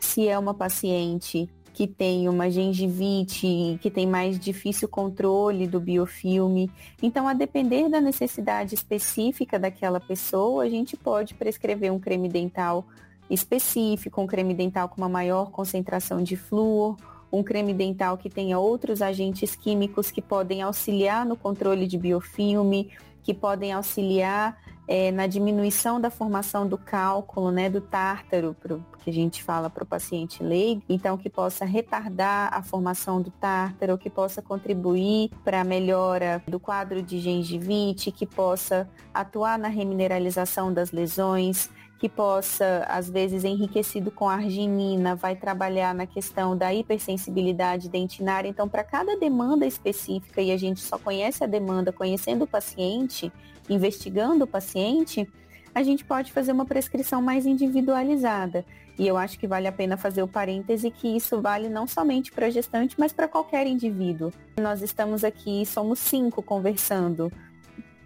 Se 0.00 0.26
é 0.26 0.38
uma 0.38 0.54
paciente 0.54 1.48
que 1.74 1.86
tem 1.86 2.26
uma 2.26 2.50
gengivite, 2.50 3.78
que 3.82 3.90
tem 3.90 4.06
mais 4.06 4.38
difícil 4.38 4.88
controle 4.88 5.66
do 5.66 5.78
biofilme. 5.78 6.70
Então, 7.02 7.28
a 7.28 7.34
depender 7.34 7.90
da 7.90 8.00
necessidade 8.00 8.74
específica 8.74 9.58
daquela 9.58 10.00
pessoa, 10.00 10.64
a 10.64 10.70
gente 10.70 10.96
pode 10.96 11.34
prescrever 11.34 11.92
um 11.92 11.98
creme 11.98 12.30
dental 12.30 12.86
específico, 13.30 14.20
um 14.20 14.26
creme 14.26 14.54
dental 14.54 14.88
com 14.88 14.96
uma 14.98 15.08
maior 15.08 15.50
concentração 15.50 16.22
de 16.22 16.36
flúor, 16.36 16.96
um 17.32 17.42
creme 17.42 17.74
dental 17.74 18.16
que 18.16 18.30
tenha 18.30 18.58
outros 18.58 19.02
agentes 19.02 19.56
químicos 19.56 20.10
que 20.10 20.22
podem 20.22 20.62
auxiliar 20.62 21.24
no 21.26 21.36
controle 21.36 21.86
de 21.86 21.98
biofilme, 21.98 22.90
que 23.22 23.34
podem 23.34 23.72
auxiliar 23.72 24.56
é, 24.88 25.10
na 25.10 25.26
diminuição 25.26 26.00
da 26.00 26.10
formação 26.10 26.66
do 26.66 26.78
cálculo, 26.78 27.50
né, 27.50 27.68
do 27.68 27.80
tártaro, 27.80 28.54
pro, 28.54 28.84
que 29.02 29.10
a 29.10 29.12
gente 29.12 29.42
fala 29.42 29.68
para 29.68 29.82
o 29.82 29.86
paciente 29.86 30.42
leigo, 30.42 30.82
então 30.88 31.16
que 31.16 31.28
possa 31.28 31.64
retardar 31.64 32.50
a 32.52 32.62
formação 32.62 33.20
do 33.20 33.30
tártaro, 33.30 33.98
que 33.98 34.08
possa 34.08 34.40
contribuir 34.40 35.30
para 35.44 35.60
a 35.60 35.64
melhora 35.64 36.42
do 36.46 36.60
quadro 36.60 37.02
de 37.02 37.18
gengivite, 37.18 38.12
que 38.12 38.26
possa 38.26 38.88
atuar 39.12 39.58
na 39.58 39.68
remineralização 39.68 40.72
das 40.72 40.92
lesões, 40.92 41.68
que 41.98 42.08
possa, 42.08 42.84
às 42.88 43.08
vezes, 43.08 43.44
enriquecido 43.44 44.10
com 44.10 44.28
arginina, 44.28 45.14
vai 45.14 45.34
trabalhar 45.34 45.94
na 45.94 46.06
questão 46.06 46.56
da 46.56 46.72
hipersensibilidade 46.72 47.88
dentinária. 47.88 48.48
Então, 48.48 48.68
para 48.68 48.84
cada 48.84 49.16
demanda 49.16 49.66
específica, 49.66 50.42
e 50.42 50.52
a 50.52 50.56
gente 50.56 50.80
só 50.80 50.98
conhece 50.98 51.42
a 51.42 51.46
demanda 51.46 51.92
conhecendo 51.92 52.42
o 52.42 52.46
paciente, 52.46 53.32
investigando 53.68 54.44
o 54.44 54.46
paciente, 54.46 55.26
a 55.74 55.82
gente 55.82 56.04
pode 56.04 56.32
fazer 56.32 56.52
uma 56.52 56.66
prescrição 56.66 57.22
mais 57.22 57.46
individualizada. 57.46 58.64
E 58.98 59.06
eu 59.06 59.16
acho 59.16 59.38
que 59.38 59.46
vale 59.46 59.66
a 59.66 59.72
pena 59.72 59.96
fazer 59.96 60.22
o 60.22 60.28
parêntese 60.28 60.90
que 60.90 61.16
isso 61.16 61.40
vale 61.40 61.68
não 61.68 61.86
somente 61.86 62.32
para 62.32 62.48
gestante, 62.48 62.96
mas 62.98 63.12
para 63.12 63.28
qualquer 63.28 63.66
indivíduo. 63.66 64.32
Nós 64.58 64.80
estamos 64.80 65.22
aqui, 65.22 65.66
somos 65.66 65.98
cinco 65.98 66.42
conversando 66.42 67.30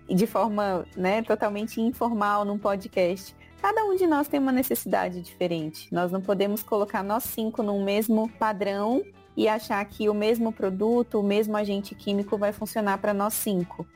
de 0.08 0.26
forma 0.26 0.84
né, 0.96 1.22
totalmente 1.22 1.80
informal 1.80 2.44
num 2.44 2.58
podcast. 2.58 3.36
Cada 3.60 3.84
um 3.84 3.94
de 3.94 4.06
nós 4.06 4.26
tem 4.26 4.40
uma 4.40 4.52
necessidade 4.52 5.20
diferente. 5.20 5.92
Nós 5.92 6.10
não 6.10 6.20
podemos 6.20 6.62
colocar 6.62 7.02
nós 7.02 7.24
cinco 7.24 7.62
num 7.62 7.84
mesmo 7.84 8.28
padrão 8.38 9.02
e 9.36 9.46
achar 9.48 9.84
que 9.84 10.08
o 10.08 10.14
mesmo 10.14 10.50
produto, 10.50 11.20
o 11.20 11.22
mesmo 11.22 11.56
agente 11.56 11.94
químico 11.94 12.38
vai 12.38 12.52
funcionar 12.52 12.98
para 12.98 13.12
nós 13.12 13.34
cinco. 13.34 13.86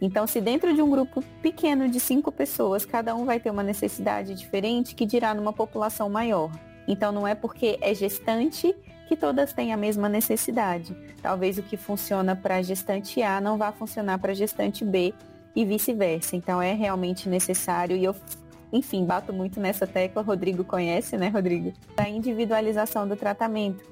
Então, 0.00 0.26
se 0.26 0.40
dentro 0.40 0.74
de 0.74 0.80
um 0.80 0.90
grupo 0.90 1.22
pequeno 1.42 1.86
de 1.86 2.00
cinco 2.00 2.32
pessoas, 2.32 2.86
cada 2.86 3.14
um 3.14 3.26
vai 3.26 3.38
ter 3.38 3.50
uma 3.50 3.62
necessidade 3.62 4.34
diferente, 4.34 4.94
que 4.94 5.04
dirá 5.04 5.34
numa 5.34 5.52
população 5.52 6.08
maior. 6.08 6.50
Então, 6.88 7.12
não 7.12 7.28
é 7.28 7.34
porque 7.34 7.78
é 7.82 7.92
gestante 7.92 8.74
que 9.06 9.14
todas 9.14 9.52
têm 9.52 9.72
a 9.72 9.76
mesma 9.76 10.08
necessidade. 10.08 10.96
Talvez 11.20 11.58
o 11.58 11.62
que 11.62 11.76
funciona 11.76 12.34
para 12.34 12.62
gestante 12.62 13.22
A 13.22 13.40
não 13.40 13.58
vá 13.58 13.70
funcionar 13.70 14.18
para 14.18 14.32
gestante 14.32 14.84
B 14.84 15.12
e 15.54 15.64
vice-versa. 15.66 16.34
Então, 16.34 16.62
é 16.62 16.72
realmente 16.72 17.28
necessário, 17.28 17.94
e 17.94 18.04
eu, 18.04 18.16
enfim, 18.72 19.04
bato 19.04 19.32
muito 19.32 19.60
nessa 19.60 19.86
tecla, 19.86 20.22
Rodrigo 20.22 20.64
conhece, 20.64 21.16
né, 21.16 21.28
Rodrigo? 21.28 21.72
A 21.96 22.08
individualização 22.08 23.06
do 23.06 23.16
tratamento 23.16 23.90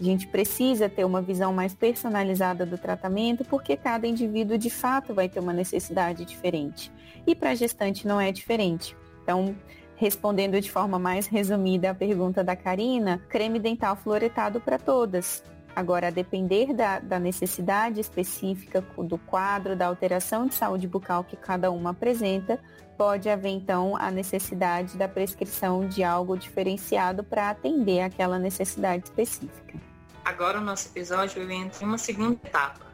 a 0.00 0.02
gente 0.02 0.26
precisa 0.26 0.88
ter 0.88 1.04
uma 1.04 1.20
visão 1.20 1.52
mais 1.52 1.74
personalizada 1.74 2.64
do 2.64 2.78
tratamento, 2.78 3.44
porque 3.44 3.76
cada 3.76 4.06
indivíduo 4.06 4.56
de 4.56 4.70
fato 4.70 5.12
vai 5.12 5.28
ter 5.28 5.40
uma 5.40 5.52
necessidade 5.52 6.24
diferente. 6.24 6.90
E 7.26 7.34
para 7.34 7.54
gestante 7.54 8.08
não 8.08 8.18
é 8.18 8.32
diferente. 8.32 8.96
Então, 9.22 9.54
respondendo 9.96 10.58
de 10.58 10.70
forma 10.70 10.98
mais 10.98 11.26
resumida 11.26 11.90
a 11.90 11.94
pergunta 11.94 12.42
da 12.42 12.56
Karina, 12.56 13.20
creme 13.28 13.58
dental 13.58 13.94
fluoretado 13.94 14.58
para 14.58 14.78
todas. 14.78 15.44
Agora, 15.76 16.08
a 16.08 16.10
depender 16.10 16.72
da, 16.72 16.98
da, 16.98 17.18
necessidade 17.18 18.00
específica 18.00 18.82
do 18.96 19.18
quadro, 19.18 19.76
da 19.76 19.86
alteração 19.86 20.46
de 20.46 20.54
saúde 20.54 20.88
bucal 20.88 21.24
que 21.24 21.36
cada 21.36 21.70
uma 21.70 21.90
apresenta, 21.90 22.58
pode 23.00 23.30
haver 23.30 23.48
então 23.48 23.96
a 23.96 24.10
necessidade 24.10 24.98
da 24.98 25.08
prescrição 25.08 25.88
de 25.88 26.04
algo 26.04 26.36
diferenciado 26.36 27.24
para 27.24 27.48
atender 27.48 28.02
aquela 28.02 28.38
necessidade 28.38 29.04
específica. 29.04 29.80
Agora 30.22 30.58
o 30.58 30.60
nosso 30.60 30.88
episódio 30.88 31.50
entra 31.50 31.82
em 31.82 31.88
uma 31.88 31.96
segunda 31.96 32.34
etapa, 32.34 32.84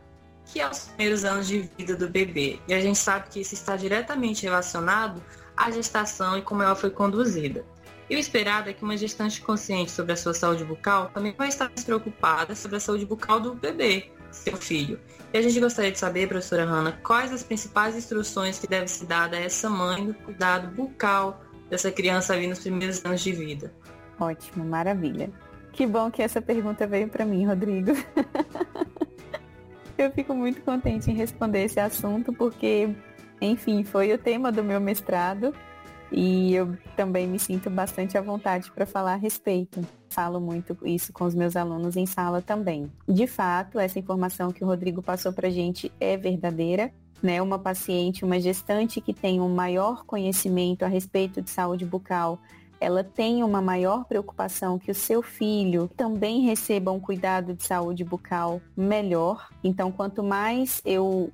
que 0.45 0.61
é 0.61 0.71
os 0.71 0.85
primeiros 0.85 1.25
anos 1.25 1.49
de 1.49 1.69
vida 1.77 1.97
do 1.97 2.09
bebê. 2.09 2.61
E 2.69 2.75
a 2.75 2.81
gente 2.81 3.01
sabe 3.01 3.31
que 3.31 3.41
isso 3.41 3.55
está 3.55 3.75
diretamente 3.75 4.45
relacionado 4.45 5.21
à 5.57 5.73
gestação 5.73 6.39
e 6.39 6.43
como 6.43 6.63
ela 6.63 6.77
foi 6.77 6.91
conduzida. 6.91 7.65
E 8.09 8.15
o 8.15 8.19
esperado 8.21 8.71
é 8.71 8.73
que 8.73 8.85
uma 8.85 8.97
gestante 8.97 9.41
consciente 9.41 9.91
sobre 9.91 10.13
a 10.13 10.17
sua 10.17 10.35
saúde 10.35 10.65
bucal 10.65 11.11
também 11.13 11.35
vai 11.37 11.49
estar 11.49 11.69
preocupada 11.85 12.55
sobre 12.55 12.77
a 12.77 12.81
saúde 12.81 13.05
bucal 13.05 13.41
do 13.41 13.57
bebê, 13.57 14.13
seu 14.31 14.57
filho. 14.57 14.99
E 15.33 15.39
a 15.39 15.43
gente 15.43 15.59
gostaria 15.61 15.93
de 15.93 15.99
saber, 15.99 16.29
professora 16.29 16.65
Hanna, 16.65 16.93
quais 17.03 17.33
as 17.33 17.43
principais 17.43 17.97
instruções 17.97 18.59
que 18.59 18.67
devem 18.67 18.87
ser 18.87 19.07
dadas 19.07 19.39
a 19.39 19.43
essa 19.43 19.69
mãe 19.69 20.07
no 20.07 20.15
cuidado 20.15 20.75
bucal 20.75 21.43
dessa 21.69 21.91
criança 21.91 22.33
ali 22.33 22.47
nos 22.47 22.61
primeiros 22.61 23.05
anos 23.05 23.21
de 23.21 23.33
vida. 23.33 23.73
Ótimo, 24.19 24.65
maravilha. 24.65 25.31
Que 25.73 25.87
bom 25.87 26.11
que 26.11 26.23
essa 26.23 26.41
pergunta 26.41 26.87
veio 26.87 27.09
para 27.09 27.25
mim, 27.25 27.45
Rodrigo. 27.47 27.93
eu 29.99 30.11
fico 30.13 30.35
muito 30.35 30.63
contente 30.63 31.11
em 31.11 31.15
responder 31.15 31.65
esse 31.65 31.79
assunto 31.79 32.33
porque, 32.33 32.89
enfim, 33.41 33.85
foi 33.85 34.13
o 34.13 34.19
tema 34.19 34.51
do 34.51 34.65
meu 34.65 34.81
mestrado 34.81 35.53
e 36.11 36.55
eu 36.55 36.77
também 36.97 37.27
me 37.27 37.39
sinto 37.39 37.69
bastante 37.69 38.17
à 38.17 38.21
vontade 38.21 38.71
para 38.71 38.87
falar 38.87 39.15
a 39.15 39.17
respeito. 39.17 39.81
Falo 40.09 40.41
muito 40.41 40.77
isso 40.85 41.13
com 41.13 41.25
os 41.25 41.35
meus 41.35 41.57
alunos 41.57 41.97
em 41.97 42.07
sala 42.07 42.41
também. 42.41 42.91
De 43.09 43.27
fato, 43.27 43.79
essa 43.79 43.99
informação 43.99 44.53
que 44.53 44.65
o 44.65 44.67
Rodrigo 44.67 45.03
passou 45.03 45.33
para 45.33 45.49
a 45.49 45.51
gente 45.51 45.93
é 46.01 46.17
verdadeira. 46.17 46.93
Né? 47.23 47.41
Uma 47.41 47.59
paciente, 47.59 48.25
uma 48.25 48.39
gestante 48.39 49.01
que 49.01 49.15
tem 49.15 49.41
um 49.41 49.49
maior 49.49 50.05
conhecimento 50.05 50.85
a 50.85 50.89
respeito 50.89 51.41
de 51.41 51.49
saúde 51.49 51.85
bucal, 51.85 52.39
ela 52.79 53.03
tem 53.03 53.43
uma 53.43 53.63
maior 53.63 54.05
preocupação 54.05 54.79
que 54.79 54.91
o 54.91 54.95
seu 54.95 55.23
filho 55.23 55.91
também 55.97 56.43
receba 56.43 56.93
um 56.93 57.01
cuidado 57.01 57.55
de 57.55 57.65
saúde 57.65 58.05
bucal 58.05 58.61
melhor. 58.77 59.49
Então, 59.65 59.91
quanto 59.91 60.23
mais 60.23 60.83
eu 60.85 61.33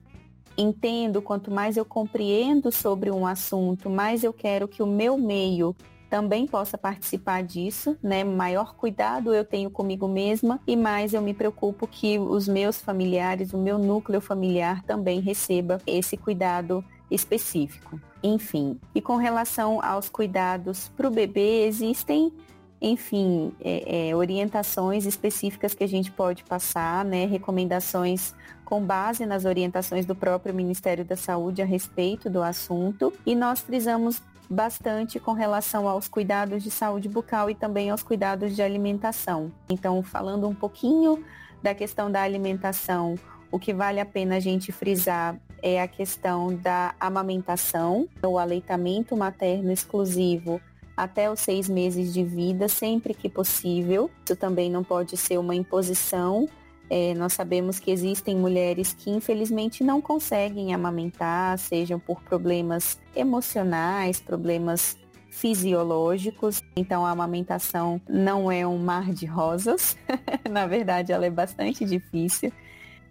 entendo, 0.57 1.23
quanto 1.23 1.51
mais 1.51 1.77
eu 1.77 1.85
compreendo 1.85 2.71
sobre 2.71 3.11
um 3.11 3.27
assunto, 3.27 3.89
mais 3.89 4.23
eu 4.25 4.33
quero 4.33 4.69
que 4.69 4.83
o 4.83 4.87
meu 4.87 5.17
meio 5.17 5.75
também 6.13 6.47
possa 6.47 6.77
participar 6.77 7.43
disso, 7.43 7.97
né? 8.03 8.23
Maior 8.23 8.75
cuidado 8.75 9.33
eu 9.33 9.47
tenho 9.47 9.71
comigo 9.71 10.07
mesma 10.07 10.61
e 10.67 10.77
mais 10.77 11.15
eu 11.15 11.23
me 11.23 11.33
preocupo 11.33 11.87
que 11.87 12.19
os 12.19 12.47
meus 12.47 12.79
familiares, 12.79 13.55
o 13.55 13.59
meu 13.59 13.79
núcleo 13.79 14.21
familiar 14.21 14.83
também 14.83 15.21
receba 15.21 15.81
esse 15.87 16.19
cuidado 16.19 16.85
específico. 17.11 17.99
Enfim, 18.23 18.79
e 18.95 19.01
com 19.01 19.17
relação 19.17 19.83
aos 19.83 20.11
cuidados 20.11 20.91
para 20.95 21.09
o 21.09 21.11
bebê, 21.11 21.65
existem, 21.67 22.31
enfim, 22.79 23.53
é, 23.59 24.11
é, 24.11 24.15
orientações 24.15 25.07
específicas 25.07 25.73
que 25.73 25.83
a 25.83 25.89
gente 25.89 26.13
pode 26.13 26.45
passar, 26.45 27.07
né? 27.07 27.25
Recomendações 27.25 28.35
com 28.73 28.83
base 28.83 29.27
nas 29.27 29.45
orientações 29.45 30.07
do 30.07 30.15
próprio 30.15 30.55
Ministério 30.55 31.05
da 31.05 31.15
Saúde 31.15 31.61
a 31.61 31.65
respeito 31.67 32.31
do 32.31 32.43
assunto. 32.43 33.13
E 33.27 33.35
nós 33.35 33.61
frisamos 33.61 34.23
bastante 34.49 35.21
com 35.21 35.35
relação 35.35 35.87
aos 35.87 36.09
cuidados 36.09 36.63
de 36.63 36.71
saúde 36.71 37.07
bucal 37.07 37.51
e 37.51 37.55
também 37.55 37.91
aos 37.91 38.03
cuidados 38.03 38.57
de 38.57 38.63
alimentação. 38.63 39.53
Então, 39.69 40.03
falando 40.03 40.49
um 40.49 40.55
pouquinho 40.55 41.23
da 41.63 41.75
questão 41.75 42.11
da 42.11 42.23
alimentação, 42.23 43.17
o 43.51 43.59
que 43.59 43.75
vale 43.75 44.01
a 44.01 44.07
pena 44.07 44.37
a 44.37 44.41
gente 44.41 44.73
frisar 44.73 45.37
é 45.63 45.83
a 45.83 45.87
questão 45.87 46.57
da 46.57 46.95
amamentação, 46.99 48.09
o 48.23 48.39
aleitamento 48.39 49.15
materno 49.15 49.71
exclusivo 49.71 50.63
até 50.97 51.31
os 51.31 51.41
seis 51.41 51.69
meses 51.69 52.11
de 52.11 52.25
vida, 52.25 52.69
sempre 52.69 53.13
que 53.13 53.29
possível. 53.29 54.11
Isso 54.25 54.35
também 54.35 54.71
não 54.71 54.83
pode 54.83 55.15
ser 55.19 55.37
uma 55.37 55.55
imposição. 55.55 56.49
É, 56.95 57.15
nós 57.15 57.33
sabemos 57.33 57.81
que 57.81 57.91
existem 57.91 58.37
mulheres 58.37 58.93
que 58.93 59.09
infelizmente 59.09 59.83
não 59.83 59.99
conseguem 59.99 60.75
amamentar, 60.75 61.59
sejam 61.59 61.99
por 61.99 62.21
problemas 62.21 63.01
emocionais, 63.17 64.21
problemas 64.21 64.99
fisiológicos. 65.31 66.63
Então 66.77 67.07
a 67.07 67.11
amamentação 67.11 67.99
não 68.07 68.53
é 68.53 68.67
um 68.67 68.77
mar 68.77 69.11
de 69.11 69.25
rosas. 69.25 69.97
Na 70.51 70.67
verdade, 70.67 71.13
ela 71.13 71.25
é 71.25 71.31
bastante 71.31 71.83
difícil. 71.87 72.53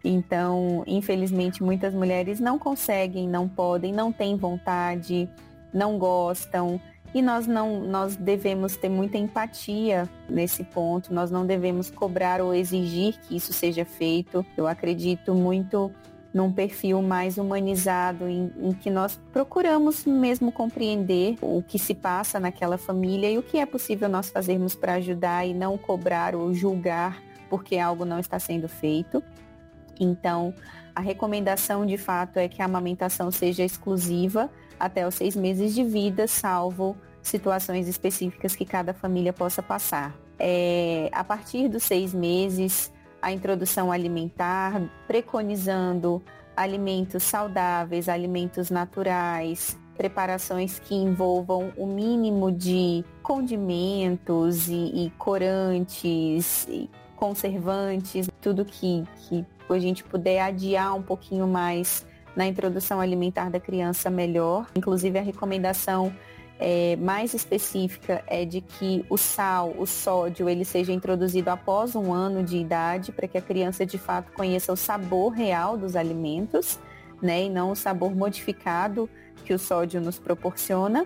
Então, 0.03 0.83
infelizmente, 0.85 1.63
muitas 1.63 1.91
mulheres 1.91 2.39
não 2.39 2.59
conseguem, 2.59 3.27
não 3.27 3.49
podem, 3.49 3.91
não 3.91 4.11
têm 4.11 4.37
vontade, 4.37 5.27
não 5.73 5.97
gostam. 5.97 6.79
E 7.13 7.21
nós 7.21 7.45
não, 7.45 7.81
nós 7.81 8.15
devemos 8.15 8.75
ter 8.77 8.89
muita 8.89 9.17
empatia 9.17 10.09
nesse 10.29 10.63
ponto. 10.63 11.13
Nós 11.13 11.29
não 11.29 11.45
devemos 11.45 11.89
cobrar 11.89 12.41
ou 12.41 12.53
exigir 12.53 13.17
que 13.19 13.35
isso 13.35 13.51
seja 13.51 13.83
feito. 13.83 14.45
Eu 14.55 14.65
acredito 14.65 15.33
muito 15.33 15.91
num 16.33 16.51
perfil 16.51 17.01
mais 17.01 17.37
humanizado, 17.37 18.29
em, 18.29 18.49
em, 18.57 18.71
que 18.71 18.89
nós 18.89 19.19
procuramos 19.33 20.05
mesmo 20.05 20.49
compreender 20.49 21.37
o 21.41 21.61
que 21.61 21.77
se 21.77 21.93
passa 21.93 22.39
naquela 22.39 22.77
família 22.77 23.29
e 23.29 23.37
o 23.37 23.43
que 23.43 23.57
é 23.57 23.65
possível 23.65 24.07
nós 24.07 24.29
fazermos 24.29 24.73
para 24.73 24.93
ajudar 24.93 25.45
e 25.45 25.53
não 25.53 25.77
cobrar 25.77 26.33
ou 26.33 26.53
julgar 26.53 27.21
porque 27.51 27.77
algo 27.77 28.05
não 28.05 28.17
está 28.17 28.39
sendo 28.39 28.69
feito. 28.69 29.21
Então, 29.99 30.53
a 30.95 31.01
recomendação 31.01 31.85
de 31.85 31.97
fato 31.97 32.37
é 32.37 32.47
que 32.47 32.61
a 32.61 32.65
amamentação 32.65 33.29
seja 33.29 33.61
exclusiva 33.61 34.49
até 34.81 35.07
os 35.07 35.13
seis 35.13 35.35
meses 35.35 35.75
de 35.75 35.83
vida, 35.83 36.27
salvo 36.27 36.97
situações 37.21 37.87
específicas 37.87 38.55
que 38.55 38.65
cada 38.65 38.95
família 38.95 39.31
possa 39.31 39.61
passar. 39.61 40.15
É, 40.39 41.07
a 41.11 41.23
partir 41.23 41.69
dos 41.69 41.83
seis 41.83 42.15
meses, 42.15 42.91
a 43.21 43.31
introdução 43.31 43.91
alimentar, 43.91 44.81
preconizando 45.05 46.19
alimentos 46.57 47.21
saudáveis, 47.21 48.09
alimentos 48.09 48.71
naturais, 48.71 49.77
preparações 49.95 50.79
que 50.79 50.95
envolvam 50.95 51.71
o 51.77 51.85
mínimo 51.85 52.51
de 52.51 53.05
condimentos 53.21 54.67
e, 54.67 55.05
e 55.05 55.13
corantes, 55.15 56.67
e 56.67 56.89
conservantes, 57.15 58.27
tudo 58.41 58.65
que, 58.65 59.03
que 59.27 59.45
a 59.69 59.79
gente 59.79 60.03
puder 60.03 60.41
adiar 60.41 60.95
um 60.95 61.03
pouquinho 61.03 61.47
mais 61.47 62.03
na 62.35 62.45
introdução 62.45 62.99
alimentar 62.99 63.49
da 63.49 63.59
criança, 63.59 64.09
melhor. 64.09 64.67
Inclusive 64.75 65.17
a 65.19 65.21
recomendação 65.21 66.13
é, 66.59 66.95
mais 66.97 67.33
específica 67.33 68.23
é 68.27 68.45
de 68.45 68.61
que 68.61 69.03
o 69.09 69.17
sal, 69.17 69.73
o 69.79 69.87
sódio, 69.87 70.47
ele 70.47 70.63
seja 70.63 70.93
introduzido 70.93 71.49
após 71.49 71.95
um 71.95 72.13
ano 72.13 72.43
de 72.43 72.57
idade, 72.57 73.11
para 73.11 73.27
que 73.27 73.37
a 73.37 73.41
criança 73.41 73.83
de 73.83 73.97
fato 73.97 74.31
conheça 74.33 74.71
o 74.71 74.77
sabor 74.77 75.31
real 75.31 75.75
dos 75.75 75.95
alimentos, 75.95 76.79
né, 77.19 77.43
e 77.45 77.49
não 77.49 77.71
o 77.71 77.75
sabor 77.75 78.15
modificado 78.15 79.09
que 79.43 79.53
o 79.53 79.59
sódio 79.59 79.99
nos 79.99 80.19
proporciona. 80.19 81.05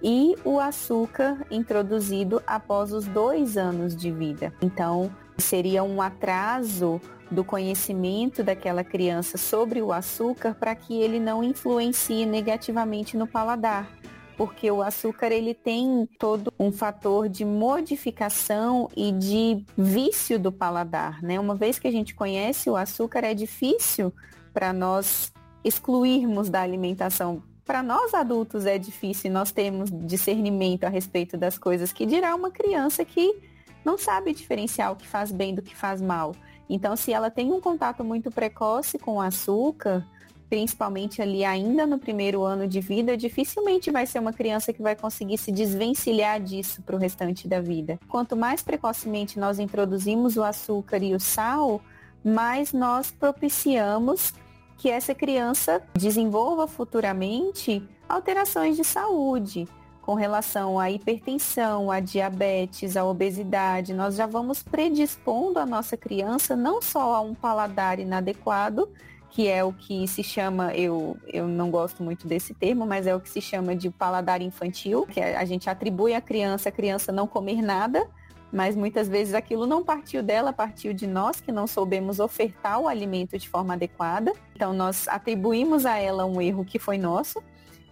E 0.00 0.36
o 0.44 0.60
açúcar 0.60 1.46
introduzido 1.50 2.42
após 2.46 2.92
os 2.92 3.06
dois 3.06 3.56
anos 3.56 3.96
de 3.96 4.10
vida. 4.12 4.52
Então, 4.60 5.10
seria 5.38 5.82
um 5.82 6.00
atraso 6.02 7.00
do 7.30 7.44
conhecimento 7.44 8.42
daquela 8.42 8.84
criança 8.84 9.38
sobre 9.38 9.80
o 9.80 9.92
açúcar 9.92 10.54
para 10.54 10.74
que 10.74 11.00
ele 11.00 11.18
não 11.18 11.42
influencie 11.42 12.26
negativamente 12.26 13.16
no 13.16 13.26
paladar 13.26 13.90
porque 14.36 14.70
o 14.70 14.82
açúcar 14.82 15.30
ele 15.30 15.54
tem 15.54 16.08
todo 16.18 16.52
um 16.58 16.72
fator 16.72 17.28
de 17.28 17.44
modificação 17.44 18.88
e 18.96 19.12
de 19.12 19.64
vício 19.76 20.38
do 20.38 20.50
paladar, 20.50 21.22
né? 21.22 21.38
Uma 21.38 21.54
vez 21.54 21.78
que 21.78 21.86
a 21.86 21.90
gente 21.90 22.14
conhece 22.14 22.68
o 22.68 22.76
açúcar, 22.76 23.24
é 23.24 23.34
difícil 23.34 24.12
para 24.52 24.72
nós 24.72 25.32
excluirmos 25.64 26.48
da 26.48 26.60
alimentação. 26.60 27.42
Para 27.64 27.82
nós 27.82 28.12
adultos 28.12 28.66
é 28.66 28.76
difícil, 28.76 29.30
nós 29.30 29.50
temos 29.50 29.90
discernimento 29.90 30.84
a 30.84 30.88
respeito 30.88 31.36
das 31.36 31.56
coisas 31.56 31.92
que 31.92 32.04
dirá 32.04 32.34
uma 32.34 32.50
criança 32.50 33.04
que 33.04 33.40
não 33.84 33.96
sabe 33.96 34.34
diferenciar 34.34 34.92
o 34.92 34.96
que 34.96 35.06
faz 35.06 35.32
bem 35.32 35.54
do 35.54 35.62
que 35.62 35.74
faz 35.74 36.00
mal. 36.00 36.34
Então, 36.68 36.96
se 36.96 37.12
ela 37.12 37.30
tem 37.30 37.52
um 37.52 37.60
contato 37.60 38.02
muito 38.02 38.30
precoce 38.30 38.98
com 38.98 39.16
o 39.16 39.20
açúcar, 39.20 40.06
principalmente 40.48 41.20
ali 41.20 41.44
ainda 41.44 41.86
no 41.86 41.98
primeiro 41.98 42.42
ano 42.42 42.66
de 42.66 42.80
vida, 42.80 43.16
dificilmente 43.16 43.90
vai 43.90 44.06
ser 44.06 44.18
uma 44.18 44.32
criança 44.32 44.72
que 44.72 44.82
vai 44.82 44.94
conseguir 44.94 45.38
se 45.38 45.50
desvencilhar 45.50 46.40
disso 46.40 46.82
para 46.82 46.96
o 46.96 46.98
restante 46.98 47.48
da 47.48 47.60
vida. 47.60 47.98
Quanto 48.08 48.36
mais 48.36 48.62
precocemente 48.62 49.38
nós 49.38 49.58
introduzimos 49.58 50.36
o 50.36 50.44
açúcar 50.44 51.02
e 51.02 51.14
o 51.14 51.20
sal, 51.20 51.80
mais 52.24 52.72
nós 52.72 53.10
propiciamos 53.10 54.32
que 54.78 54.88
essa 54.88 55.14
criança 55.14 55.82
desenvolva 55.94 56.66
futuramente 56.66 57.82
alterações 58.08 58.76
de 58.76 58.84
saúde 58.84 59.66
com 60.04 60.12
relação 60.12 60.78
à 60.78 60.90
hipertensão, 60.90 61.90
à 61.90 61.98
diabetes, 61.98 62.94
à 62.94 63.02
obesidade. 63.02 63.94
Nós 63.94 64.16
já 64.16 64.26
vamos 64.26 64.62
predispondo 64.62 65.58
a 65.58 65.64
nossa 65.64 65.96
criança 65.96 66.54
não 66.54 66.82
só 66.82 67.14
a 67.14 67.20
um 67.22 67.34
paladar 67.34 67.98
inadequado, 67.98 68.86
que 69.30 69.48
é 69.48 69.64
o 69.64 69.72
que 69.72 70.06
se 70.06 70.22
chama, 70.22 70.74
eu, 70.74 71.16
eu 71.26 71.48
não 71.48 71.70
gosto 71.70 72.02
muito 72.02 72.28
desse 72.28 72.52
termo, 72.52 72.84
mas 72.84 73.06
é 73.06 73.16
o 73.16 73.20
que 73.20 73.30
se 73.30 73.40
chama 73.40 73.74
de 73.74 73.88
paladar 73.88 74.42
infantil, 74.42 75.06
que 75.06 75.20
a 75.20 75.44
gente 75.46 75.70
atribui 75.70 76.12
à 76.12 76.20
criança, 76.20 76.68
a 76.68 76.72
criança 76.72 77.10
não 77.10 77.26
comer 77.26 77.62
nada, 77.62 78.06
mas 78.52 78.76
muitas 78.76 79.08
vezes 79.08 79.32
aquilo 79.32 79.66
não 79.66 79.82
partiu 79.82 80.22
dela, 80.22 80.52
partiu 80.52 80.92
de 80.92 81.06
nós 81.06 81.40
que 81.40 81.50
não 81.50 81.66
soubemos 81.66 82.20
ofertar 82.20 82.78
o 82.78 82.86
alimento 82.86 83.38
de 83.38 83.48
forma 83.48 83.72
adequada. 83.72 84.34
Então 84.54 84.74
nós 84.74 85.08
atribuímos 85.08 85.86
a 85.86 85.96
ela 85.96 86.26
um 86.26 86.42
erro 86.42 86.62
que 86.62 86.78
foi 86.78 86.98
nosso 86.98 87.42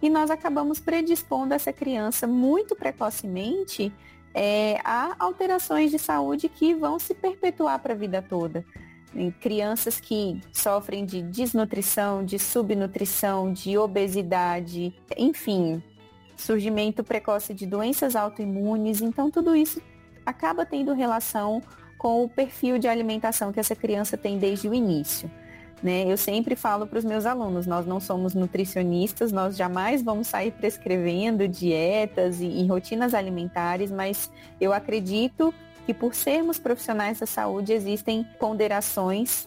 e 0.03 0.09
nós 0.09 0.29
acabamos 0.29 0.81
predispondo 0.81 1.53
essa 1.53 1.71
criança 1.71 2.27
muito 2.27 2.75
precocemente 2.75 3.89
é, 4.33 4.77
a 4.83 5.15
alterações 5.17 5.91
de 5.91 5.97
saúde 5.97 6.49
que 6.49 6.75
vão 6.75 6.99
se 6.99 7.13
perpetuar 7.13 7.79
para 7.79 7.93
a 7.93 7.95
vida 7.95 8.21
toda 8.21 8.65
em 9.15 9.31
crianças 9.31 10.01
que 10.01 10.41
sofrem 10.51 11.05
de 11.05 11.21
desnutrição, 11.21 12.25
de 12.25 12.37
subnutrição, 12.37 13.53
de 13.53 13.77
obesidade, 13.77 14.93
enfim, 15.15 15.81
surgimento 16.35 17.03
precoce 17.03 17.53
de 17.53 17.65
doenças 17.65 18.15
autoimunes. 18.15 19.01
Então, 19.01 19.31
tudo 19.31 19.55
isso 19.55 19.81
acaba 20.25 20.65
tendo 20.65 20.93
relação 20.93 21.61
com 21.97 22.23
o 22.23 22.29
perfil 22.29 22.77
de 22.77 22.87
alimentação 22.87 23.53
que 23.53 23.59
essa 23.59 23.75
criança 23.75 24.17
tem 24.17 24.37
desde 24.37 24.67
o 24.67 24.73
início. 24.73 25.31
Né? 25.83 26.09
Eu 26.09 26.15
sempre 26.15 26.55
falo 26.55 26.87
para 26.87 26.97
os 26.97 27.03
meus 27.03 27.25
alunos, 27.25 27.67
nós 27.67 27.85
não 27.85 27.99
somos 27.99 28.33
nutricionistas, 28.33 29.33
nós 29.33 29.57
jamais 29.57 30.01
vamos 30.01 30.27
sair 30.27 30.51
prescrevendo 30.51 31.45
dietas 31.45 32.39
e, 32.39 32.45
e 32.45 32.65
rotinas 32.67 33.13
alimentares, 33.13 33.91
mas 33.91 34.31
eu 34.61 34.71
acredito 34.71 35.53
que 35.85 35.93
por 35.93 36.15
sermos 36.15 36.57
profissionais 36.57 37.19
da 37.19 37.25
saúde 37.25 37.73
existem 37.73 38.25
ponderações 38.39 39.45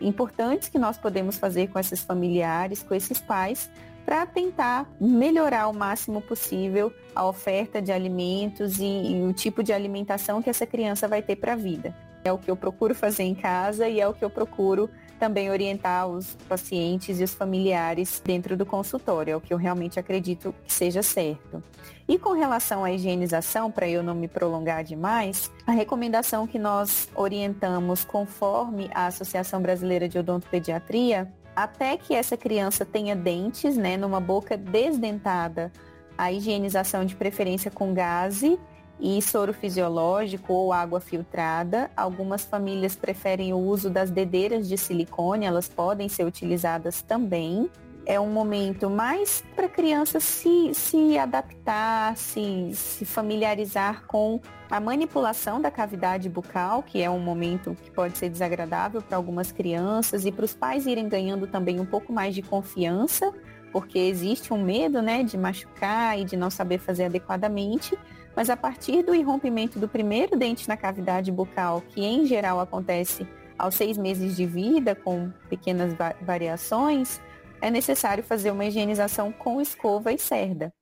importantes 0.00 0.70
que 0.70 0.78
nós 0.78 0.96
podemos 0.96 1.36
fazer 1.36 1.68
com 1.68 1.78
esses 1.78 2.00
familiares, 2.00 2.82
com 2.82 2.94
esses 2.94 3.20
pais, 3.20 3.70
para 4.06 4.24
tentar 4.24 4.90
melhorar 4.98 5.68
o 5.68 5.74
máximo 5.74 6.22
possível 6.22 6.90
a 7.14 7.26
oferta 7.26 7.80
de 7.80 7.92
alimentos 7.92 8.78
e, 8.78 8.84
e, 8.84 9.22
o 9.22 9.34
tipo 9.34 9.62
de 9.62 9.72
alimentação 9.72 10.42
que 10.42 10.48
essa 10.48 10.66
criança 10.66 11.06
vai 11.06 11.20
ter 11.20 11.36
para 11.36 11.52
a 11.52 11.56
vida. 11.56 11.94
É 12.24 12.32
o 12.32 12.38
que 12.38 12.50
eu 12.50 12.56
procuro 12.56 12.94
fazer 12.94 13.24
em 13.24 13.34
casa 13.34 13.86
e 13.86 14.00
é 14.00 14.08
o 14.08 14.14
que 14.14 14.24
eu 14.24 14.30
procuro 14.30 14.90
também 15.14 15.50
orientar 15.50 16.06
os 16.06 16.34
pacientes 16.48 17.20
e 17.20 17.24
os 17.24 17.34
familiares 17.34 18.20
dentro 18.24 18.56
do 18.56 18.66
consultório, 18.66 19.32
é 19.32 19.36
o 19.36 19.40
que 19.40 19.52
eu 19.52 19.58
realmente 19.58 19.98
acredito 19.98 20.54
que 20.64 20.72
seja 20.72 21.02
certo. 21.02 21.62
E 22.06 22.18
com 22.18 22.32
relação 22.32 22.84
à 22.84 22.92
higienização, 22.92 23.70
para 23.70 23.88
eu 23.88 24.02
não 24.02 24.14
me 24.14 24.28
prolongar 24.28 24.84
demais, 24.84 25.50
a 25.66 25.72
recomendação 25.72 26.46
que 26.46 26.58
nós 26.58 27.08
orientamos 27.14 28.04
conforme 28.04 28.90
a 28.94 29.06
Associação 29.06 29.62
Brasileira 29.62 30.08
de 30.08 30.18
Odontopediatria, 30.18 31.32
até 31.56 31.96
que 31.96 32.14
essa 32.14 32.36
criança 32.36 32.84
tenha 32.84 33.16
dentes, 33.16 33.76
né, 33.76 33.96
numa 33.96 34.20
boca 34.20 34.56
desdentada, 34.56 35.72
a 36.16 36.30
higienização 36.30 37.04
de 37.04 37.16
preferência 37.16 37.70
com 37.70 37.94
gaze 37.94 38.58
e 38.98 39.20
soro 39.20 39.52
fisiológico 39.52 40.52
ou 40.52 40.72
água 40.72 41.00
filtrada. 41.00 41.90
Algumas 41.96 42.44
famílias 42.44 42.96
preferem 42.96 43.52
o 43.52 43.58
uso 43.58 43.90
das 43.90 44.10
dedeiras 44.10 44.68
de 44.68 44.76
silicone, 44.76 45.46
elas 45.46 45.68
podem 45.68 46.08
ser 46.08 46.24
utilizadas 46.24 47.02
também. 47.02 47.70
É 48.06 48.20
um 48.20 48.30
momento 48.30 48.90
mais 48.90 49.42
para 49.56 49.64
a 49.64 49.68
criança 49.68 50.20
se, 50.20 50.74
se 50.74 51.16
adaptar, 51.16 52.14
se, 52.16 52.70
se 52.74 53.04
familiarizar 53.04 54.04
com 54.06 54.40
a 54.70 54.78
manipulação 54.78 55.58
da 55.58 55.70
cavidade 55.70 56.28
bucal, 56.28 56.82
que 56.82 57.00
é 57.00 57.08
um 57.08 57.18
momento 57.18 57.74
que 57.82 57.90
pode 57.90 58.18
ser 58.18 58.28
desagradável 58.28 59.00
para 59.00 59.16
algumas 59.16 59.52
crianças, 59.52 60.26
e 60.26 60.32
para 60.32 60.44
os 60.44 60.54
pais 60.54 60.86
irem 60.86 61.08
ganhando 61.08 61.46
também 61.46 61.80
um 61.80 61.86
pouco 61.86 62.12
mais 62.12 62.34
de 62.34 62.42
confiança, 62.42 63.32
porque 63.74 63.98
existe 63.98 64.54
um 64.54 64.62
medo 64.62 65.02
né, 65.02 65.22
de 65.22 65.36
machucar 65.36 66.18
e 66.18 66.24
de 66.24 66.34
não 66.34 66.48
saber 66.48 66.78
fazer 66.78 67.04
adequadamente 67.04 67.98
mas 68.36 68.50
a 68.50 68.56
partir 68.56 69.02
do 69.02 69.14
irrompimento 69.14 69.78
do 69.78 69.88
primeiro 69.88 70.36
dente 70.36 70.68
na 70.68 70.76
cavidade 70.76 71.30
bucal, 71.30 71.82
que 71.88 72.04
em 72.04 72.26
geral 72.26 72.60
acontece 72.60 73.26
aos 73.56 73.76
seis 73.76 73.96
meses 73.96 74.34
de 74.34 74.44
vida, 74.44 74.94
com 74.94 75.30
pequenas 75.48 75.94
variações, 76.20 77.20
é 77.60 77.70
necessário 77.70 78.24
fazer 78.24 78.50
uma 78.50 78.64
higienização 78.64 79.30
com 79.30 79.60
escova 79.60 80.12
e 80.12 80.18
cerda, 80.18 80.72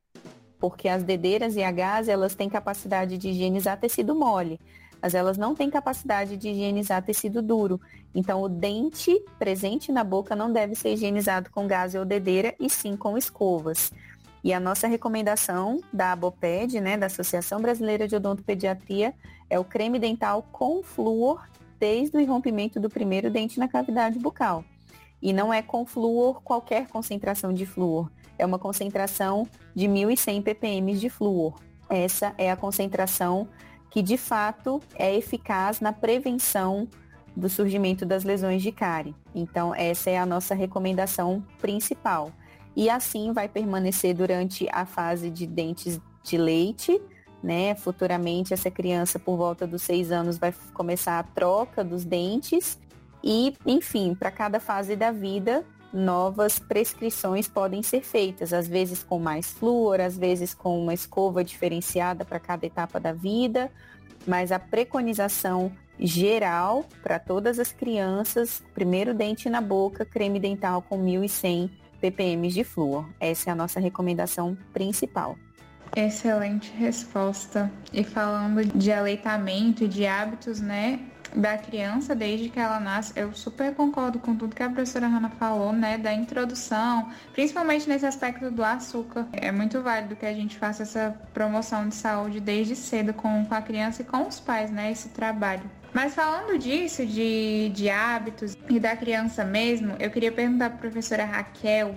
porque 0.59 0.88
as 0.88 1.03
dedeiras 1.03 1.55
e 1.55 1.62
a 1.62 1.70
gás, 1.70 2.09
elas 2.09 2.34
têm 2.34 2.49
capacidade 2.49 3.18
de 3.18 3.28
higienizar 3.28 3.78
tecido 3.78 4.14
mole, 4.14 4.59
mas 5.03 5.14
elas 5.14 5.36
não 5.36 5.55
têm 5.55 5.68
capacidade 5.68 6.36
de 6.36 6.48
higienizar 6.48 7.03
tecido 7.03 7.42
duro. 7.42 7.80
Então, 8.14 8.40
o 8.40 8.48
dente 8.48 9.20
presente 9.36 9.90
na 9.90 10.05
boca 10.05 10.36
não 10.36 10.53
deve 10.53 10.76
ser 10.76 10.92
higienizado 10.92 11.50
com 11.50 11.66
gás 11.66 11.96
ou 11.96 12.05
dedeira, 12.05 12.55
e 12.61 12.70
sim 12.70 12.96
com 12.96 13.18
escovas. 13.18 13.92
E 14.44 14.53
a 14.53 14.61
nossa 14.61 14.86
recomendação 14.86 15.80
da 15.92 16.12
ABOPED, 16.12 16.80
né, 16.80 16.96
da 16.96 17.07
Associação 17.07 17.61
Brasileira 17.61 18.07
de 18.07 18.14
Odontopediatria, 18.14 19.12
é 19.50 19.59
o 19.59 19.64
creme 19.64 19.98
dental 19.98 20.46
com 20.53 20.82
flúor 20.82 21.48
desde 21.80 22.16
o 22.16 22.20
irrompimento 22.20 22.78
do 22.78 22.88
primeiro 22.88 23.28
dente 23.28 23.59
na 23.59 23.66
cavidade 23.66 24.18
bucal. 24.18 24.64
E 25.20 25.32
não 25.32 25.53
é 25.53 25.62
com 25.62 25.84
flúor 25.84 26.40
qualquer 26.42 26.86
concentração 26.86 27.53
de 27.53 27.66
flúor, 27.66 28.11
é 28.38 28.46
uma 28.46 28.59
concentração 28.59 29.48
de 29.74 29.86
1.100 29.86 30.42
ppm 30.42 30.94
de 30.94 31.09
flúor. 31.09 31.55
Essa 31.88 32.34
é 32.38 32.50
a 32.50 32.57
concentração 32.57 33.48
que 33.93 34.03
de 34.03 34.16
fato 34.16 34.80
é 34.99 35.14
eficaz 35.14 35.78
na 35.78 35.93
prevenção 35.93 36.88
do 37.36 37.49
surgimento 37.49 38.05
das 38.07 38.24
lesões 38.24 38.62
de 38.62 38.72
cárie. 38.72 39.14
Então, 39.34 39.74
essa 39.74 40.11
é 40.11 40.18
a 40.18 40.26
nossa 40.26 40.55
recomendação 40.55 41.45
principal. 41.61 42.32
E 42.74 42.88
assim 42.88 43.32
vai 43.32 43.49
permanecer 43.49 44.14
durante 44.14 44.66
a 44.72 44.86
fase 44.86 45.28
de 45.28 45.47
dentes 45.47 46.01
de 46.22 46.38
leite, 46.38 47.01
né? 47.43 47.74
Futuramente, 47.74 48.55
essa 48.55 48.70
criança, 48.70 49.18
por 49.18 49.36
volta 49.36 49.66
dos 49.66 49.82
seis 49.82 50.11
anos, 50.11 50.38
vai 50.38 50.55
começar 50.72 51.18
a 51.18 51.22
troca 51.22 51.84
dos 51.84 52.03
dentes. 52.03 52.78
E, 53.22 53.55
enfim, 53.66 54.14
para 54.14 54.30
cada 54.30 54.59
fase 54.59 54.97
da 54.97 55.12
vida, 55.12 55.66
novas 55.93 56.59
prescrições 56.59 57.49
podem 57.49 57.82
ser 57.82 58.03
feitas, 58.03 58.53
às 58.53 58.66
vezes 58.66 59.03
com 59.03 59.18
mais 59.18 59.51
flúor, 59.51 60.01
às 60.01 60.16
vezes 60.16 60.55
com 60.55 60.80
uma 60.80 60.95
escova 60.95 61.45
diferenciada 61.45 62.24
para 62.24 62.40
cada 62.40 62.66
etapa 62.66 62.99
da 62.99 63.12
vida, 63.12 63.70
mas 64.26 64.53
a 64.53 64.59
preconização 64.59 65.72
geral 65.99 66.84
para 67.03 67.18
todas 67.18 67.59
as 67.59 67.72
crianças, 67.72 68.62
primeiro 68.74 69.14
dente 69.14 69.49
na 69.51 69.61
boca, 69.61 70.05
creme 70.05 70.40
dental 70.40 70.82
com 70.82 70.99
1.100 70.99 71.70
ppm 72.01 72.49
de 72.49 72.64
flúor. 72.64 73.09
Essa 73.20 73.51
é 73.51 73.53
a 73.53 73.57
nossa 73.57 73.78
recomendação 73.78 74.57
principal. 74.72 75.36
Excelente 75.95 76.72
resposta. 76.72 77.70
E 77.93 78.03
falando 78.03 78.64
de 78.64 78.90
aleitamento 78.90 79.84
e 79.84 79.88
de 79.88 80.07
hábitos, 80.07 80.61
né? 80.61 81.01
Da 81.35 81.57
criança 81.57 82.14
desde 82.14 82.49
que 82.49 82.59
ela 82.59 82.78
nasce. 82.78 83.12
Eu 83.16 83.33
super 83.33 83.74
concordo 83.74 84.18
com 84.18 84.37
tudo 84.37 84.55
que 84.55 84.62
a 84.62 84.68
professora 84.68 85.07
Hanna 85.07 85.30
falou, 85.30 85.72
né? 85.72 85.99
Da 85.99 86.12
introdução, 86.12 87.11
principalmente 87.33 87.89
nesse 87.89 88.07
aspecto 88.07 88.51
do 88.51 88.64
açúcar. 88.64 89.26
É 89.33 89.51
muito 89.51 89.80
válido 89.80 90.16
que 90.16 90.26
a 90.26 90.33
gente 90.33 90.59
faça 90.59 90.83
essa 90.83 91.14
promoção 91.33 91.89
de 91.89 91.95
saúde 91.95 92.41
desde 92.41 92.76
cedo 92.76 93.12
com, 93.12 93.45
com 93.45 93.55
a 93.55 93.62
criança 93.62 94.03
e 94.03 94.05
com 94.05 94.26
os 94.26 94.41
pais, 94.41 94.70
né? 94.70 94.91
Esse 94.93 95.09
trabalho. 95.11 95.70
Mas 95.93 96.14
falando 96.14 96.59
disso, 96.59 97.05
de, 97.05 97.70
de 97.74 97.91
hábitos 97.91 98.57
e 98.68 98.80
da 98.80 98.97
criança 98.97 99.45
mesmo, 99.45 99.95
eu 99.99 100.11
queria 100.11 100.33
perguntar 100.33 100.70
para 100.70 100.76
a 100.76 100.80
professora 100.80 101.24
Raquel 101.24 101.95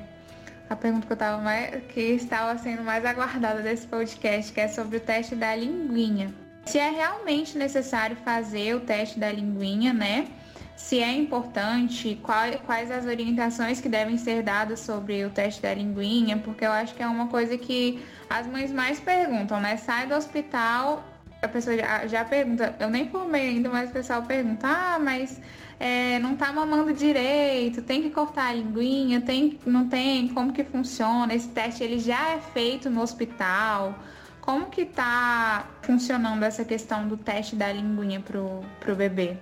a 0.69 0.75
pergunta 0.75 1.05
que, 1.05 1.13
eu 1.13 1.17
tava 1.17 1.41
mais, 1.41 1.83
que 1.85 2.01
estava 2.01 2.57
sendo 2.57 2.83
mais 2.83 3.05
aguardada 3.05 3.61
desse 3.61 3.85
podcast, 3.87 4.51
que 4.51 4.59
é 4.59 4.67
sobre 4.67 4.97
o 4.97 4.99
teste 4.99 5.35
da 5.35 5.55
linguinha 5.55 6.33
se 6.65 6.79
é 6.79 6.89
realmente 6.89 7.57
necessário 7.57 8.15
fazer 8.17 8.75
o 8.75 8.79
teste 8.79 9.19
da 9.19 9.31
linguinha, 9.31 9.93
né? 9.93 10.27
Se 10.75 10.99
é 10.99 11.11
importante, 11.11 12.19
quais, 12.21 12.57
quais 12.65 12.91
as 12.91 13.05
orientações 13.05 13.79
que 13.79 13.87
devem 13.87 14.17
ser 14.17 14.43
dadas 14.43 14.81
sobre 14.81 15.23
o 15.23 15.29
teste 15.29 15.61
da 15.61 15.73
linguinha, 15.73 16.37
porque 16.37 16.65
eu 16.65 16.71
acho 16.71 16.93
que 16.93 17.01
é 17.01 17.07
uma 17.07 17.27
coisa 17.27 17.57
que 17.57 18.03
as 18.29 18.45
mães 18.45 18.71
mais 18.71 18.99
perguntam, 18.99 19.61
né? 19.61 19.77
Sai 19.77 20.05
do 20.07 20.15
hospital, 20.15 21.03
a 21.41 21.47
pessoa 21.47 21.77
já, 21.77 22.07
já 22.07 22.25
pergunta, 22.25 22.75
eu 22.79 22.89
nem 22.89 23.07
formei 23.09 23.49
ainda, 23.49 23.69
mas 23.69 23.89
o 23.89 23.93
pessoal 23.93 24.23
pergunta, 24.23 24.67
ah, 24.67 24.99
mas 24.99 25.39
é, 25.79 26.19
não 26.19 26.35
tá 26.35 26.51
mamando 26.51 26.91
direito, 26.93 27.81
tem 27.81 28.01
que 28.01 28.09
cortar 28.09 28.49
a 28.49 28.53
linguinha, 28.53 29.21
tem, 29.21 29.59
não 29.65 29.87
tem, 29.87 30.27
como 30.29 30.51
que 30.51 30.63
funciona? 30.63 31.33
Esse 31.33 31.49
teste 31.49 31.83
ele 31.83 31.99
já 31.99 32.31
é 32.31 32.39
feito 32.53 32.89
no 32.89 33.01
hospital 33.01 33.97
como 34.45 34.67
que 34.67 34.85
tá 34.85 35.67
funcionando 35.81 36.43
essa 36.43 36.63
questão 36.63 37.07
do 37.07 37.17
teste 37.17 37.55
da 37.55 37.71
linguinha 37.73 38.19
pro, 38.19 38.63
pro 38.79 38.95
bebê? 38.95 39.35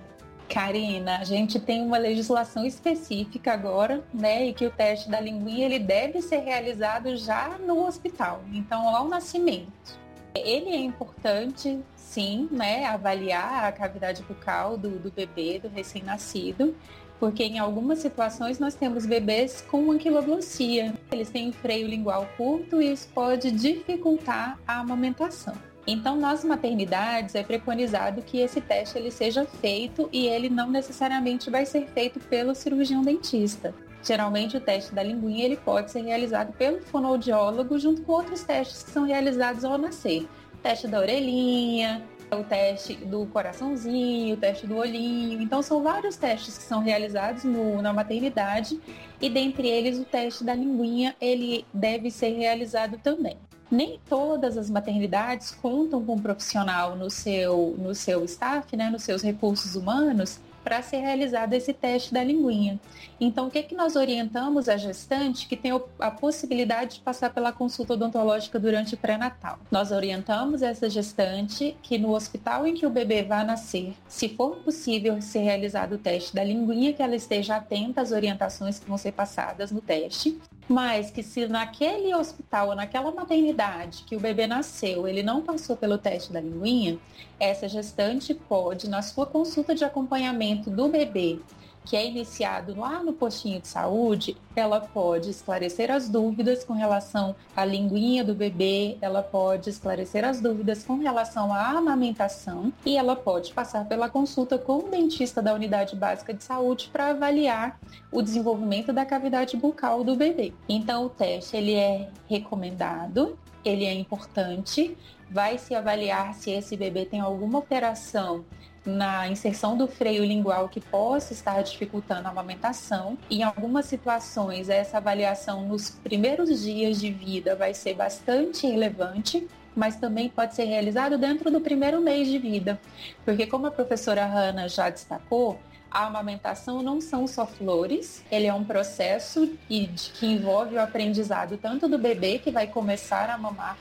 Karina, 0.48 1.18
a 1.18 1.24
gente 1.24 1.60
tem 1.60 1.82
uma 1.82 1.98
legislação 1.98 2.64
específica 2.64 3.52
agora, 3.52 4.02
né, 4.12 4.46
e 4.46 4.54
que 4.54 4.66
o 4.66 4.70
teste 4.70 5.10
da 5.10 5.20
linguinha 5.20 5.66
ele 5.66 5.78
deve 5.78 6.22
ser 6.22 6.38
realizado 6.38 7.16
já 7.16 7.58
no 7.58 7.86
hospital, 7.86 8.42
então 8.52 8.88
ao 8.94 9.08
nascimento. 9.08 9.98
Ele 10.34 10.70
é 10.70 10.78
importante, 10.78 11.78
sim, 11.96 12.48
né, 12.50 12.86
avaliar 12.86 13.64
a 13.64 13.72
cavidade 13.72 14.22
bucal 14.22 14.76
do, 14.76 14.98
do 14.98 15.10
bebê, 15.10 15.58
do 15.58 15.68
recém-nascido, 15.68 16.74
porque 17.18 17.44
em 17.44 17.58
algumas 17.58 17.98
situações 18.00 18.58
nós 18.58 18.74
temos 18.74 19.06
bebês 19.06 19.64
com 19.70 19.90
anquiloglossia. 19.90 20.94
Eles 21.12 21.30
têm 21.30 21.52
freio 21.52 21.86
lingual 21.86 22.28
curto 22.36 22.82
e 22.82 22.92
isso 22.92 23.08
pode 23.14 23.50
dificultar 23.50 24.58
a 24.66 24.80
amamentação. 24.80 25.54
Então, 25.86 26.16
nas 26.16 26.42
maternidades 26.42 27.34
é 27.34 27.42
preconizado 27.42 28.22
que 28.22 28.38
esse 28.38 28.60
teste 28.60 28.98
ele 28.98 29.10
seja 29.10 29.44
feito 29.44 30.08
e 30.10 30.26
ele 30.26 30.48
não 30.48 30.70
necessariamente 30.70 31.50
vai 31.50 31.66
ser 31.66 31.86
feito 31.88 32.18
pelo 32.20 32.54
cirurgião 32.54 33.02
dentista. 33.02 33.74
Geralmente 34.02 34.56
o 34.56 34.60
teste 34.60 34.94
da 34.94 35.02
linguinha 35.02 35.44
ele 35.44 35.56
pode 35.56 35.90
ser 35.90 36.02
realizado 36.02 36.52
pelo 36.54 36.80
fonoaudiólogo 36.82 37.78
junto 37.78 38.02
com 38.02 38.12
outros 38.12 38.42
testes 38.42 38.82
que 38.82 38.90
são 38.90 39.04
realizados 39.04 39.64
ao 39.64 39.78
nascer. 39.78 40.26
teste 40.62 40.88
da 40.88 41.00
orelhinha, 41.00 42.02
o 42.34 42.44
teste 42.44 42.94
do 42.94 43.26
coraçãozinho, 43.26 44.34
o 44.34 44.36
teste 44.36 44.66
do 44.66 44.76
olhinho. 44.76 45.40
Então 45.40 45.62
são 45.62 45.82
vários 45.82 46.16
testes 46.16 46.58
que 46.58 46.64
são 46.64 46.80
realizados 46.80 47.44
no, 47.44 47.80
na 47.80 47.92
maternidade 47.92 48.80
e 49.20 49.28
dentre 49.30 49.68
eles 49.68 49.98
o 49.98 50.04
teste 50.04 50.44
da 50.44 50.54
linguinha 50.54 51.14
ele 51.20 51.64
deve 51.72 52.10
ser 52.10 52.30
realizado 52.36 52.98
também. 52.98 53.36
Nem 53.70 53.98
todas 54.08 54.56
as 54.56 54.70
maternidades 54.70 55.50
contam 55.50 56.04
com 56.04 56.14
um 56.14 56.20
profissional 56.20 56.96
no 56.96 57.10
seu, 57.10 57.74
no 57.78 57.94
seu 57.94 58.24
staff, 58.24 58.76
né, 58.76 58.90
nos 58.90 59.02
seus 59.02 59.22
recursos 59.22 59.74
humanos, 59.74 60.38
para 60.64 60.82
ser 60.82 60.96
realizado 60.96 61.52
esse 61.52 61.74
teste 61.74 62.12
da 62.12 62.24
linguinha. 62.24 62.80
Então, 63.20 63.46
o 63.46 63.50
que, 63.50 63.62
que 63.62 63.74
nós 63.74 63.94
orientamos 63.94 64.68
a 64.68 64.76
gestante 64.76 65.46
que 65.46 65.56
tem 65.56 65.70
a 66.00 66.10
possibilidade 66.10 66.96
de 66.96 67.00
passar 67.00 67.32
pela 67.32 67.52
consulta 67.52 67.92
odontológica 67.92 68.58
durante 68.58 68.94
o 68.94 68.96
pré-natal? 68.96 69.58
Nós 69.70 69.92
orientamos 69.92 70.62
essa 70.62 70.88
gestante 70.88 71.76
que 71.82 71.98
no 71.98 72.14
hospital 72.14 72.66
em 72.66 72.74
que 72.74 72.86
o 72.86 72.90
bebê 72.90 73.22
vai 73.22 73.44
nascer, 73.44 73.94
se 74.08 74.30
for 74.30 74.56
possível 74.56 75.20
ser 75.20 75.40
realizado 75.40 75.92
o 75.92 75.98
teste 75.98 76.34
da 76.34 76.42
linguinha, 76.42 76.92
que 76.92 77.02
ela 77.02 77.14
esteja 77.14 77.56
atenta 77.56 78.00
às 78.00 78.10
orientações 78.10 78.78
que 78.78 78.88
vão 78.88 78.96
ser 78.96 79.12
passadas 79.12 79.70
no 79.70 79.80
teste 79.80 80.38
mas 80.68 81.10
que 81.10 81.22
se 81.22 81.46
naquele 81.46 82.14
hospital 82.14 82.68
ou 82.68 82.74
naquela 82.74 83.10
maternidade 83.12 84.04
que 84.04 84.16
o 84.16 84.20
bebê 84.20 84.46
nasceu, 84.46 85.06
ele 85.06 85.22
não 85.22 85.42
passou 85.42 85.76
pelo 85.76 85.98
teste 85.98 86.32
da 86.32 86.40
linguinha, 86.40 86.98
essa 87.38 87.68
gestante 87.68 88.32
pode, 88.32 88.88
na 88.88 89.02
sua 89.02 89.26
consulta 89.26 89.74
de 89.74 89.84
acompanhamento 89.84 90.70
do 90.70 90.88
bebê, 90.88 91.38
que 91.84 91.96
é 91.96 92.06
iniciado 92.06 92.78
lá 92.78 93.02
no 93.02 93.12
postinho 93.12 93.60
de 93.60 93.68
saúde, 93.68 94.36
ela 94.56 94.80
pode 94.80 95.30
esclarecer 95.30 95.90
as 95.90 96.08
dúvidas 96.08 96.64
com 96.64 96.72
relação 96.72 97.36
à 97.54 97.64
linguinha 97.64 98.24
do 98.24 98.34
bebê, 98.34 98.96
ela 99.00 99.22
pode 99.22 99.68
esclarecer 99.68 100.24
as 100.24 100.40
dúvidas 100.40 100.82
com 100.82 100.96
relação 100.96 101.52
à 101.52 101.68
amamentação 101.70 102.72
e 102.86 102.96
ela 102.96 103.14
pode 103.14 103.52
passar 103.52 103.86
pela 103.86 104.08
consulta 104.08 104.56
com 104.56 104.78
o 104.78 104.88
dentista 104.88 105.42
da 105.42 105.52
unidade 105.52 105.94
básica 105.94 106.32
de 106.32 106.42
saúde 106.42 106.88
para 106.90 107.08
avaliar 107.08 107.78
o 108.10 108.22
desenvolvimento 108.22 108.92
da 108.92 109.04
cavidade 109.04 109.56
bucal 109.56 110.02
do 110.02 110.16
bebê. 110.16 110.52
Então 110.68 111.06
o 111.06 111.10
teste 111.10 111.56
ele 111.56 111.74
é 111.74 112.08
recomendado, 112.28 113.38
ele 113.64 113.84
é 113.84 113.92
importante, 113.92 114.96
vai 115.30 115.58
se 115.58 115.74
avaliar 115.74 116.34
se 116.34 116.50
esse 116.50 116.76
bebê 116.76 117.04
tem 117.04 117.20
alguma 117.20 117.58
alteração 117.58 118.44
na 118.84 119.28
inserção 119.28 119.76
do 119.76 119.86
freio 119.86 120.24
lingual 120.24 120.68
que 120.68 120.80
possa 120.80 121.32
estar 121.32 121.62
dificultando 121.62 122.28
a 122.28 122.30
amamentação. 122.30 123.16
Em 123.30 123.42
algumas 123.42 123.86
situações, 123.86 124.68
essa 124.68 124.98
avaliação 124.98 125.66
nos 125.66 125.90
primeiros 125.90 126.62
dias 126.62 127.00
de 127.00 127.10
vida 127.10 127.56
vai 127.56 127.72
ser 127.72 127.94
bastante 127.94 128.66
relevante, 128.66 129.48
mas 129.74 129.96
também 129.96 130.28
pode 130.28 130.54
ser 130.54 130.64
realizado 130.64 131.18
dentro 131.18 131.50
do 131.50 131.60
primeiro 131.60 132.00
mês 132.00 132.28
de 132.28 132.38
vida, 132.38 132.80
porque 133.24 133.46
como 133.46 133.66
a 133.66 133.70
professora 133.70 134.24
Hanna 134.26 134.68
já 134.68 134.88
destacou, 134.90 135.58
a 135.90 136.06
amamentação 136.06 136.82
não 136.82 137.00
são 137.00 137.26
só 137.26 137.46
flores, 137.46 138.24
ele 138.30 138.46
é 138.46 138.52
um 138.52 138.64
processo 138.64 139.48
que 139.68 140.26
envolve 140.26 140.74
o 140.74 140.80
aprendizado 140.80 141.56
tanto 141.56 141.88
do 141.88 141.96
bebê 141.96 142.38
que 142.38 142.50
vai 142.50 142.66
começar 142.66 143.30
a 143.30 143.38
mamar, 143.38 143.78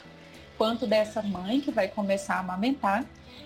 quanto 0.58 0.86
dessa 0.86 1.24
mãe 1.24 1.60
que 1.60 1.72
vai 1.72 1.88
começar 1.88 2.36
a 2.36 2.40
amamentar. 2.40 3.04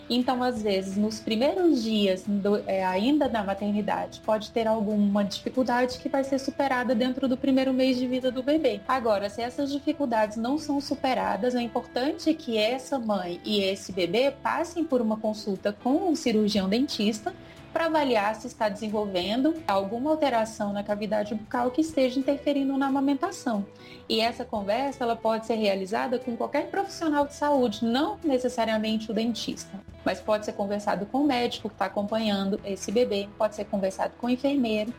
Então, 0.09 0.41
às 0.41 0.61
vezes, 0.61 0.95
nos 0.95 1.19
primeiros 1.19 1.83
dias, 1.83 2.23
do, 2.25 2.57
é, 2.65 2.85
ainda 2.85 3.27
na 3.27 3.43
maternidade, 3.43 4.21
pode 4.25 4.51
ter 4.51 4.67
alguma 4.67 5.23
dificuldade 5.23 5.97
que 5.97 6.07
vai 6.07 6.23
ser 6.23 6.39
superada 6.39 6.95
dentro 6.95 7.27
do 7.27 7.35
primeiro 7.35 7.73
mês 7.73 7.97
de 7.97 8.07
vida 8.07 8.31
do 8.31 8.41
bebê. 8.41 8.79
Agora, 8.87 9.29
se 9.29 9.41
essas 9.41 9.71
dificuldades 9.71 10.37
não 10.37 10.57
são 10.57 10.79
superadas, 10.79 11.55
é 11.55 11.61
importante 11.61 12.33
que 12.33 12.57
essa 12.57 12.97
mãe 12.97 13.41
e 13.43 13.61
esse 13.61 13.91
bebê 13.91 14.31
passem 14.31 14.83
por 14.83 15.01
uma 15.01 15.17
consulta 15.17 15.75
com 15.83 16.11
o 16.11 16.15
cirurgião 16.15 16.69
dentista 16.69 17.33
para 17.71 17.85
avaliar 17.85 18.35
se 18.35 18.47
está 18.47 18.69
desenvolvendo 18.69 19.53
alguma 19.67 20.11
alteração 20.11 20.73
na 20.73 20.83
cavidade 20.83 21.35
bucal 21.35 21.71
que 21.71 21.81
esteja 21.81 22.19
interferindo 22.19 22.77
na 22.77 22.87
amamentação. 22.87 23.65
E 24.09 24.19
essa 24.19 24.45
conversa 24.45 25.03
ela 25.03 25.15
pode 25.15 25.45
ser 25.45 25.55
realizada 25.55 26.17
com 26.17 26.35
qualquer 26.35 26.69
profissional 26.69 27.25
de 27.25 27.33
saúde, 27.33 27.83
não 27.83 28.17
necessariamente 28.23 29.11
o 29.11 29.13
dentista. 29.13 29.79
mas 30.05 30.21
pode 30.21 30.45
ser 30.45 30.53
conversado 30.53 31.05
com 31.05 31.23
o 31.23 31.27
médico 31.27 31.67
que 31.67 31.75
está 31.75 31.85
acompanhando 31.85 32.61
esse 32.63 32.93
bebê, 32.93 33.27
pode 33.37 33.55
ser 33.55 33.65
conversado 33.65 34.13
com 34.17 34.27
o 34.27 34.29
enfermeiro 34.29 34.93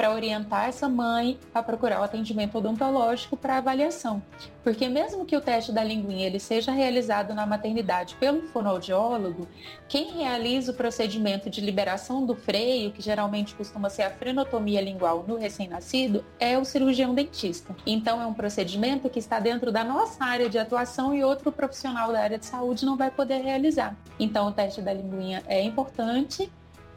para 0.00 0.14
orientar 0.14 0.66
essa 0.66 0.88
mãe 0.88 1.38
a 1.52 1.62
procurar 1.62 2.00
o 2.00 2.02
atendimento 2.02 2.56
odontológico 2.56 3.36
para 3.36 3.58
avaliação. 3.58 4.22
Porque 4.64 4.88
mesmo 4.88 5.26
que 5.26 5.36
o 5.36 5.42
teste 5.42 5.72
da 5.72 5.84
linguinha 5.84 6.26
ele 6.26 6.40
seja 6.40 6.72
realizado 6.72 7.34
na 7.34 7.44
maternidade 7.44 8.14
pelo 8.14 8.40
fonoaudiólogo, 8.48 9.46
quem 9.90 10.12
realiza 10.12 10.72
o 10.72 10.74
procedimento 10.74 11.50
de 11.50 11.60
liberação 11.60 12.24
do 12.24 12.34
freio, 12.34 12.92
que 12.92 13.02
geralmente 13.02 13.54
costuma 13.54 13.90
ser 13.90 14.04
a 14.04 14.10
frenotomia 14.10 14.80
lingual 14.80 15.22
no 15.28 15.36
recém-nascido, 15.36 16.24
é 16.38 16.56
o 16.56 16.64
cirurgião 16.64 17.14
dentista. 17.14 17.76
Então 17.84 18.22
é 18.22 18.26
um 18.26 18.32
procedimento 18.32 19.10
que 19.10 19.18
está 19.18 19.38
dentro 19.38 19.70
da 19.70 19.84
nossa 19.84 20.24
área 20.24 20.48
de 20.48 20.58
atuação 20.58 21.14
e 21.14 21.22
outro 21.22 21.52
profissional 21.52 22.10
da 22.10 22.22
área 22.22 22.38
de 22.38 22.46
saúde 22.46 22.86
não 22.86 22.96
vai 22.96 23.10
poder 23.10 23.42
realizar. 23.42 23.94
Então 24.18 24.48
o 24.48 24.52
teste 24.52 24.80
da 24.80 24.94
linguinha 24.94 25.42
é 25.46 25.62
importante 25.62 26.50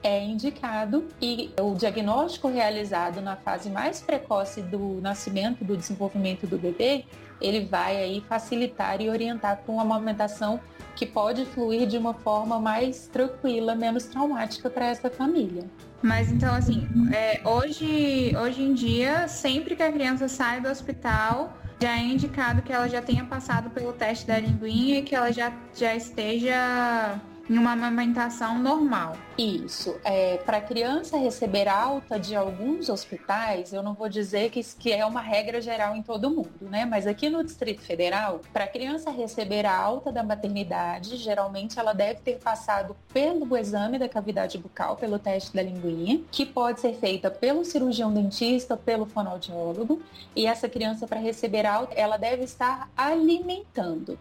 é 0.04 0.24
indicado 0.24 1.08
e 1.22 1.52
o 1.60 1.74
diagnóstico 1.74 2.50
realizado 2.50 3.22
na 3.22 3.36
fase 3.36 3.70
mais 3.70 4.02
precoce 4.02 4.62
do 4.62 5.00
nascimento, 5.02 5.64
do 5.64 5.78
desenvolvimento 5.78 6.46
do 6.46 6.58
bebê, 6.58 7.06
ele 7.42 7.66
vai 7.66 7.98
aí 7.98 8.22
facilitar 8.28 9.02
e 9.02 9.10
orientar 9.10 9.58
para 9.64 9.74
uma 9.74 9.82
amamentação 9.82 10.60
que 10.96 11.06
pode 11.06 11.46
fluir 11.46 11.88
de 11.88 11.98
uma 11.98 12.14
forma 12.14 12.60
mais 12.60 13.08
tranquila, 13.08 13.74
menos 13.74 14.06
traumática 14.06 14.70
para 14.70 14.88
essa 14.88 15.10
família. 15.10 15.64
Mas 16.02 16.32
então, 16.32 16.54
assim, 16.54 16.88
é, 17.14 17.42
hoje, 17.48 18.36
hoje 18.38 18.62
em 18.62 18.74
dia, 18.74 19.28
sempre 19.28 19.76
que 19.76 19.82
a 19.82 19.92
criança 19.92 20.28
sai 20.28 20.60
do 20.62 20.70
hospital, 20.70 21.58
já 21.82 21.98
é 21.98 22.02
indicado 22.02 22.62
que 22.62 22.72
ela 22.72 22.88
já 22.88 23.02
tenha 23.02 23.26
passado 23.26 23.70
pelo 23.70 23.94
teste 23.94 24.28
da 24.28 24.38
linguinha 24.38 25.00
e 25.00 25.02
que 25.02 25.16
ela 25.16 25.32
já, 25.32 25.52
já 25.76 25.96
esteja 25.96 27.20
em 27.50 27.58
uma 27.58 27.74
amamentação 27.74 28.58
normal. 28.58 29.18
Isso. 29.38 29.98
É, 30.04 30.38
para 30.38 30.58
a 30.58 30.62
criança 30.62 31.18
receber 31.18 31.68
alta 31.68 32.20
de 32.20 32.36
alguns 32.36 32.88
hospitais, 32.88 33.74
eu 33.74 33.84
não 33.84 33.94
vou 33.94 34.08
dizer 34.08 34.50
que, 34.50 34.64
que 34.64 34.92
é 34.92 35.06
uma 35.06 35.22
regra 35.22 35.60
geral 35.60 35.96
em 35.96 36.02
todo 36.02 36.30
mundo, 36.30 36.52
né? 36.62 36.86
Mas 36.86 37.06
aqui 37.06 37.30
no 37.30 37.44
Distrito 37.44 37.82
Federal, 37.82 38.42
para 38.54 38.64
a 38.64 38.68
criança 38.68 39.12
receber 39.12 39.66
a 39.66 39.76
alta 39.76 40.12
da 40.12 40.24
maternidade, 40.24 41.18
geralmente 41.18 41.78
ela 41.78 41.94
deve 41.94 42.22
ter 42.22 42.40
passado 42.40 42.96
pelo 43.12 43.58
exame 43.58 44.00
da 44.00 44.08
cavidade 44.08 44.58
bucal, 44.58 44.96
pelo 44.96 45.20
teste 45.20 45.54
da 45.54 45.62
linguinha, 45.62 46.22
que 46.32 46.46
pode 46.46 46.80
ser 46.80 46.94
feita 46.96 47.30
pelo 47.30 47.66
cirurgião 47.66 48.14
dentista, 48.14 48.78
pelo 48.78 49.06
fonoaudiólogo. 49.06 50.02
E 50.36 50.46
essa 50.46 50.70
criança, 50.70 51.08
para 51.08 51.20
receber 51.20 51.66
alta, 51.66 51.94
ela 51.96 52.18
deve 52.18 52.44
estar 52.44 52.90
alimentando 52.96 54.18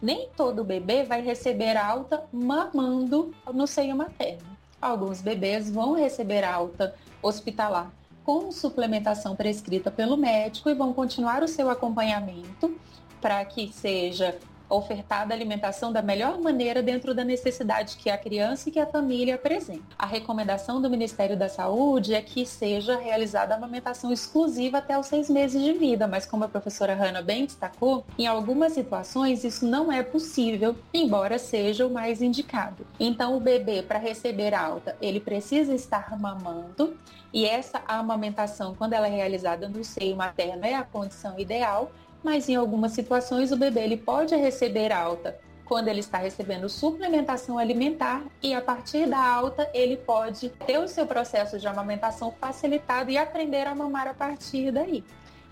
nem 0.00 0.28
todo 0.36 0.64
bebê 0.64 1.04
vai 1.04 1.22
receber 1.22 1.76
alta 1.76 2.24
mamando 2.32 3.34
no 3.52 3.66
seio 3.66 3.96
materno. 3.96 4.56
Alguns 4.80 5.20
bebês 5.20 5.70
vão 5.70 5.94
receber 5.94 6.44
alta 6.44 6.94
hospitalar 7.22 7.90
com 8.24 8.50
suplementação 8.50 9.36
prescrita 9.36 9.90
pelo 9.90 10.16
médico 10.16 10.68
e 10.68 10.74
vão 10.74 10.92
continuar 10.92 11.42
o 11.42 11.48
seu 11.48 11.70
acompanhamento 11.70 12.76
para 13.20 13.44
que 13.44 13.72
seja 13.72 14.36
ofertada 14.68 15.32
a 15.32 15.36
alimentação 15.36 15.92
da 15.92 16.02
melhor 16.02 16.38
maneira 16.40 16.82
dentro 16.82 17.14
da 17.14 17.24
necessidade 17.24 17.96
que 17.96 18.10
a 18.10 18.18
criança 18.18 18.68
e 18.68 18.72
que 18.72 18.80
a 18.80 18.86
família 18.86 19.36
apresentam. 19.36 19.84
A 19.98 20.06
recomendação 20.06 20.80
do 20.80 20.90
Ministério 20.90 21.36
da 21.36 21.48
Saúde 21.48 22.14
é 22.14 22.22
que 22.22 22.44
seja 22.44 22.98
realizada 22.98 23.54
a 23.54 23.56
amamentação 23.56 24.12
exclusiva 24.12 24.78
até 24.78 24.98
os 24.98 25.06
seis 25.06 25.30
meses 25.30 25.62
de 25.62 25.72
vida, 25.72 26.06
mas 26.06 26.26
como 26.26 26.44
a 26.44 26.48
professora 26.48 26.94
Hanna 26.94 27.22
bem 27.22 27.46
destacou, 27.46 28.04
em 28.18 28.26
algumas 28.26 28.72
situações 28.72 29.44
isso 29.44 29.66
não 29.66 29.90
é 29.90 30.02
possível, 30.02 30.76
embora 30.92 31.38
seja 31.38 31.86
o 31.86 31.90
mais 31.90 32.20
indicado. 32.20 32.86
Então 32.98 33.36
o 33.36 33.40
bebê, 33.40 33.82
para 33.82 33.98
receber 33.98 34.54
alta, 34.54 34.96
ele 35.00 35.20
precisa 35.20 35.74
estar 35.74 36.18
mamando 36.18 36.96
e 37.32 37.44
essa 37.44 37.82
amamentação, 37.86 38.74
quando 38.74 38.94
ela 38.94 39.06
é 39.06 39.10
realizada 39.10 39.68
no 39.68 39.84
seio 39.84 40.16
materno, 40.16 40.64
é 40.64 40.74
a 40.74 40.82
condição 40.82 41.38
ideal 41.38 41.90
mas 42.26 42.48
em 42.48 42.56
algumas 42.56 42.90
situações 42.90 43.52
o 43.52 43.56
bebê 43.56 43.82
ele 43.84 43.96
pode 43.96 44.34
receber 44.34 44.90
alta 44.90 45.38
quando 45.64 45.86
ele 45.86 46.00
está 46.00 46.18
recebendo 46.18 46.68
suplementação 46.68 47.56
alimentar 47.56 48.24
e 48.42 48.52
a 48.52 48.60
partir 48.60 49.06
da 49.06 49.24
alta 49.24 49.70
ele 49.72 49.96
pode 49.96 50.48
ter 50.66 50.76
o 50.78 50.88
seu 50.88 51.06
processo 51.06 51.56
de 51.56 51.68
amamentação 51.68 52.34
facilitado 52.40 53.12
e 53.12 53.16
aprender 53.16 53.64
a 53.64 53.76
mamar 53.76 54.08
a 54.08 54.14
partir 54.14 54.72
daí. 54.72 55.04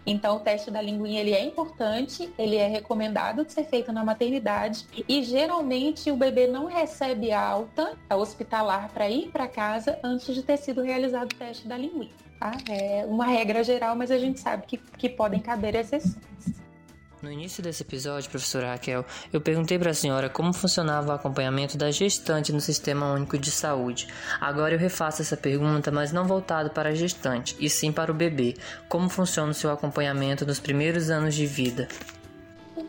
Então 0.05 0.39
o 0.39 0.41
teste 0.41 0.69
da 0.69 0.83
linguinha 0.83 1.21
ele 1.21 1.33
é 1.33 1.45
importante, 1.45 2.29
ele 2.37 2.57
é 2.57 2.67
recomendado 2.67 3.45
de 3.45 3.53
ser 3.53 3.67
feito 3.67 3.93
na 3.93 4.05
maternidade 4.05 4.85
e 5.09 5.23
geralmente 5.23 6.11
o 6.11 6.17
bebê 6.17 6.49
não 6.49 6.67
recebe 6.67 7.31
alta 7.31 7.97
hospitalar 8.11 8.91
para 8.93 9.09
ir 9.09 9.31
para 9.31 9.47
casa 9.47 9.97
antes 10.03 10.35
de 10.35 10.43
ter 10.43 10.57
sido 10.57 10.83
realizado 10.83 11.31
o 11.33 11.37
teste 11.37 11.69
da 11.69 11.79
linguinha. 11.79 12.11
Tá? 12.41 12.51
É 12.69 13.07
uma 13.07 13.27
regra 13.27 13.63
geral, 13.63 13.95
mas 13.95 14.11
a 14.11 14.19
gente 14.19 14.41
sabe 14.41 14.67
que, 14.67 14.77
que 14.77 15.09
podem 15.09 15.39
caber 15.39 15.77
exceções. 15.77 16.64
No 17.25 17.33
início 17.33 17.63
desse 17.63 17.83
episódio, 17.83 18.29
professora 18.29 18.73
Raquel, 18.73 19.03
eu 19.33 19.41
perguntei 19.41 19.79
para 19.79 19.93
a 19.93 19.95
senhora 19.95 20.29
como 20.29 20.53
funcionava 20.53 21.09
o 21.09 21.15
acompanhamento 21.15 21.79
da 21.79 21.91
gestante 21.91 22.53
no 22.53 22.61
Sistema 22.61 23.15
Único 23.15 23.39
de 23.39 23.51
Saúde. 23.51 24.09
Agora 24.39 24.75
eu 24.75 24.79
refaço 24.79 25.23
essa 25.23 25.35
pergunta, 25.35 25.91
mas 25.91 26.13
não 26.13 26.27
voltado 26.27 26.69
para 26.69 26.91
a 26.91 26.95
gestante, 26.95 27.57
e 27.59 27.71
sim 27.71 27.91
para 27.91 28.13
o 28.13 28.15
bebê. 28.15 28.57
Como 28.91 29.09
funciona 29.09 29.53
o 29.53 29.55
seu 29.55 29.71
acompanhamento 29.71 30.45
nos 30.45 30.61
primeiros 30.61 31.09
anos 31.09 31.35
de 31.35 31.47
vida? 31.47 31.89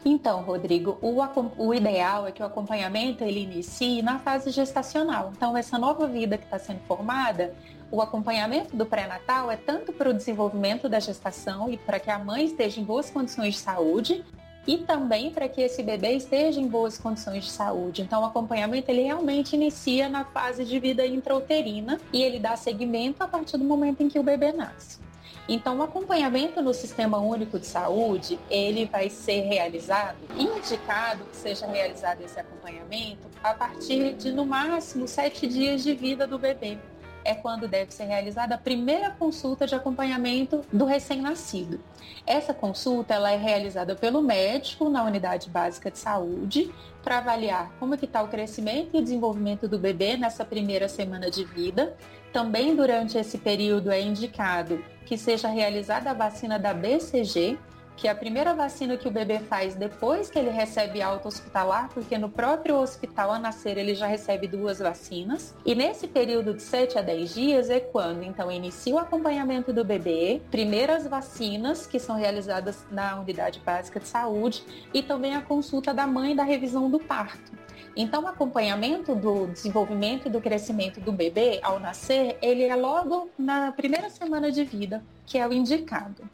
Então, 0.04 0.42
Rodrigo, 0.42 0.98
o, 1.02 1.18
o, 1.58 1.74
ideal 1.74 2.28
é 2.28 2.32
que 2.34 2.44
o 2.44 2.46
acompanhamento 2.46 3.24
ele 3.24 3.40
inicie 3.40 4.02
na 4.02 4.20
fase 4.20 4.52
gestacional. 4.52 5.32
Então, 5.34 5.56
essa 5.56 5.80
nova 5.80 6.08
vida 6.08 6.38
que 6.38 6.44
está 6.44 6.60
sendo 6.60 6.82
formada, 6.82 7.56
o 7.96 8.02
acompanhamento 8.02 8.76
do 8.76 8.86
pré-natal 8.86 9.50
é 9.50 9.56
tanto 9.56 9.94
para 9.94 10.10
o 10.10 10.14
desenvolvimento 10.14 10.90
da 10.90 11.00
gestação 11.00 11.70
e 11.70 11.78
para 11.78 11.98
que 11.98 12.12
a 12.12 12.20
mãe 12.20 12.46
esteja 12.46 12.82
em 12.82 12.84
boas 12.84 13.10
condições 13.10 13.54
de 13.54 13.62
saúde, 13.62 14.24
e 14.68 14.80
também 14.80 15.30
para 15.30 15.48
que 15.48 15.62
esse 15.62 15.84
bebê 15.84 16.14
esteja 16.14 16.60
em 16.60 16.68
boas 16.68 16.98
condições 16.98 17.46
de 17.46 17.52
saúde. 17.52 18.02
Então, 18.02 18.24
o 18.24 18.26
acompanhamento 18.26 18.90
ele 18.90 19.04
realmente 19.04 19.56
inicia 19.56 20.10
na 20.10 20.26
fase 20.26 20.66
de 20.66 20.80
vida 20.80 21.06
intrauterina 21.06 22.00
e 22.12 22.24
ele 22.24 22.40
dá 22.40 22.58
seguimento 22.58 23.24
a 23.24 23.28
partir 23.28 23.58
do 23.58 23.64
momento 23.64 24.02
em 24.02 24.10
que 24.10 24.18
o 24.18 24.24
bebê 24.24 24.52
nasce. 24.52 25.00
Então, 25.48 25.78
o 25.78 25.84
acompanhamento 25.84 26.64
no 26.64 26.74
Sistema 26.74 27.20
Único 27.20 27.60
de 27.60 27.68
Saúde, 27.68 28.40
ele 28.50 28.86
vai 28.86 29.08
ser 29.08 29.42
realizado, 29.42 30.18
indicado 30.36 31.24
que 31.26 31.36
seja 31.36 31.68
realizado 31.68 32.22
esse 32.22 32.40
acompanhamento 32.40 33.30
a 33.44 33.54
partir 33.54 34.16
de, 34.16 34.32
no 34.32 34.44
máximo, 34.48 35.08
sete 35.08 35.46
dias 35.46 35.84
de 35.84 35.94
vida 35.94 36.26
do 36.26 36.40
bebê 36.40 36.80
é 37.26 37.34
quando 37.34 37.68
deve 37.68 37.92
ser 37.92 38.06
realizada 38.06 38.56
a 38.56 38.58
primeira 38.58 39.10
consulta 39.10 39.66
de 39.66 39.74
acompanhamento 39.76 40.62
do 40.72 40.86
recém-nascido. 40.86 41.82
Essa 42.26 42.54
consulta 42.54 43.16
ela 43.16 43.32
é 43.32 43.36
realizada 43.36 43.96
pelo 43.96 44.22
médico 44.22 44.88
na 44.88 45.04
unidade 45.04 45.50
básica 45.50 45.92
de 45.92 45.98
saúde 45.98 46.72
para 47.04 47.18
avaliar 47.18 47.72
como 47.80 47.96
é 47.96 47.98
que 47.98 48.06
está 48.06 48.22
o 48.22 48.28
crescimento 48.28 48.92
e 48.94 49.00
o 49.00 49.04
desenvolvimento 49.04 49.68
do 49.68 49.78
bebê 49.78 50.16
nessa 50.16 50.46
primeira 50.46 50.88
semana 50.88 51.30
de 51.30 51.44
vida. 51.44 51.96
Também 52.32 52.76
durante 52.76 53.18
esse 53.18 53.38
período 53.38 53.92
é 53.92 54.00
indicado 54.00 54.84
que 55.06 55.18
seja 55.18 55.48
realizada 55.48 56.12
a 56.12 56.14
vacina 56.14 56.60
da 56.60 56.74
BCG, 56.74 57.58
que 57.96 58.08
é 58.08 58.12
a 58.12 58.16
primeira 58.16 58.54
vacina 58.54 58.98
que 58.98 59.08
o 59.08 59.12
bebê 59.12 59.40
faz 59.40 59.76
depois 59.76 60.30
que 60.30 60.38
ele 60.38 60.50
recebe 60.50 61.02
alta 61.02 61.28
hospitalar, 61.28 61.90
porque 61.94 62.18
no 62.18 62.30
próprio 62.30 62.76
hospital 62.76 63.32
a 63.32 63.40
nascer 63.40 63.78
ele 63.78 63.96
já 63.96 64.08
recebe 64.08 64.48
duas 64.48 64.80
vacinas. 64.80 65.56
E 65.66 65.74
nesse 65.74 66.08
período 66.08 66.54
de 66.54 66.62
7 66.62 66.98
a 66.98 67.02
10 67.02 67.34
dias 67.34 67.70
é 67.70 67.80
quando 67.80 68.24
então 68.24 68.52
inicia 68.52 68.96
o 68.96 69.00
acompanhamento 69.00 69.72
do 69.72 69.84
bebê, 69.84 70.42
primeiras 70.52 71.08
vacinas 71.08 71.88
que 71.88 72.00
são 72.00 72.16
realizadas 72.16 72.86
na 72.92 73.20
unidade 73.20 73.62
básica 73.66 74.00
de 74.00 74.08
saúde 74.08 74.64
e 74.94 75.02
também 75.02 75.36
a 75.36 75.42
consulta 75.42 75.94
da 75.94 76.06
mãe 76.06 76.36
da 76.36 76.44
revisão 76.44 76.90
do 76.90 77.00
parto. 77.00 77.66
Então, 77.98 78.24
o 78.24 78.28
acompanhamento 78.28 79.16
do 79.16 79.48
desenvolvimento 79.48 80.28
e 80.28 80.30
do 80.30 80.42
crescimento 80.42 81.00
do 81.00 81.14
bebê 81.14 81.62
ao 81.64 81.80
nascer, 81.80 82.38
ele 82.42 82.64
é 82.64 82.76
logo 82.76 83.30
na 83.38 83.72
primeira 83.72 84.10
semana 84.10 84.52
de 84.52 84.66
vida, 84.66 85.02
que 85.26 85.38
é 85.38 85.48
o 85.48 85.54
indicado 85.54 86.30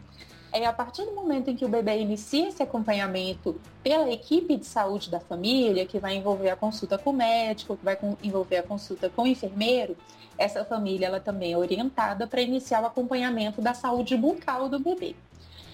é 0.52 0.66
a 0.66 0.74
partir 0.74 1.06
do 1.06 1.14
momento 1.14 1.50
em 1.50 1.56
que 1.56 1.64
o 1.64 1.70
bebê 1.70 2.00
inicia 2.00 2.50
esse 2.50 2.62
acompanhamento 2.62 3.60
pela 3.82 4.10
equipe 4.12 4.58
de 4.58 4.66
saúde 4.66 5.10
da 5.10 5.20
família, 5.20 5.86
que 5.86 6.00
vai 6.00 6.16
envolver 6.16 6.50
a 6.50 6.56
consulta 6.56 6.98
com 6.98 7.12
o 7.12 7.14
médico, 7.14 7.78
que 7.78 7.86
vai 7.86 7.98
envolver 8.22 8.58
a 8.58 8.64
consulta 8.64 9.10
com 9.10 9.24
o 9.24 9.28
enfermeiro, 9.28 9.96
essa 10.38 10.66
família 10.66 11.08
ela 11.08 11.20
também 11.20 11.54
é 11.54 11.58
orientada 11.58 12.26
para 12.26 12.42
iniciar 12.42 12.82
o 12.82 12.88
acompanhamento 12.88 13.62
da 13.62 13.74
saúde 13.74 14.18
bucal 14.18 14.68
do 14.68 14.80
bebê. 14.80 15.16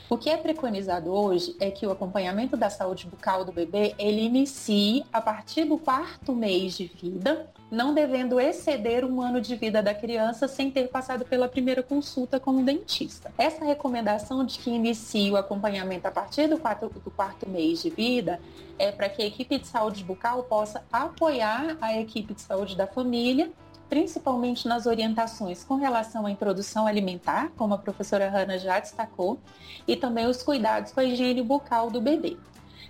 O 0.10 0.18
que 0.18 0.30
é 0.30 0.38
preconizado 0.38 1.12
hoje 1.12 1.54
é 1.60 1.70
que 1.70 1.86
o 1.86 1.92
acompanhamento 1.92 2.56
da 2.56 2.70
saúde 2.70 3.06
bucal 3.06 3.44
do 3.44 3.52
bebê 3.52 3.94
ele 4.00 4.22
inicie 4.22 5.06
a 5.12 5.20
partir 5.20 5.66
do 5.66 5.78
quarto 5.78 6.34
mês 6.34 6.78
de 6.78 6.86
vida, 6.86 7.50
não 7.70 7.94
devendo 7.94 8.40
exceder 8.40 9.04
um 9.04 9.22
ano 9.22 9.42
de 9.42 9.54
vida 9.58 9.84
da 9.84 9.94
criança 9.94 10.48
sem 10.48 10.72
ter 10.72 10.88
passado 10.88 11.26
pela 11.26 11.50
primeira 11.50 11.84
consulta 11.84 12.40
com 12.40 12.52
o 12.52 12.64
dentista. 12.64 13.34
Essa 13.38 13.66
recomendação 13.66 14.46
de 14.46 14.58
que 14.60 14.70
inicie 14.70 15.30
o 15.30 15.36
acompanhamento 15.36 16.08
a 16.08 16.12
partir 16.12 16.48
do 16.48 16.58
quarto, 16.58 16.88
do 16.88 17.12
quarto 17.12 17.50
mês 17.50 17.82
de 17.82 17.90
vida 17.90 18.40
é 18.80 18.94
para 18.94 19.10
que 19.10 19.22
a 19.22 19.26
equipe 19.26 19.60
de 19.60 19.68
saúde 19.68 20.06
bucal 20.06 20.44
possa 20.44 20.86
apoiar 20.90 21.76
a 21.82 22.00
equipe 22.00 22.34
de 22.34 22.42
saúde 22.42 22.78
da 22.78 22.88
família 22.88 23.52
principalmente 23.90 24.68
nas 24.68 24.86
orientações 24.86 25.64
com 25.64 25.76
relação 25.76 26.26
à 26.26 26.32
introdução 26.32 26.88
alimentar, 26.88 27.52
como 27.58 27.74
a 27.74 27.78
professora 27.78 28.30
Hanna 28.30 28.58
já 28.58 28.80
destacou, 28.80 29.40
e 29.88 29.96
também 29.96 30.26
os 30.26 30.44
cuidados 30.44 30.92
com 30.92 31.00
a 31.00 31.04
higiene 31.04 31.42
bucal 31.42 31.90
do 31.90 32.02
bebê. 32.02 32.38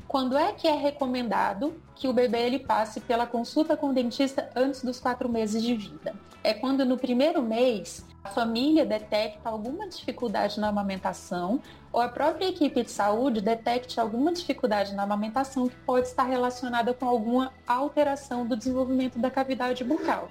Quando 0.08 0.38
é 0.38 0.54
que 0.54 0.68
é 0.68 0.76
recomendado 0.76 1.76
que 1.94 2.08
o 2.08 2.14
bebê 2.14 2.46
ele 2.46 2.60
passe 2.60 3.02
pela 3.02 3.28
consulta 3.28 3.76
com 3.76 3.90
o 3.90 3.94
dentista 3.94 4.50
antes 4.56 4.82
dos 4.82 5.00
quatro 5.00 5.28
meses 5.28 5.62
de 5.62 5.76
vida? 5.76 6.16
É 6.44 6.54
quando 6.54 6.86
no 6.86 6.98
primeiro 6.98 7.42
mês 7.42 8.06
a 8.24 8.30
família 8.30 8.86
detecta 8.86 9.50
alguma 9.50 9.88
dificuldade 9.88 10.60
na 10.60 10.70
amamentação 10.70 11.62
ou 11.92 12.00
a 12.00 12.08
própria 12.08 12.48
equipe 12.48 12.84
de 12.84 12.92
saúde 12.92 13.42
detecte 13.42 14.00
alguma 14.00 14.32
dificuldade 14.32 14.94
na 14.94 15.04
amamentação 15.04 15.68
que 15.68 15.76
pode 15.78 16.08
estar 16.08 16.24
relacionada 16.24 16.94
com 16.94 17.06
alguma 17.06 17.52
alteração 17.68 18.46
do 18.46 18.56
desenvolvimento 18.56 19.20
da 19.20 19.30
cavidade 19.30 19.84
bucal. 19.84 20.30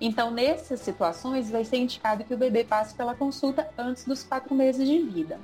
Então, 0.00 0.30
nessas 0.30 0.80
situações, 0.80 1.50
vai 1.50 1.64
ser 1.64 1.76
indicado 1.76 2.24
que 2.24 2.32
o 2.32 2.38
bebê 2.38 2.64
passe 2.64 2.94
pela 2.94 3.14
consulta 3.14 3.68
antes 3.76 4.04
dos 4.04 4.22
quatro 4.22 4.54
meses 4.54 4.88
de 4.88 4.98
vida. 5.02 5.38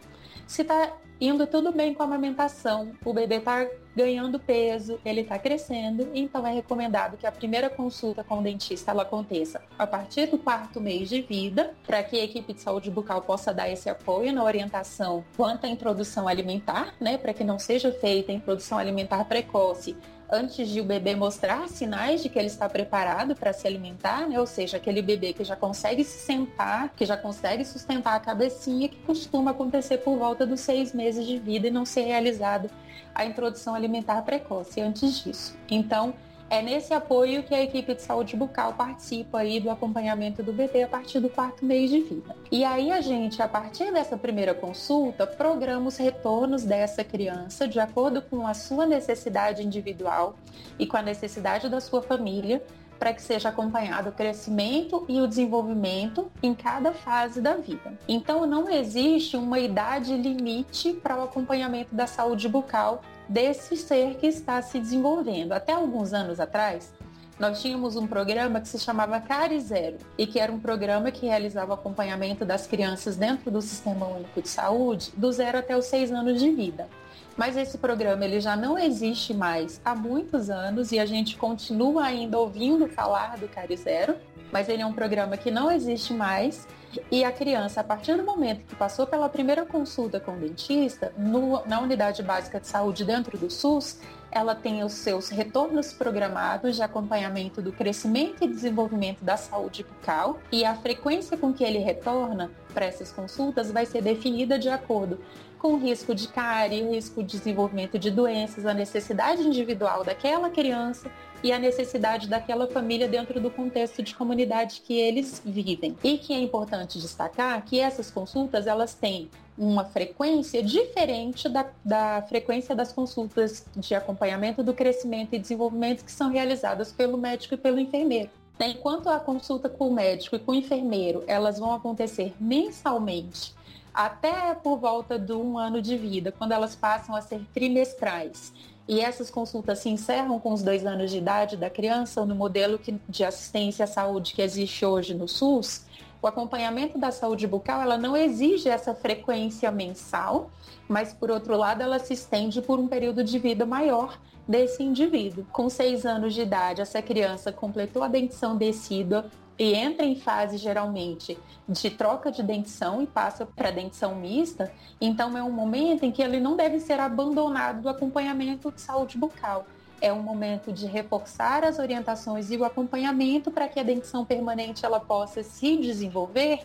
Se 0.46 0.62
está 0.62 0.92
indo 1.20 1.46
tudo 1.46 1.72
bem 1.72 1.92
com 1.92 2.02
a 2.02 2.06
amamentação, 2.06 2.92
o 3.04 3.12
bebê 3.12 3.36
está 3.36 3.66
ganhando 3.96 4.38
peso, 4.38 5.00
ele 5.04 5.22
está 5.22 5.38
crescendo, 5.38 6.10
então 6.14 6.46
é 6.46 6.52
recomendado 6.52 7.16
que 7.16 7.26
a 7.26 7.32
primeira 7.32 7.70
consulta 7.70 8.22
com 8.22 8.38
o 8.38 8.42
dentista 8.42 8.90
ela 8.90 9.02
aconteça 9.02 9.62
a 9.78 9.86
partir 9.86 10.26
do 10.26 10.36
quarto 10.36 10.80
mês 10.80 11.08
de 11.08 11.22
vida, 11.22 11.74
para 11.86 12.02
que 12.02 12.20
a 12.20 12.24
equipe 12.24 12.52
de 12.52 12.60
saúde 12.60 12.90
bucal 12.90 13.22
possa 13.22 13.54
dar 13.54 13.70
esse 13.70 13.88
apoio 13.88 14.34
na 14.34 14.44
orientação 14.44 15.24
quanto 15.34 15.64
à 15.64 15.68
introdução 15.68 16.28
alimentar, 16.28 16.94
né, 17.00 17.16
para 17.16 17.32
que 17.32 17.42
não 17.42 17.58
seja 17.58 17.90
feita 17.90 18.30
a 18.30 18.34
introdução 18.34 18.76
alimentar 18.76 19.24
precoce 19.24 19.96
antes 20.30 20.68
de 20.68 20.80
o 20.80 20.84
bebê 20.84 21.14
mostrar 21.14 21.68
sinais 21.68 22.22
de 22.22 22.28
que 22.28 22.38
ele 22.38 22.48
está 22.48 22.68
preparado 22.68 23.34
para 23.34 23.52
se 23.52 23.66
alimentar, 23.66 24.28
né? 24.28 24.40
Ou 24.40 24.46
seja, 24.46 24.76
aquele 24.76 25.00
bebê 25.00 25.32
que 25.32 25.44
já 25.44 25.54
consegue 25.54 26.02
se 26.02 26.18
sentar, 26.18 26.92
que 26.96 27.06
já 27.06 27.16
consegue 27.16 27.64
sustentar 27.64 28.16
a 28.16 28.20
cabecinha, 28.20 28.88
que 28.88 28.96
costuma 29.02 29.52
acontecer 29.52 29.98
por 29.98 30.18
volta 30.18 30.44
dos 30.44 30.60
seis 30.60 30.92
meses 30.92 31.24
de 31.26 31.38
vida 31.38 31.68
e 31.68 31.70
não 31.70 31.84
ser 31.84 32.02
realizado 32.02 32.68
a 33.14 33.24
introdução 33.24 33.74
alimentar 33.74 34.22
precoce 34.22 34.80
antes 34.80 35.18
disso. 35.18 35.56
Então, 35.70 36.14
é 36.48 36.62
nesse 36.62 36.94
apoio 36.94 37.42
que 37.42 37.52
a 37.52 37.62
equipe 37.62 37.92
de 37.92 38.02
saúde 38.02 38.36
bucal 38.36 38.72
participa 38.74 39.38
aí 39.38 39.58
do 39.58 39.68
acompanhamento 39.68 40.44
do 40.44 40.52
bebê 40.52 40.84
a 40.84 40.88
partir 40.88 41.18
do 41.18 41.28
quarto 41.28 41.64
mês 41.64 41.90
de 41.90 42.00
vida. 42.00 42.36
E 42.52 42.64
aí 42.64 42.92
a 42.92 43.00
gente, 43.00 43.42
a 43.42 43.48
partir 43.48 43.92
dessa 43.92 44.16
primeira 44.16 44.54
consulta, 44.54 45.26
programa 45.26 45.88
os 45.88 45.96
retornos 45.96 46.62
dessa 46.62 47.02
criança 47.02 47.66
de 47.66 47.80
acordo 47.80 48.22
com 48.22 48.46
a 48.46 48.54
sua 48.54 48.86
necessidade 48.86 49.66
individual 49.66 50.36
e 50.78 50.86
com 50.86 50.96
a 50.96 51.02
necessidade 51.02 51.68
da 51.68 51.80
sua 51.80 52.00
família 52.00 52.62
para 52.98 53.12
que 53.12 53.22
seja 53.22 53.48
acompanhado 53.48 54.10
o 54.10 54.12
crescimento 54.12 55.04
e 55.08 55.20
o 55.20 55.26
desenvolvimento 55.26 56.30
em 56.42 56.54
cada 56.54 56.92
fase 56.92 57.40
da 57.40 57.54
vida. 57.54 57.92
Então, 58.08 58.46
não 58.46 58.68
existe 58.68 59.36
uma 59.36 59.58
idade 59.58 60.16
limite 60.16 60.92
para 60.92 61.18
o 61.18 61.24
acompanhamento 61.24 61.94
da 61.94 62.06
saúde 62.06 62.48
bucal 62.48 63.02
desse 63.28 63.76
ser 63.76 64.16
que 64.16 64.26
está 64.26 64.60
se 64.62 64.78
desenvolvendo. 64.78 65.52
Até 65.52 65.72
alguns 65.72 66.12
anos 66.12 66.38
atrás, 66.40 66.92
nós 67.38 67.60
tínhamos 67.60 67.96
um 67.96 68.06
programa 68.06 68.60
que 68.60 68.68
se 68.68 68.78
chamava 68.78 69.20
Cari 69.20 69.60
Zero 69.60 69.98
e 70.16 70.26
que 70.26 70.40
era 70.40 70.50
um 70.50 70.58
programa 70.58 71.10
que 71.10 71.26
realizava 71.26 71.74
acompanhamento 71.74 72.46
das 72.46 72.66
crianças 72.66 73.16
dentro 73.16 73.50
do 73.50 73.60
Sistema 73.60 74.06
Único 74.06 74.40
de 74.40 74.48
Saúde 74.48 75.12
do 75.16 75.30
zero 75.30 75.58
até 75.58 75.76
os 75.76 75.84
seis 75.84 76.10
anos 76.10 76.40
de 76.40 76.50
vida. 76.50 76.88
Mas 77.36 77.56
esse 77.56 77.76
programa 77.76 78.24
ele 78.24 78.40
já 78.40 78.56
não 78.56 78.78
existe 78.78 79.34
mais 79.34 79.80
há 79.84 79.94
muitos 79.94 80.48
anos 80.48 80.90
e 80.90 80.98
a 80.98 81.04
gente 81.04 81.36
continua 81.36 82.04
ainda 82.04 82.38
ouvindo 82.38 82.88
falar 82.88 83.36
do 83.36 83.46
Cari 83.46 83.76
Zero, 83.76 84.16
mas 84.50 84.68
ele 84.68 84.80
é 84.80 84.86
um 84.86 84.92
programa 84.92 85.36
que 85.36 85.50
não 85.50 85.70
existe 85.70 86.14
mais. 86.14 86.66
E 87.10 87.24
a 87.24 87.30
criança, 87.30 87.82
a 87.82 87.84
partir 87.84 88.16
do 88.16 88.22
momento 88.22 88.64
que 88.64 88.74
passou 88.74 89.06
pela 89.06 89.28
primeira 89.28 89.66
consulta 89.66 90.18
com 90.18 90.32
o 90.32 90.40
dentista, 90.40 91.12
no, 91.18 91.62
na 91.66 91.78
unidade 91.80 92.22
básica 92.22 92.58
de 92.58 92.66
saúde 92.66 93.04
dentro 93.04 93.36
do 93.36 93.50
SUS, 93.50 94.00
ela 94.30 94.54
tem 94.54 94.82
os 94.82 94.92
seus 94.92 95.28
retornos 95.28 95.92
programados 95.92 96.76
de 96.76 96.82
acompanhamento 96.82 97.60
do 97.60 97.70
crescimento 97.70 98.44
e 98.44 98.48
desenvolvimento 98.48 99.22
da 99.22 99.36
saúde 99.36 99.84
bucal. 99.84 100.38
E 100.50 100.64
a 100.64 100.74
frequência 100.74 101.36
com 101.36 101.52
que 101.52 101.62
ele 101.62 101.78
retorna 101.78 102.50
para 102.72 102.86
essas 102.86 103.12
consultas 103.12 103.70
vai 103.70 103.84
ser 103.84 104.02
definida 104.02 104.58
de 104.58 104.68
acordo 104.70 105.18
com 105.58 105.76
risco 105.76 106.14
de 106.14 106.28
cárie, 106.28 106.82
risco 106.82 107.22
de 107.22 107.38
desenvolvimento 107.38 107.98
de 107.98 108.10
doenças, 108.10 108.66
a 108.66 108.74
necessidade 108.74 109.42
individual 109.42 110.04
daquela 110.04 110.50
criança 110.50 111.10
e 111.42 111.52
a 111.52 111.58
necessidade 111.58 112.28
daquela 112.28 112.66
família 112.66 113.08
dentro 113.08 113.40
do 113.40 113.50
contexto 113.50 114.02
de 114.02 114.14
comunidade 114.14 114.82
que 114.84 114.98
eles 114.98 115.42
vivem. 115.44 115.96
E 116.02 116.18
que 116.18 116.32
é 116.32 116.38
importante 116.38 116.98
destacar 116.98 117.64
que 117.64 117.80
essas 117.80 118.10
consultas 118.10 118.66
elas 118.66 118.94
têm 118.94 119.30
uma 119.56 119.84
frequência 119.84 120.62
diferente 120.62 121.48
da, 121.48 121.66
da 121.84 122.22
frequência 122.28 122.74
das 122.74 122.92
consultas 122.92 123.64
de 123.74 123.94
acompanhamento 123.94 124.62
do 124.62 124.74
crescimento 124.74 125.34
e 125.34 125.38
desenvolvimento 125.38 126.04
que 126.04 126.12
são 126.12 126.30
realizadas 126.30 126.92
pelo 126.92 127.16
médico 127.16 127.54
e 127.54 127.56
pelo 127.56 127.78
enfermeiro. 127.78 128.30
Enquanto 128.60 129.08
a 129.08 129.18
consulta 129.18 129.68
com 129.68 129.88
o 129.88 129.94
médico 129.94 130.36
e 130.36 130.38
com 130.38 130.52
o 130.52 130.54
enfermeiro 130.54 131.22
elas 131.26 131.58
vão 131.58 131.74
acontecer 131.74 132.34
mensalmente 132.40 133.54
até 133.96 134.54
por 134.54 134.76
volta 134.76 135.18
de 135.18 135.32
um 135.32 135.56
ano 135.56 135.80
de 135.80 135.96
vida, 135.96 136.30
quando 136.30 136.52
elas 136.52 136.76
passam 136.76 137.16
a 137.16 137.22
ser 137.22 137.40
trimestrais. 137.54 138.52
E 138.86 139.00
essas 139.00 139.30
consultas 139.30 139.78
se 139.78 139.88
encerram 139.88 140.38
com 140.38 140.52
os 140.52 140.62
dois 140.62 140.84
anos 140.84 141.10
de 141.10 141.16
idade 141.16 141.56
da 141.56 141.70
criança, 141.70 142.24
no 142.26 142.34
modelo 142.34 142.78
de 143.08 143.24
assistência 143.24 143.84
à 143.84 143.88
saúde 143.88 144.34
que 144.34 144.42
existe 144.42 144.84
hoje 144.84 145.14
no 145.14 145.26
SUS, 145.26 145.86
o 146.20 146.26
acompanhamento 146.26 146.98
da 146.98 147.10
saúde 147.10 147.46
bucal 147.46 147.80
ela 147.80 147.96
não 147.96 148.16
exige 148.16 148.68
essa 148.68 148.94
frequência 148.94 149.70
mensal, 149.70 150.50
mas 150.86 151.12
por 151.12 151.30
outro 151.30 151.56
lado 151.56 151.82
ela 151.82 151.98
se 151.98 152.12
estende 152.12 152.60
por 152.60 152.78
um 152.78 152.86
período 152.86 153.24
de 153.24 153.38
vida 153.38 153.64
maior 153.64 154.18
desse 154.46 154.82
indivíduo. 154.82 155.46
Com 155.52 155.68
seis 155.70 156.04
anos 156.04 156.34
de 156.34 156.42
idade, 156.42 156.82
essa 156.82 157.00
criança 157.00 157.50
completou 157.50 158.02
a 158.02 158.08
dentição 158.08 158.56
decídua, 158.56 159.26
e 159.58 159.74
entra 159.74 160.04
em 160.04 160.16
fase 160.16 160.58
geralmente 160.58 161.38
de 161.68 161.90
troca 161.90 162.30
de 162.30 162.42
dentição 162.42 163.02
e 163.02 163.06
passa 163.06 163.46
para 163.46 163.70
dentição 163.70 164.14
mista, 164.14 164.72
então 165.00 165.36
é 165.36 165.42
um 165.42 165.50
momento 165.50 166.04
em 166.04 166.12
que 166.12 166.22
ele 166.22 166.38
não 166.38 166.56
deve 166.56 166.78
ser 166.78 167.00
abandonado 167.00 167.82
do 167.82 167.88
acompanhamento 167.88 168.70
de 168.70 168.80
saúde 168.80 169.16
bucal. 169.18 169.66
É 170.00 170.12
um 170.12 170.22
momento 170.22 170.72
de 170.72 170.86
reforçar 170.86 171.64
as 171.64 171.78
orientações 171.78 172.50
e 172.50 172.56
o 172.56 172.64
acompanhamento 172.64 173.50
para 173.50 173.66
que 173.66 173.80
a 173.80 173.82
dentição 173.82 174.24
permanente 174.24 174.84
ela 174.84 175.00
possa 175.00 175.42
se 175.42 175.76
desenvolver 175.78 176.60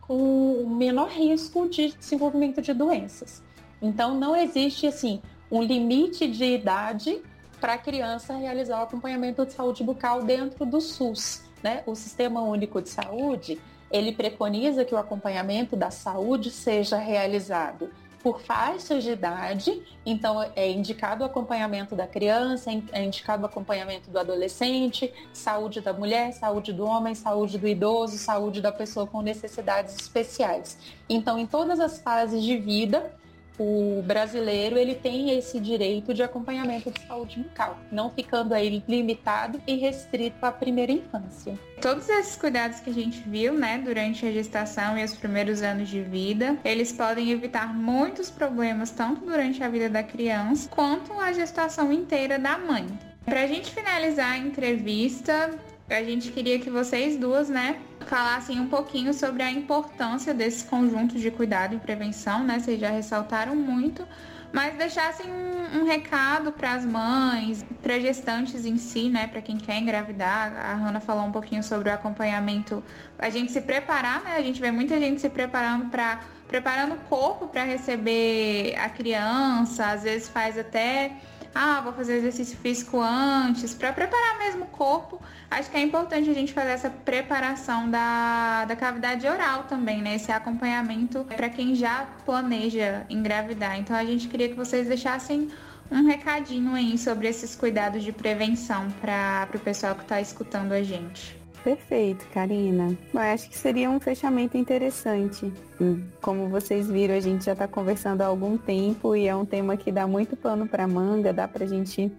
com 0.00 0.52
o 0.62 0.70
menor 0.70 1.08
risco 1.08 1.68
de 1.68 1.92
desenvolvimento 1.92 2.62
de 2.62 2.72
doenças. 2.72 3.42
Então 3.82 4.14
não 4.14 4.36
existe 4.36 4.86
assim 4.86 5.20
um 5.50 5.60
limite 5.60 6.28
de 6.28 6.44
idade 6.44 7.20
para 7.60 7.74
a 7.74 7.78
criança 7.78 8.36
realizar 8.36 8.80
o 8.80 8.82
acompanhamento 8.84 9.44
de 9.44 9.52
saúde 9.52 9.82
bucal 9.82 10.22
dentro 10.22 10.64
do 10.64 10.80
SUS 10.80 11.45
né? 11.66 11.82
O 11.84 11.96
Sistema 11.96 12.42
Único 12.42 12.80
de 12.80 12.88
Saúde, 12.88 13.60
ele 13.90 14.12
preconiza 14.12 14.84
que 14.84 14.94
o 14.94 14.98
acompanhamento 14.98 15.74
da 15.74 15.90
saúde 15.90 16.48
seja 16.48 16.96
realizado 16.96 17.90
por 18.22 18.40
faixas 18.40 19.02
de 19.02 19.10
idade, 19.10 19.82
então 20.04 20.40
é 20.54 20.70
indicado 20.70 21.22
o 21.22 21.26
acompanhamento 21.26 21.96
da 21.96 22.06
criança, 22.06 22.70
é 22.92 23.04
indicado 23.04 23.42
o 23.42 23.46
acompanhamento 23.46 24.10
do 24.10 24.18
adolescente, 24.18 25.12
saúde 25.32 25.80
da 25.80 25.92
mulher, 25.92 26.32
saúde 26.32 26.72
do 26.72 26.84
homem, 26.84 27.16
saúde 27.16 27.58
do 27.58 27.66
idoso, 27.66 28.16
saúde 28.16 28.60
da 28.60 28.70
pessoa 28.70 29.06
com 29.06 29.20
necessidades 29.20 29.96
especiais. 29.96 30.78
Então, 31.08 31.36
em 31.36 31.46
todas 31.46 31.80
as 31.80 31.98
fases 32.00 32.44
de 32.44 32.56
vida, 32.56 33.12
o 33.58 34.02
brasileiro 34.02 34.76
ele 34.78 34.94
tem 34.94 35.36
esse 35.36 35.58
direito 35.58 36.12
de 36.12 36.22
acompanhamento 36.22 36.90
de 36.90 37.00
saúde 37.06 37.40
bucal, 37.40 37.78
não 37.90 38.10
ficando 38.10 38.54
aí 38.54 38.82
limitado 38.86 39.60
e 39.66 39.76
restrito 39.76 40.44
à 40.44 40.52
primeira 40.52 40.92
infância. 40.92 41.58
Todos 41.80 42.08
esses 42.08 42.36
cuidados 42.36 42.80
que 42.80 42.90
a 42.90 42.92
gente 42.92 43.20
viu, 43.20 43.54
né, 43.54 43.78
durante 43.78 44.26
a 44.26 44.32
gestação 44.32 44.98
e 44.98 45.04
os 45.04 45.14
primeiros 45.14 45.62
anos 45.62 45.88
de 45.88 46.00
vida, 46.00 46.56
eles 46.64 46.92
podem 46.92 47.30
evitar 47.30 47.74
muitos 47.74 48.30
problemas 48.30 48.90
tanto 48.90 49.24
durante 49.24 49.62
a 49.62 49.68
vida 49.68 49.88
da 49.88 50.02
criança 50.02 50.68
quanto 50.68 51.12
a 51.20 51.32
gestação 51.32 51.92
inteira 51.92 52.38
da 52.38 52.58
mãe. 52.58 52.86
Para 53.24 53.42
a 53.42 53.46
gente 53.46 53.70
finalizar 53.72 54.32
a 54.32 54.38
entrevista, 54.38 55.50
a 55.88 56.02
gente 56.02 56.32
queria 56.32 56.58
que 56.58 56.68
vocês 56.68 57.16
duas, 57.16 57.48
né, 57.48 57.78
falassem 58.06 58.60
um 58.60 58.68
pouquinho 58.68 59.14
sobre 59.14 59.42
a 59.42 59.50
importância 59.50 60.34
desse 60.34 60.64
conjunto 60.64 61.18
de 61.18 61.30
cuidado 61.30 61.76
e 61.76 61.78
prevenção, 61.78 62.42
né? 62.42 62.58
Vocês 62.58 62.80
já 62.80 62.90
ressaltaram 62.90 63.54
muito, 63.54 64.06
mas 64.52 64.76
deixassem 64.76 65.30
um, 65.30 65.80
um 65.80 65.84
recado 65.84 66.50
para 66.50 66.72
as 66.72 66.84
mães, 66.84 67.64
para 67.82 68.00
gestantes 68.00 68.64
em 68.64 68.76
si, 68.76 69.08
né, 69.08 69.28
para 69.28 69.40
quem 69.40 69.56
quer 69.58 69.78
engravidar. 69.78 70.52
A 70.56 70.74
Hanna 70.74 71.00
falou 71.00 71.24
um 71.24 71.32
pouquinho 71.32 71.62
sobre 71.62 71.88
o 71.88 71.92
acompanhamento, 71.92 72.82
a 73.18 73.30
gente 73.30 73.52
se 73.52 73.60
preparar, 73.60 74.22
né? 74.24 74.36
A 74.36 74.42
gente 74.42 74.60
vê 74.60 74.72
muita 74.72 74.98
gente 74.98 75.20
se 75.20 75.28
preparando 75.28 75.86
para 75.90 76.20
preparando 76.48 76.94
o 76.94 76.98
corpo 77.08 77.48
para 77.48 77.64
receber 77.64 78.76
a 78.78 78.88
criança, 78.88 79.86
às 79.86 80.04
vezes 80.04 80.28
faz 80.28 80.56
até 80.56 81.16
ah, 81.58 81.80
vou 81.80 81.92
fazer 81.94 82.16
exercício 82.16 82.54
físico 82.58 83.00
antes, 83.00 83.72
para 83.72 83.90
preparar 83.90 84.38
mesmo 84.38 84.64
o 84.64 84.66
corpo. 84.66 85.18
Acho 85.50 85.70
que 85.70 85.76
é 85.78 85.80
importante 85.80 86.28
a 86.28 86.34
gente 86.34 86.52
fazer 86.52 86.72
essa 86.72 86.90
preparação 86.90 87.88
da, 87.90 88.66
da 88.66 88.76
cavidade 88.76 89.26
oral 89.26 89.62
também, 89.62 90.02
né? 90.02 90.16
Esse 90.16 90.30
acompanhamento 90.30 91.24
para 91.24 91.48
quem 91.48 91.74
já 91.74 92.06
planeja 92.26 93.06
engravidar. 93.08 93.78
Então 93.78 93.96
a 93.96 94.04
gente 94.04 94.28
queria 94.28 94.50
que 94.50 94.54
vocês 94.54 94.86
deixassem 94.86 95.50
um 95.90 96.06
recadinho 96.06 96.74
aí 96.74 96.98
sobre 96.98 97.26
esses 97.26 97.56
cuidados 97.56 98.04
de 98.04 98.12
prevenção 98.12 98.90
para 99.00 99.48
o 99.54 99.58
pessoal 99.58 99.94
que 99.94 100.02
está 100.02 100.20
escutando 100.20 100.72
a 100.72 100.82
gente. 100.82 101.45
Perfeito, 101.62 102.26
Karina. 102.32 102.96
Bom, 103.12 103.18
acho 103.18 103.48
que 103.48 103.56
seria 103.56 103.90
um 103.90 103.98
fechamento 103.98 104.56
interessante. 104.56 105.52
Hum, 105.80 106.02
como 106.22 106.48
vocês 106.48 106.88
viram, 106.88 107.14
a 107.14 107.20
gente 107.20 107.44
já 107.44 107.52
está 107.52 107.66
conversando 107.66 108.22
há 108.22 108.26
algum 108.26 108.56
tempo 108.56 109.16
e 109.16 109.26
é 109.26 109.34
um 109.34 109.44
tema 109.44 109.76
que 109.76 109.90
dá 109.90 110.06
muito 110.06 110.36
pano 110.36 110.68
para 110.68 110.86
manga, 110.86 111.32
dá 111.32 111.48
para 111.48 111.64
a 111.64 111.68
gente 111.68 112.10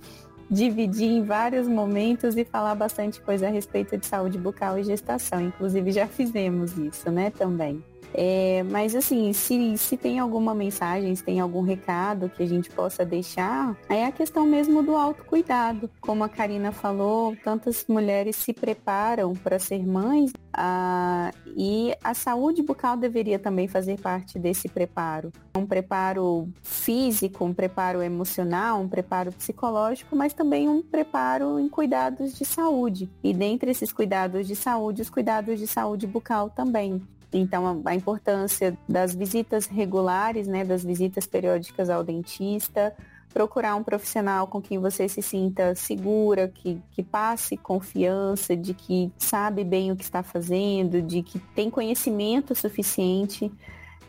dividir 0.49 1.09
em 1.09 1.23
vários 1.23 1.67
momentos 1.67 2.37
e 2.37 2.45
falar 2.45 2.75
bastante 2.75 3.19
coisa 3.21 3.47
a 3.47 3.49
respeito 3.49 3.97
de 3.97 4.05
saúde 4.05 4.37
bucal 4.37 4.77
e 4.77 4.83
gestação. 4.83 5.41
Inclusive 5.41 5.91
já 5.91 6.07
fizemos 6.07 6.77
isso, 6.77 7.11
né, 7.11 7.29
também. 7.31 7.83
É, 8.13 8.63
mas 8.63 8.95
assim, 8.95 9.31
se, 9.33 9.77
se 9.77 9.97
tem 9.97 10.19
alguma 10.19 10.53
mensagem, 10.53 11.15
se 11.15 11.23
tem 11.23 11.39
algum 11.39 11.61
recado 11.61 12.29
que 12.29 12.43
a 12.43 12.47
gente 12.47 12.69
possa 12.69 13.05
deixar, 13.05 13.77
é 13.89 14.05
a 14.05 14.11
questão 14.11 14.45
mesmo 14.45 14.81
do 14.83 14.95
autocuidado. 14.95 15.89
Como 16.01 16.23
a 16.23 16.29
Karina 16.29 16.71
falou, 16.71 17.35
tantas 17.43 17.85
mulheres 17.87 18.35
se 18.35 18.53
preparam 18.53 19.33
para 19.33 19.59
ser 19.59 19.85
mães 19.85 20.31
ah, 20.53 21.31
e 21.55 21.93
a 22.03 22.13
saúde 22.13 22.63
bucal 22.63 22.97
deveria 22.97 23.37
também 23.37 23.67
fazer 23.67 23.99
parte 23.99 24.39
desse 24.39 24.67
preparo. 24.67 25.31
Um 25.55 25.65
preparo 25.65 26.49
físico, 26.63 27.45
um 27.45 27.53
preparo 27.53 28.01
emocional, 28.01 28.81
um 28.81 28.89
preparo 28.89 29.31
psicológico, 29.31 30.15
mas 30.15 30.33
também 30.33 30.67
um 30.67 30.81
preparo 30.81 31.59
em 31.59 31.69
cuidados 31.69 32.33
de 32.33 32.45
saúde. 32.45 33.09
E 33.23 33.33
dentre 33.33 33.71
esses 33.71 33.91
cuidados 33.91 34.47
de 34.47 34.55
saúde, 34.55 35.01
os 35.01 35.09
cuidados 35.09 35.59
de 35.59 35.67
saúde 35.67 36.07
bucal 36.07 36.49
também. 36.49 37.01
Então, 37.31 37.81
a, 37.85 37.93
importância 37.93 38.77
das 38.87 39.13
visitas 39.13 39.65
regulares, 39.65 40.47
né, 40.47 40.63
das 40.63 40.83
visitas 40.83 41.27
periódicas 41.27 41.89
ao 41.89 42.03
dentista, 42.03 42.95
procurar 43.33 43.75
um 43.75 43.83
profissional 43.83 44.47
com 44.47 44.61
quem 44.61 44.79
você 44.79 45.07
se 45.07 45.21
sinta 45.21 45.75
segura, 45.75 46.47
que, 46.47 46.81
que 46.91 47.03
passe 47.03 47.57
confiança, 47.57 48.55
de 48.55 48.73
que 48.73 49.11
sabe 49.17 49.63
bem 49.63 49.91
o 49.91 49.95
que 49.95 50.03
está 50.03 50.23
fazendo, 50.23 51.01
de 51.01 51.21
que 51.21 51.37
tem 51.53 51.69
conhecimento 51.69 52.55
suficiente, 52.55 53.51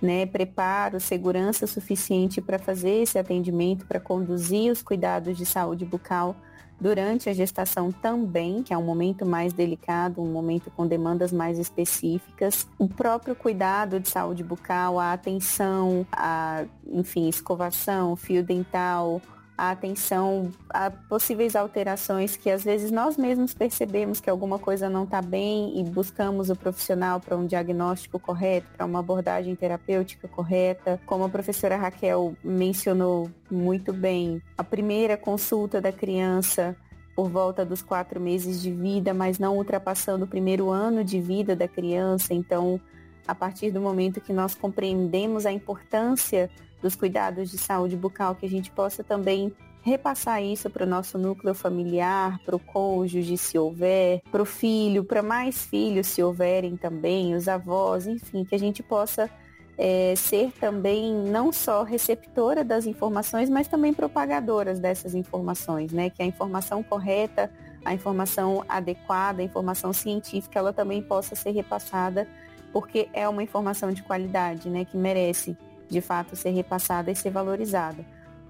né, 0.01 0.25
preparo, 0.25 1.01
segurança 1.01 1.67
suficiente 1.67 2.41
para 2.41 2.59
fazer 2.59 3.03
esse 3.03 3.19
atendimento, 3.19 3.85
para 3.85 3.99
conduzir 3.99 4.71
os 4.71 4.81
cuidados 4.81 5.37
de 5.37 5.45
saúde 5.45 5.85
bucal 5.85 6.37
durante 6.81 7.29
a 7.29 7.33
gestação 7.33 7.91
também, 7.91 8.63
que 8.63 8.73
é 8.73 8.79
um 8.79 8.85
momento 8.85 9.27
mais 9.27 9.53
delicado, 9.53 10.23
um 10.23 10.31
momento 10.33 10.71
com 10.71 10.87
demandas 10.87 11.33
mais 11.33 11.59
específicas. 11.59 12.69
O 12.79 12.89
próprio 12.89 13.35
cuidado 13.35 13.99
de 13.99 14.09
saúde 14.09 14.45
bucal, 14.45 14.99
a 14.99 15.13
atenção, 15.13 16.07
a, 16.13 16.65
enfim, 16.87 17.29
escovação, 17.29 18.15
fio 18.17 18.43
dental, 18.43 19.21
a 19.59 19.73
atenção 19.73 20.53
a 20.71 20.89
possíveis 20.89 21.57
alterações 21.57 22.37
que 22.37 22.49
às 22.49 22.63
vezes 22.63 22.93
nós 22.93 23.17
mesmos 23.17 23.53
percebemos 23.53 24.21
que 24.21 24.31
alguma 24.31 24.57
coisa 24.57 24.89
não 24.89 25.03
está 25.03 25.21
bem 25.21 25.81
e 25.81 25.83
buscamos 25.83 26.49
o 26.49 26.55
profissional 26.55 27.19
para 27.19 27.37
um 27.37 27.45
diagnóstico 27.45 28.21
correto, 28.21 28.69
para 28.77 28.87
uma 28.87 29.01
abordagem 29.01 29.57
terapêutica 29.57 30.29
correta. 30.29 31.01
Como 31.05 31.25
a 31.25 31.29
professora 31.29 31.77
Raquel 31.77 32.37
mencionou 32.45 33.29
muito 33.51 33.93
bem, 33.93 34.41
a 34.57 34.63
primeira 34.63 35.17
consulta 35.17 35.81
da 35.81 35.91
criança 35.91 36.77
por 37.17 37.29
volta 37.29 37.65
dos 37.65 37.83
quatro 37.83 38.21
meses 38.21 38.63
de 38.63 38.71
vida, 38.71 39.13
mas 39.13 39.41
não 39.41 39.57
ultrapassando 39.57 40.25
o 40.25 40.29
primeiro 40.29 40.71
ano 40.71 41.03
de 41.03 41.21
vida 41.21 41.57
da 41.57 41.67
criança. 41.67 42.33
Então, 42.33 42.81
a 43.27 43.35
partir 43.35 43.73
do 43.73 43.81
momento 43.81 44.21
que 44.21 44.33
nós 44.33 44.55
compreendemos 44.55 45.45
a 45.45 45.51
importância 45.51 46.49
dos 46.83 46.95
cuidados 46.95 47.51
de 47.51 47.59
saúde 47.59 47.97
bucal, 47.97 48.35
que 48.35 48.47
a 48.47 48.49
gente 48.49 48.71
possa 48.71 49.03
também 49.03 49.53
repassar 49.83 50.43
isso 50.43 50.69
para 50.69 50.85
o 50.85 50.89
nosso 50.89 51.17
núcleo 51.19 51.55
familiar, 51.55 52.39
para 52.45 52.55
o 52.55 52.59
cônjuge, 52.59 53.37
se 53.37 53.59
houver, 53.59 54.21
para 54.31 54.43
o 54.43 54.47
filho, 54.47 55.05
para 55.05 55.23
mais 55.23 55.65
filhos, 55.65 56.07
se 56.09 56.23
houverem 56.23 56.77
também, 56.77 57.35
os 57.35 57.49
avós, 57.49 58.07
enfim, 58.07 58.45
que 58.45 58.55
a 58.55 58.59
gente 58.59 58.83
possa 58.83 59.31
é, 59.79 60.15
ser 60.17 60.53
também 60.59 61.15
não 61.15 61.53
só 61.53 61.85
receptora 61.85 62.65
das 62.65 62.85
informações, 62.85 63.49
mas 63.49 63.69
também 63.69 63.95
propagadoras 63.95 64.81
dessas 64.81 65.15
informações, 65.15 65.93
né? 65.93 66.11
Que 66.11 66.23
a 66.23 66.27
informação 66.27 66.83
correta, 66.83 67.51
a 67.85 67.95
informação 67.95 68.65
adequada, 68.69 69.41
a 69.41 69.45
informação 69.45 69.93
científica, 69.93 70.59
ela 70.59 70.73
também 70.73 71.01
possa 71.01 71.37
ser 71.37 71.53
repassada, 71.53 72.27
porque 72.73 73.09
é 73.13 73.29
uma 73.29 73.43
informação 73.43 73.93
de 73.93 74.03
qualidade, 74.03 74.69
né? 74.69 74.85
Que 74.85 74.97
merece 74.97 75.57
de 75.89 76.01
fato 76.01 76.37
ser 76.37 76.51
repassada 76.51 77.11
e 77.11 77.17
ser 77.17 77.31
valorizada. 77.31 78.05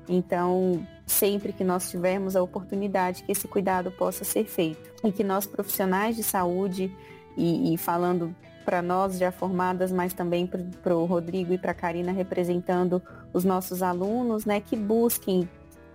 Então, 0.08 0.86
sempre 1.06 1.52
que 1.52 1.62
nós 1.62 1.90
tivermos 1.90 2.34
a 2.34 2.42
oportunidade 2.42 3.22
que 3.22 3.32
esse 3.32 3.46
cuidado 3.46 3.90
possa 3.90 4.24
ser 4.24 4.44
feito 4.44 4.90
e 5.04 5.12
que 5.12 5.22
nós 5.22 5.46
profissionais 5.46 6.16
de 6.16 6.22
saúde 6.22 6.94
e, 7.36 7.74
e 7.74 7.78
falando 7.78 8.34
para 8.64 8.82
nós 8.82 9.18
já 9.18 9.30
formadas, 9.30 9.90
mas 9.90 10.12
também 10.12 10.46
para 10.46 10.94
o 10.94 11.04
Rodrigo 11.04 11.52
e 11.52 11.58
para 11.58 11.72
a 11.72 11.74
Karina 11.74 12.12
representando 12.12 13.02
os 13.32 13.44
nossos 13.44 13.82
alunos, 13.82 14.44
né, 14.44 14.60
que 14.60 14.76
busquem 14.76 15.48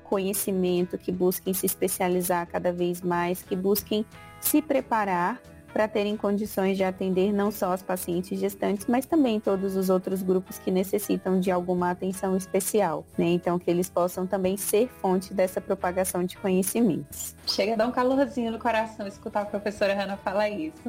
conhecimento, 0.03 0.97
que 0.97 1.11
busquem 1.11 1.53
se 1.53 1.65
especializar 1.65 2.47
cada 2.47 2.71
vez 2.71 3.01
mais, 3.01 3.41
que 3.41 3.55
busquem 3.55 4.05
se 4.39 4.61
preparar 4.61 5.41
para 5.73 5.87
terem 5.87 6.15
condições 6.15 6.77
de 6.77 6.83
atender 6.83 7.33
não 7.33 7.49
só 7.49 7.73
as 7.73 7.81
pacientes 7.81 8.39
gestantes, 8.39 8.85
mas 8.87 9.05
também 9.07 9.39
todos 9.39 9.75
os 9.75 9.89
outros 9.89 10.21
grupos 10.21 10.59
que 10.59 10.69
necessitam 10.69 11.39
de 11.39 11.49
alguma 11.49 11.89
atenção 11.89 12.37
especial. 12.37 13.03
Né? 13.17 13.25
Então, 13.25 13.57
que 13.57 13.69
eles 13.69 13.89
possam 13.89 14.27
também 14.27 14.55
ser 14.55 14.87
fonte 15.01 15.33
dessa 15.33 15.59
propagação 15.59 16.23
de 16.23 16.37
conhecimentos. 16.37 17.35
Chega 17.47 17.73
a 17.73 17.75
dar 17.75 17.87
um 17.87 17.91
calorzinho 17.91 18.51
no 18.51 18.59
coração 18.59 19.07
escutar 19.07 19.41
a 19.41 19.45
professora 19.45 19.93
Hanna 19.93 20.17
falar 20.17 20.49
isso. 20.49 20.81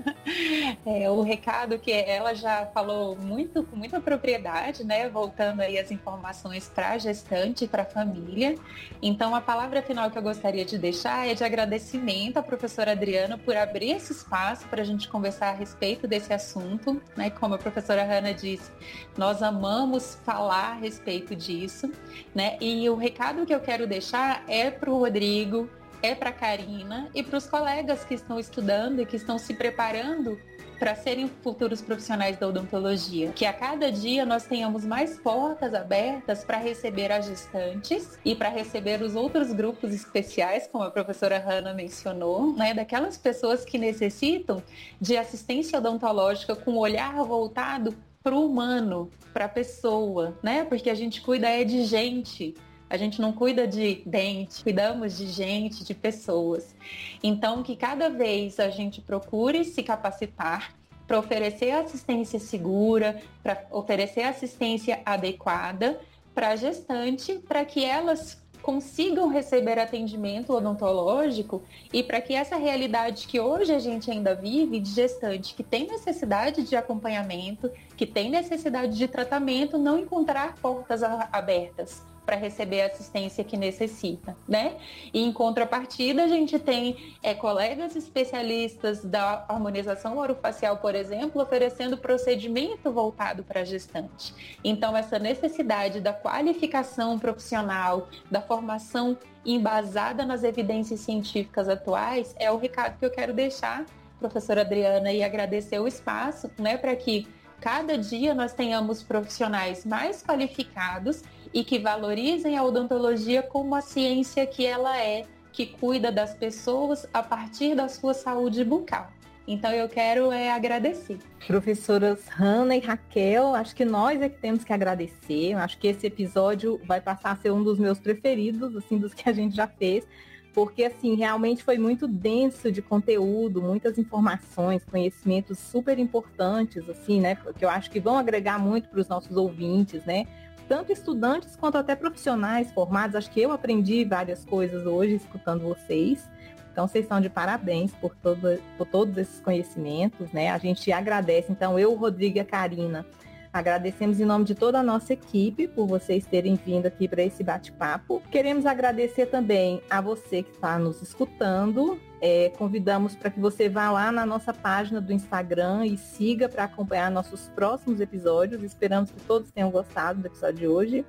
é, 0.84 1.10
o 1.10 1.22
recado 1.22 1.78
que 1.78 1.92
ela 1.92 2.34
já 2.34 2.66
falou 2.66 3.16
muito 3.16 3.64
com 3.64 3.76
muita 3.76 4.00
propriedade, 4.00 4.84
né? 4.84 5.08
Voltando 5.08 5.60
aí 5.60 5.78
as 5.78 5.90
informações 5.90 6.68
para 6.68 6.98
gestante, 6.98 7.66
para 7.66 7.84
família. 7.84 8.54
Então, 9.00 9.34
a 9.34 9.40
palavra 9.40 9.82
final 9.82 10.10
que 10.10 10.18
eu 10.18 10.22
gostaria 10.22 10.64
de 10.64 10.78
deixar 10.78 11.26
é 11.26 11.34
de 11.34 11.42
agradecimento 11.42 12.36
à 12.36 12.42
professora 12.42 12.92
Adriana 12.92 13.38
por 13.38 13.56
abrir 13.56 13.92
esse 13.92 14.09
espaço 14.12 14.66
para 14.68 14.82
a 14.82 14.84
gente 14.84 15.08
conversar 15.08 15.48
a 15.48 15.52
respeito 15.52 16.06
desse 16.06 16.32
assunto. 16.32 17.00
Né? 17.16 17.30
Como 17.30 17.54
a 17.54 17.58
professora 17.58 18.04
Hanna 18.04 18.34
disse, 18.34 18.70
nós 19.16 19.42
amamos 19.42 20.16
falar 20.24 20.72
a 20.72 20.74
respeito 20.74 21.34
disso. 21.34 21.90
Né? 22.34 22.56
E 22.60 22.88
o 22.88 22.96
recado 22.96 23.46
que 23.46 23.54
eu 23.54 23.60
quero 23.60 23.86
deixar 23.86 24.44
é 24.48 24.70
para 24.70 24.90
o 24.90 24.98
Rodrigo, 24.98 25.68
é 26.02 26.14
para 26.14 26.30
a 26.30 26.32
Karina 26.32 27.10
e 27.14 27.22
para 27.22 27.36
os 27.36 27.46
colegas 27.46 28.04
que 28.04 28.14
estão 28.14 28.38
estudando 28.38 29.00
e 29.00 29.06
que 29.06 29.16
estão 29.16 29.38
se 29.38 29.54
preparando 29.54 30.38
para 30.80 30.94
serem 30.94 31.28
futuros 31.42 31.82
profissionais 31.82 32.38
da 32.38 32.48
odontologia. 32.48 33.32
Que 33.32 33.44
a 33.44 33.52
cada 33.52 33.92
dia 33.92 34.24
nós 34.24 34.46
tenhamos 34.46 34.82
mais 34.82 35.20
portas 35.20 35.74
abertas 35.74 36.42
para 36.42 36.56
receber 36.56 37.12
as 37.12 37.26
gestantes 37.26 38.18
e 38.24 38.34
para 38.34 38.48
receber 38.48 39.02
os 39.02 39.14
outros 39.14 39.52
grupos 39.52 39.92
especiais, 39.92 40.66
como 40.66 40.82
a 40.82 40.90
professora 40.90 41.38
Hanna 41.38 41.74
mencionou, 41.74 42.54
né, 42.54 42.72
daquelas 42.72 43.18
pessoas 43.18 43.62
que 43.62 43.76
necessitam 43.76 44.62
de 44.98 45.18
assistência 45.18 45.78
odontológica 45.78 46.56
com 46.56 46.72
o 46.72 46.78
olhar 46.78 47.12
voltado 47.24 47.94
para 48.22 48.34
o 48.34 48.46
humano, 48.46 49.10
para 49.34 49.44
a 49.44 49.48
pessoa, 49.48 50.38
né? 50.42 50.64
Porque 50.64 50.88
a 50.88 50.94
gente 50.94 51.20
cuida 51.20 51.48
é 51.48 51.62
de 51.62 51.84
gente, 51.84 52.54
a 52.90 52.96
gente 52.96 53.20
não 53.20 53.32
cuida 53.32 53.68
de 53.68 54.02
dente, 54.04 54.64
cuidamos 54.64 55.16
de 55.16 55.28
gente, 55.28 55.84
de 55.84 55.94
pessoas. 55.94 56.74
Então, 57.22 57.62
que 57.62 57.76
cada 57.76 58.10
vez 58.10 58.58
a 58.58 58.68
gente 58.68 59.00
procure 59.00 59.64
se 59.64 59.80
capacitar 59.84 60.74
para 61.06 61.18
oferecer 61.18 61.70
assistência 61.70 62.40
segura, 62.40 63.22
para 63.44 63.64
oferecer 63.70 64.22
assistência 64.22 65.00
adequada 65.06 66.00
para 66.34 66.48
a 66.48 66.56
gestante, 66.56 67.34
para 67.38 67.64
que 67.64 67.84
elas 67.84 68.42
consigam 68.60 69.28
receber 69.28 69.78
atendimento 69.78 70.52
odontológico 70.52 71.62
e 71.92 72.02
para 72.02 72.20
que 72.20 72.34
essa 72.34 72.56
realidade 72.56 73.26
que 73.26 73.40
hoje 73.40 73.72
a 73.72 73.78
gente 73.78 74.10
ainda 74.10 74.34
vive 74.34 74.80
de 74.80 74.90
gestante 74.90 75.54
que 75.54 75.62
tem 75.62 75.86
necessidade 75.86 76.62
de 76.62 76.76
acompanhamento, 76.76 77.70
que 77.96 78.04
tem 78.04 78.28
necessidade 78.30 78.98
de 78.98 79.08
tratamento, 79.08 79.78
não 79.78 79.98
encontrar 79.98 80.56
portas 80.56 81.02
abertas 81.02 82.04
para 82.30 82.36
receber 82.36 82.82
a 82.82 82.86
assistência 82.86 83.42
que 83.42 83.56
necessita, 83.56 84.36
né? 84.46 84.76
E 85.12 85.20
em 85.20 85.32
contrapartida, 85.32 86.22
a 86.22 86.28
gente 86.28 86.60
tem 86.60 87.16
é, 87.24 87.34
colegas 87.34 87.96
especialistas 87.96 89.04
da 89.04 89.44
harmonização 89.48 90.16
orofacial, 90.16 90.76
por 90.76 90.94
exemplo, 90.94 91.42
oferecendo 91.42 91.98
procedimento 91.98 92.92
voltado 92.92 93.42
para 93.42 93.62
a 93.62 93.64
gestante. 93.64 94.32
Então, 94.62 94.96
essa 94.96 95.18
necessidade 95.18 96.00
da 96.00 96.12
qualificação 96.12 97.18
profissional, 97.18 98.08
da 98.30 98.40
formação 98.40 99.18
embasada 99.44 100.24
nas 100.24 100.44
evidências 100.44 101.00
científicas 101.00 101.68
atuais, 101.68 102.32
é 102.38 102.48
o 102.48 102.58
recado 102.58 102.96
que 102.96 103.04
eu 103.04 103.10
quero 103.10 103.34
deixar, 103.34 103.84
professora 104.20 104.60
Adriana, 104.60 105.12
e 105.12 105.24
agradecer 105.24 105.80
o 105.80 105.88
espaço, 105.88 106.48
né, 106.56 106.76
para 106.76 106.94
que 106.94 107.26
cada 107.60 107.98
dia 107.98 108.32
nós 108.34 108.52
tenhamos 108.52 109.02
profissionais 109.02 109.84
mais 109.84 110.22
qualificados 110.22 111.24
e 111.52 111.64
que 111.64 111.78
valorizem 111.78 112.56
a 112.56 112.62
odontologia 112.62 113.42
como 113.42 113.74
a 113.74 113.80
ciência 113.80 114.46
que 114.46 114.64
ela 114.64 114.96
é, 114.98 115.24
que 115.52 115.66
cuida 115.66 116.12
das 116.12 116.34
pessoas 116.34 117.06
a 117.12 117.22
partir 117.22 117.74
da 117.74 117.88
sua 117.88 118.14
saúde 118.14 118.64
bucal. 118.64 119.10
Então 119.46 119.72
eu 119.72 119.88
quero 119.88 120.30
é, 120.30 120.50
agradecer. 120.50 121.18
Professoras 121.44 122.28
Hanna 122.28 122.76
e 122.76 122.78
Raquel, 122.78 123.54
acho 123.54 123.74
que 123.74 123.84
nós 123.84 124.22
é 124.22 124.28
que 124.28 124.38
temos 124.38 124.62
que 124.62 124.72
agradecer. 124.72 125.54
Acho 125.54 125.76
que 125.76 125.88
esse 125.88 126.06
episódio 126.06 126.80
vai 126.84 127.00
passar 127.00 127.32
a 127.32 127.36
ser 127.36 127.50
um 127.50 127.62
dos 127.62 127.76
meus 127.76 127.98
preferidos, 127.98 128.76
assim, 128.76 128.96
dos 128.96 129.12
que 129.12 129.28
a 129.28 129.32
gente 129.32 129.56
já 129.56 129.66
fez, 129.66 130.06
porque 130.54 130.84
assim, 130.84 131.16
realmente 131.16 131.64
foi 131.64 131.78
muito 131.78 132.06
denso 132.06 132.70
de 132.70 132.80
conteúdo, 132.80 133.60
muitas 133.60 133.98
informações, 133.98 134.84
conhecimentos 134.84 135.58
super 135.58 135.98
importantes, 135.98 136.88
assim, 136.88 137.20
né? 137.20 137.36
Que 137.58 137.64
eu 137.64 137.70
acho 137.70 137.90
que 137.90 137.98
vão 137.98 138.18
agregar 138.18 138.58
muito 138.58 138.88
para 138.88 139.00
os 139.00 139.08
nossos 139.08 139.36
ouvintes, 139.36 140.04
né? 140.04 140.26
Tanto 140.70 140.92
estudantes 140.92 141.56
quanto 141.56 141.78
até 141.78 141.96
profissionais 141.96 142.70
formados. 142.70 143.16
Acho 143.16 143.28
que 143.28 143.40
eu 143.40 143.50
aprendi 143.50 144.04
várias 144.04 144.44
coisas 144.44 144.86
hoje 144.86 145.16
escutando 145.16 145.62
vocês. 145.62 146.30
Então, 146.70 146.86
vocês 146.86 147.06
estão 147.06 147.20
de 147.20 147.28
parabéns 147.28 147.90
por, 147.96 148.14
todo, 148.14 148.56
por 148.78 148.86
todos 148.86 149.18
esses 149.18 149.40
conhecimentos, 149.40 150.30
né? 150.30 150.48
A 150.48 150.58
gente 150.58 150.92
agradece. 150.92 151.50
Então, 151.50 151.76
eu, 151.76 151.92
Rodrigo 151.96 152.36
e 152.36 152.40
a 152.40 152.44
Karina, 152.44 153.04
Agradecemos 153.52 154.20
em 154.20 154.24
nome 154.24 154.44
de 154.44 154.54
toda 154.54 154.78
a 154.78 154.82
nossa 154.82 155.12
equipe 155.12 155.66
por 155.66 155.86
vocês 155.86 156.24
terem 156.24 156.54
vindo 156.54 156.86
aqui 156.86 157.08
para 157.08 157.22
esse 157.22 157.42
bate-papo. 157.42 158.22
Queremos 158.30 158.64
agradecer 158.64 159.26
também 159.26 159.82
a 159.90 160.00
você 160.00 160.44
que 160.44 160.52
está 160.52 160.78
nos 160.78 161.02
escutando. 161.02 162.00
É, 162.20 162.50
convidamos 162.56 163.16
para 163.16 163.30
que 163.30 163.40
você 163.40 163.68
vá 163.68 163.90
lá 163.90 164.12
na 164.12 164.24
nossa 164.24 164.52
página 164.52 165.00
do 165.00 165.12
Instagram 165.12 165.86
e 165.86 165.98
siga 165.98 166.48
para 166.48 166.64
acompanhar 166.64 167.10
nossos 167.10 167.48
próximos 167.48 168.00
episódios. 168.00 168.62
Esperamos 168.62 169.10
que 169.10 169.20
todos 169.22 169.50
tenham 169.50 169.70
gostado 169.70 170.20
do 170.20 170.26
episódio 170.26 170.58
de 170.58 170.68
hoje. 170.68 171.06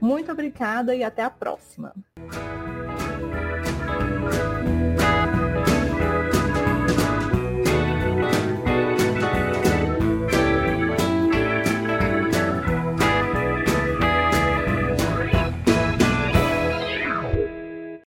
Muito 0.00 0.30
obrigada 0.30 0.94
e 0.94 1.02
até 1.02 1.22
a 1.22 1.30
próxima. 1.30 1.92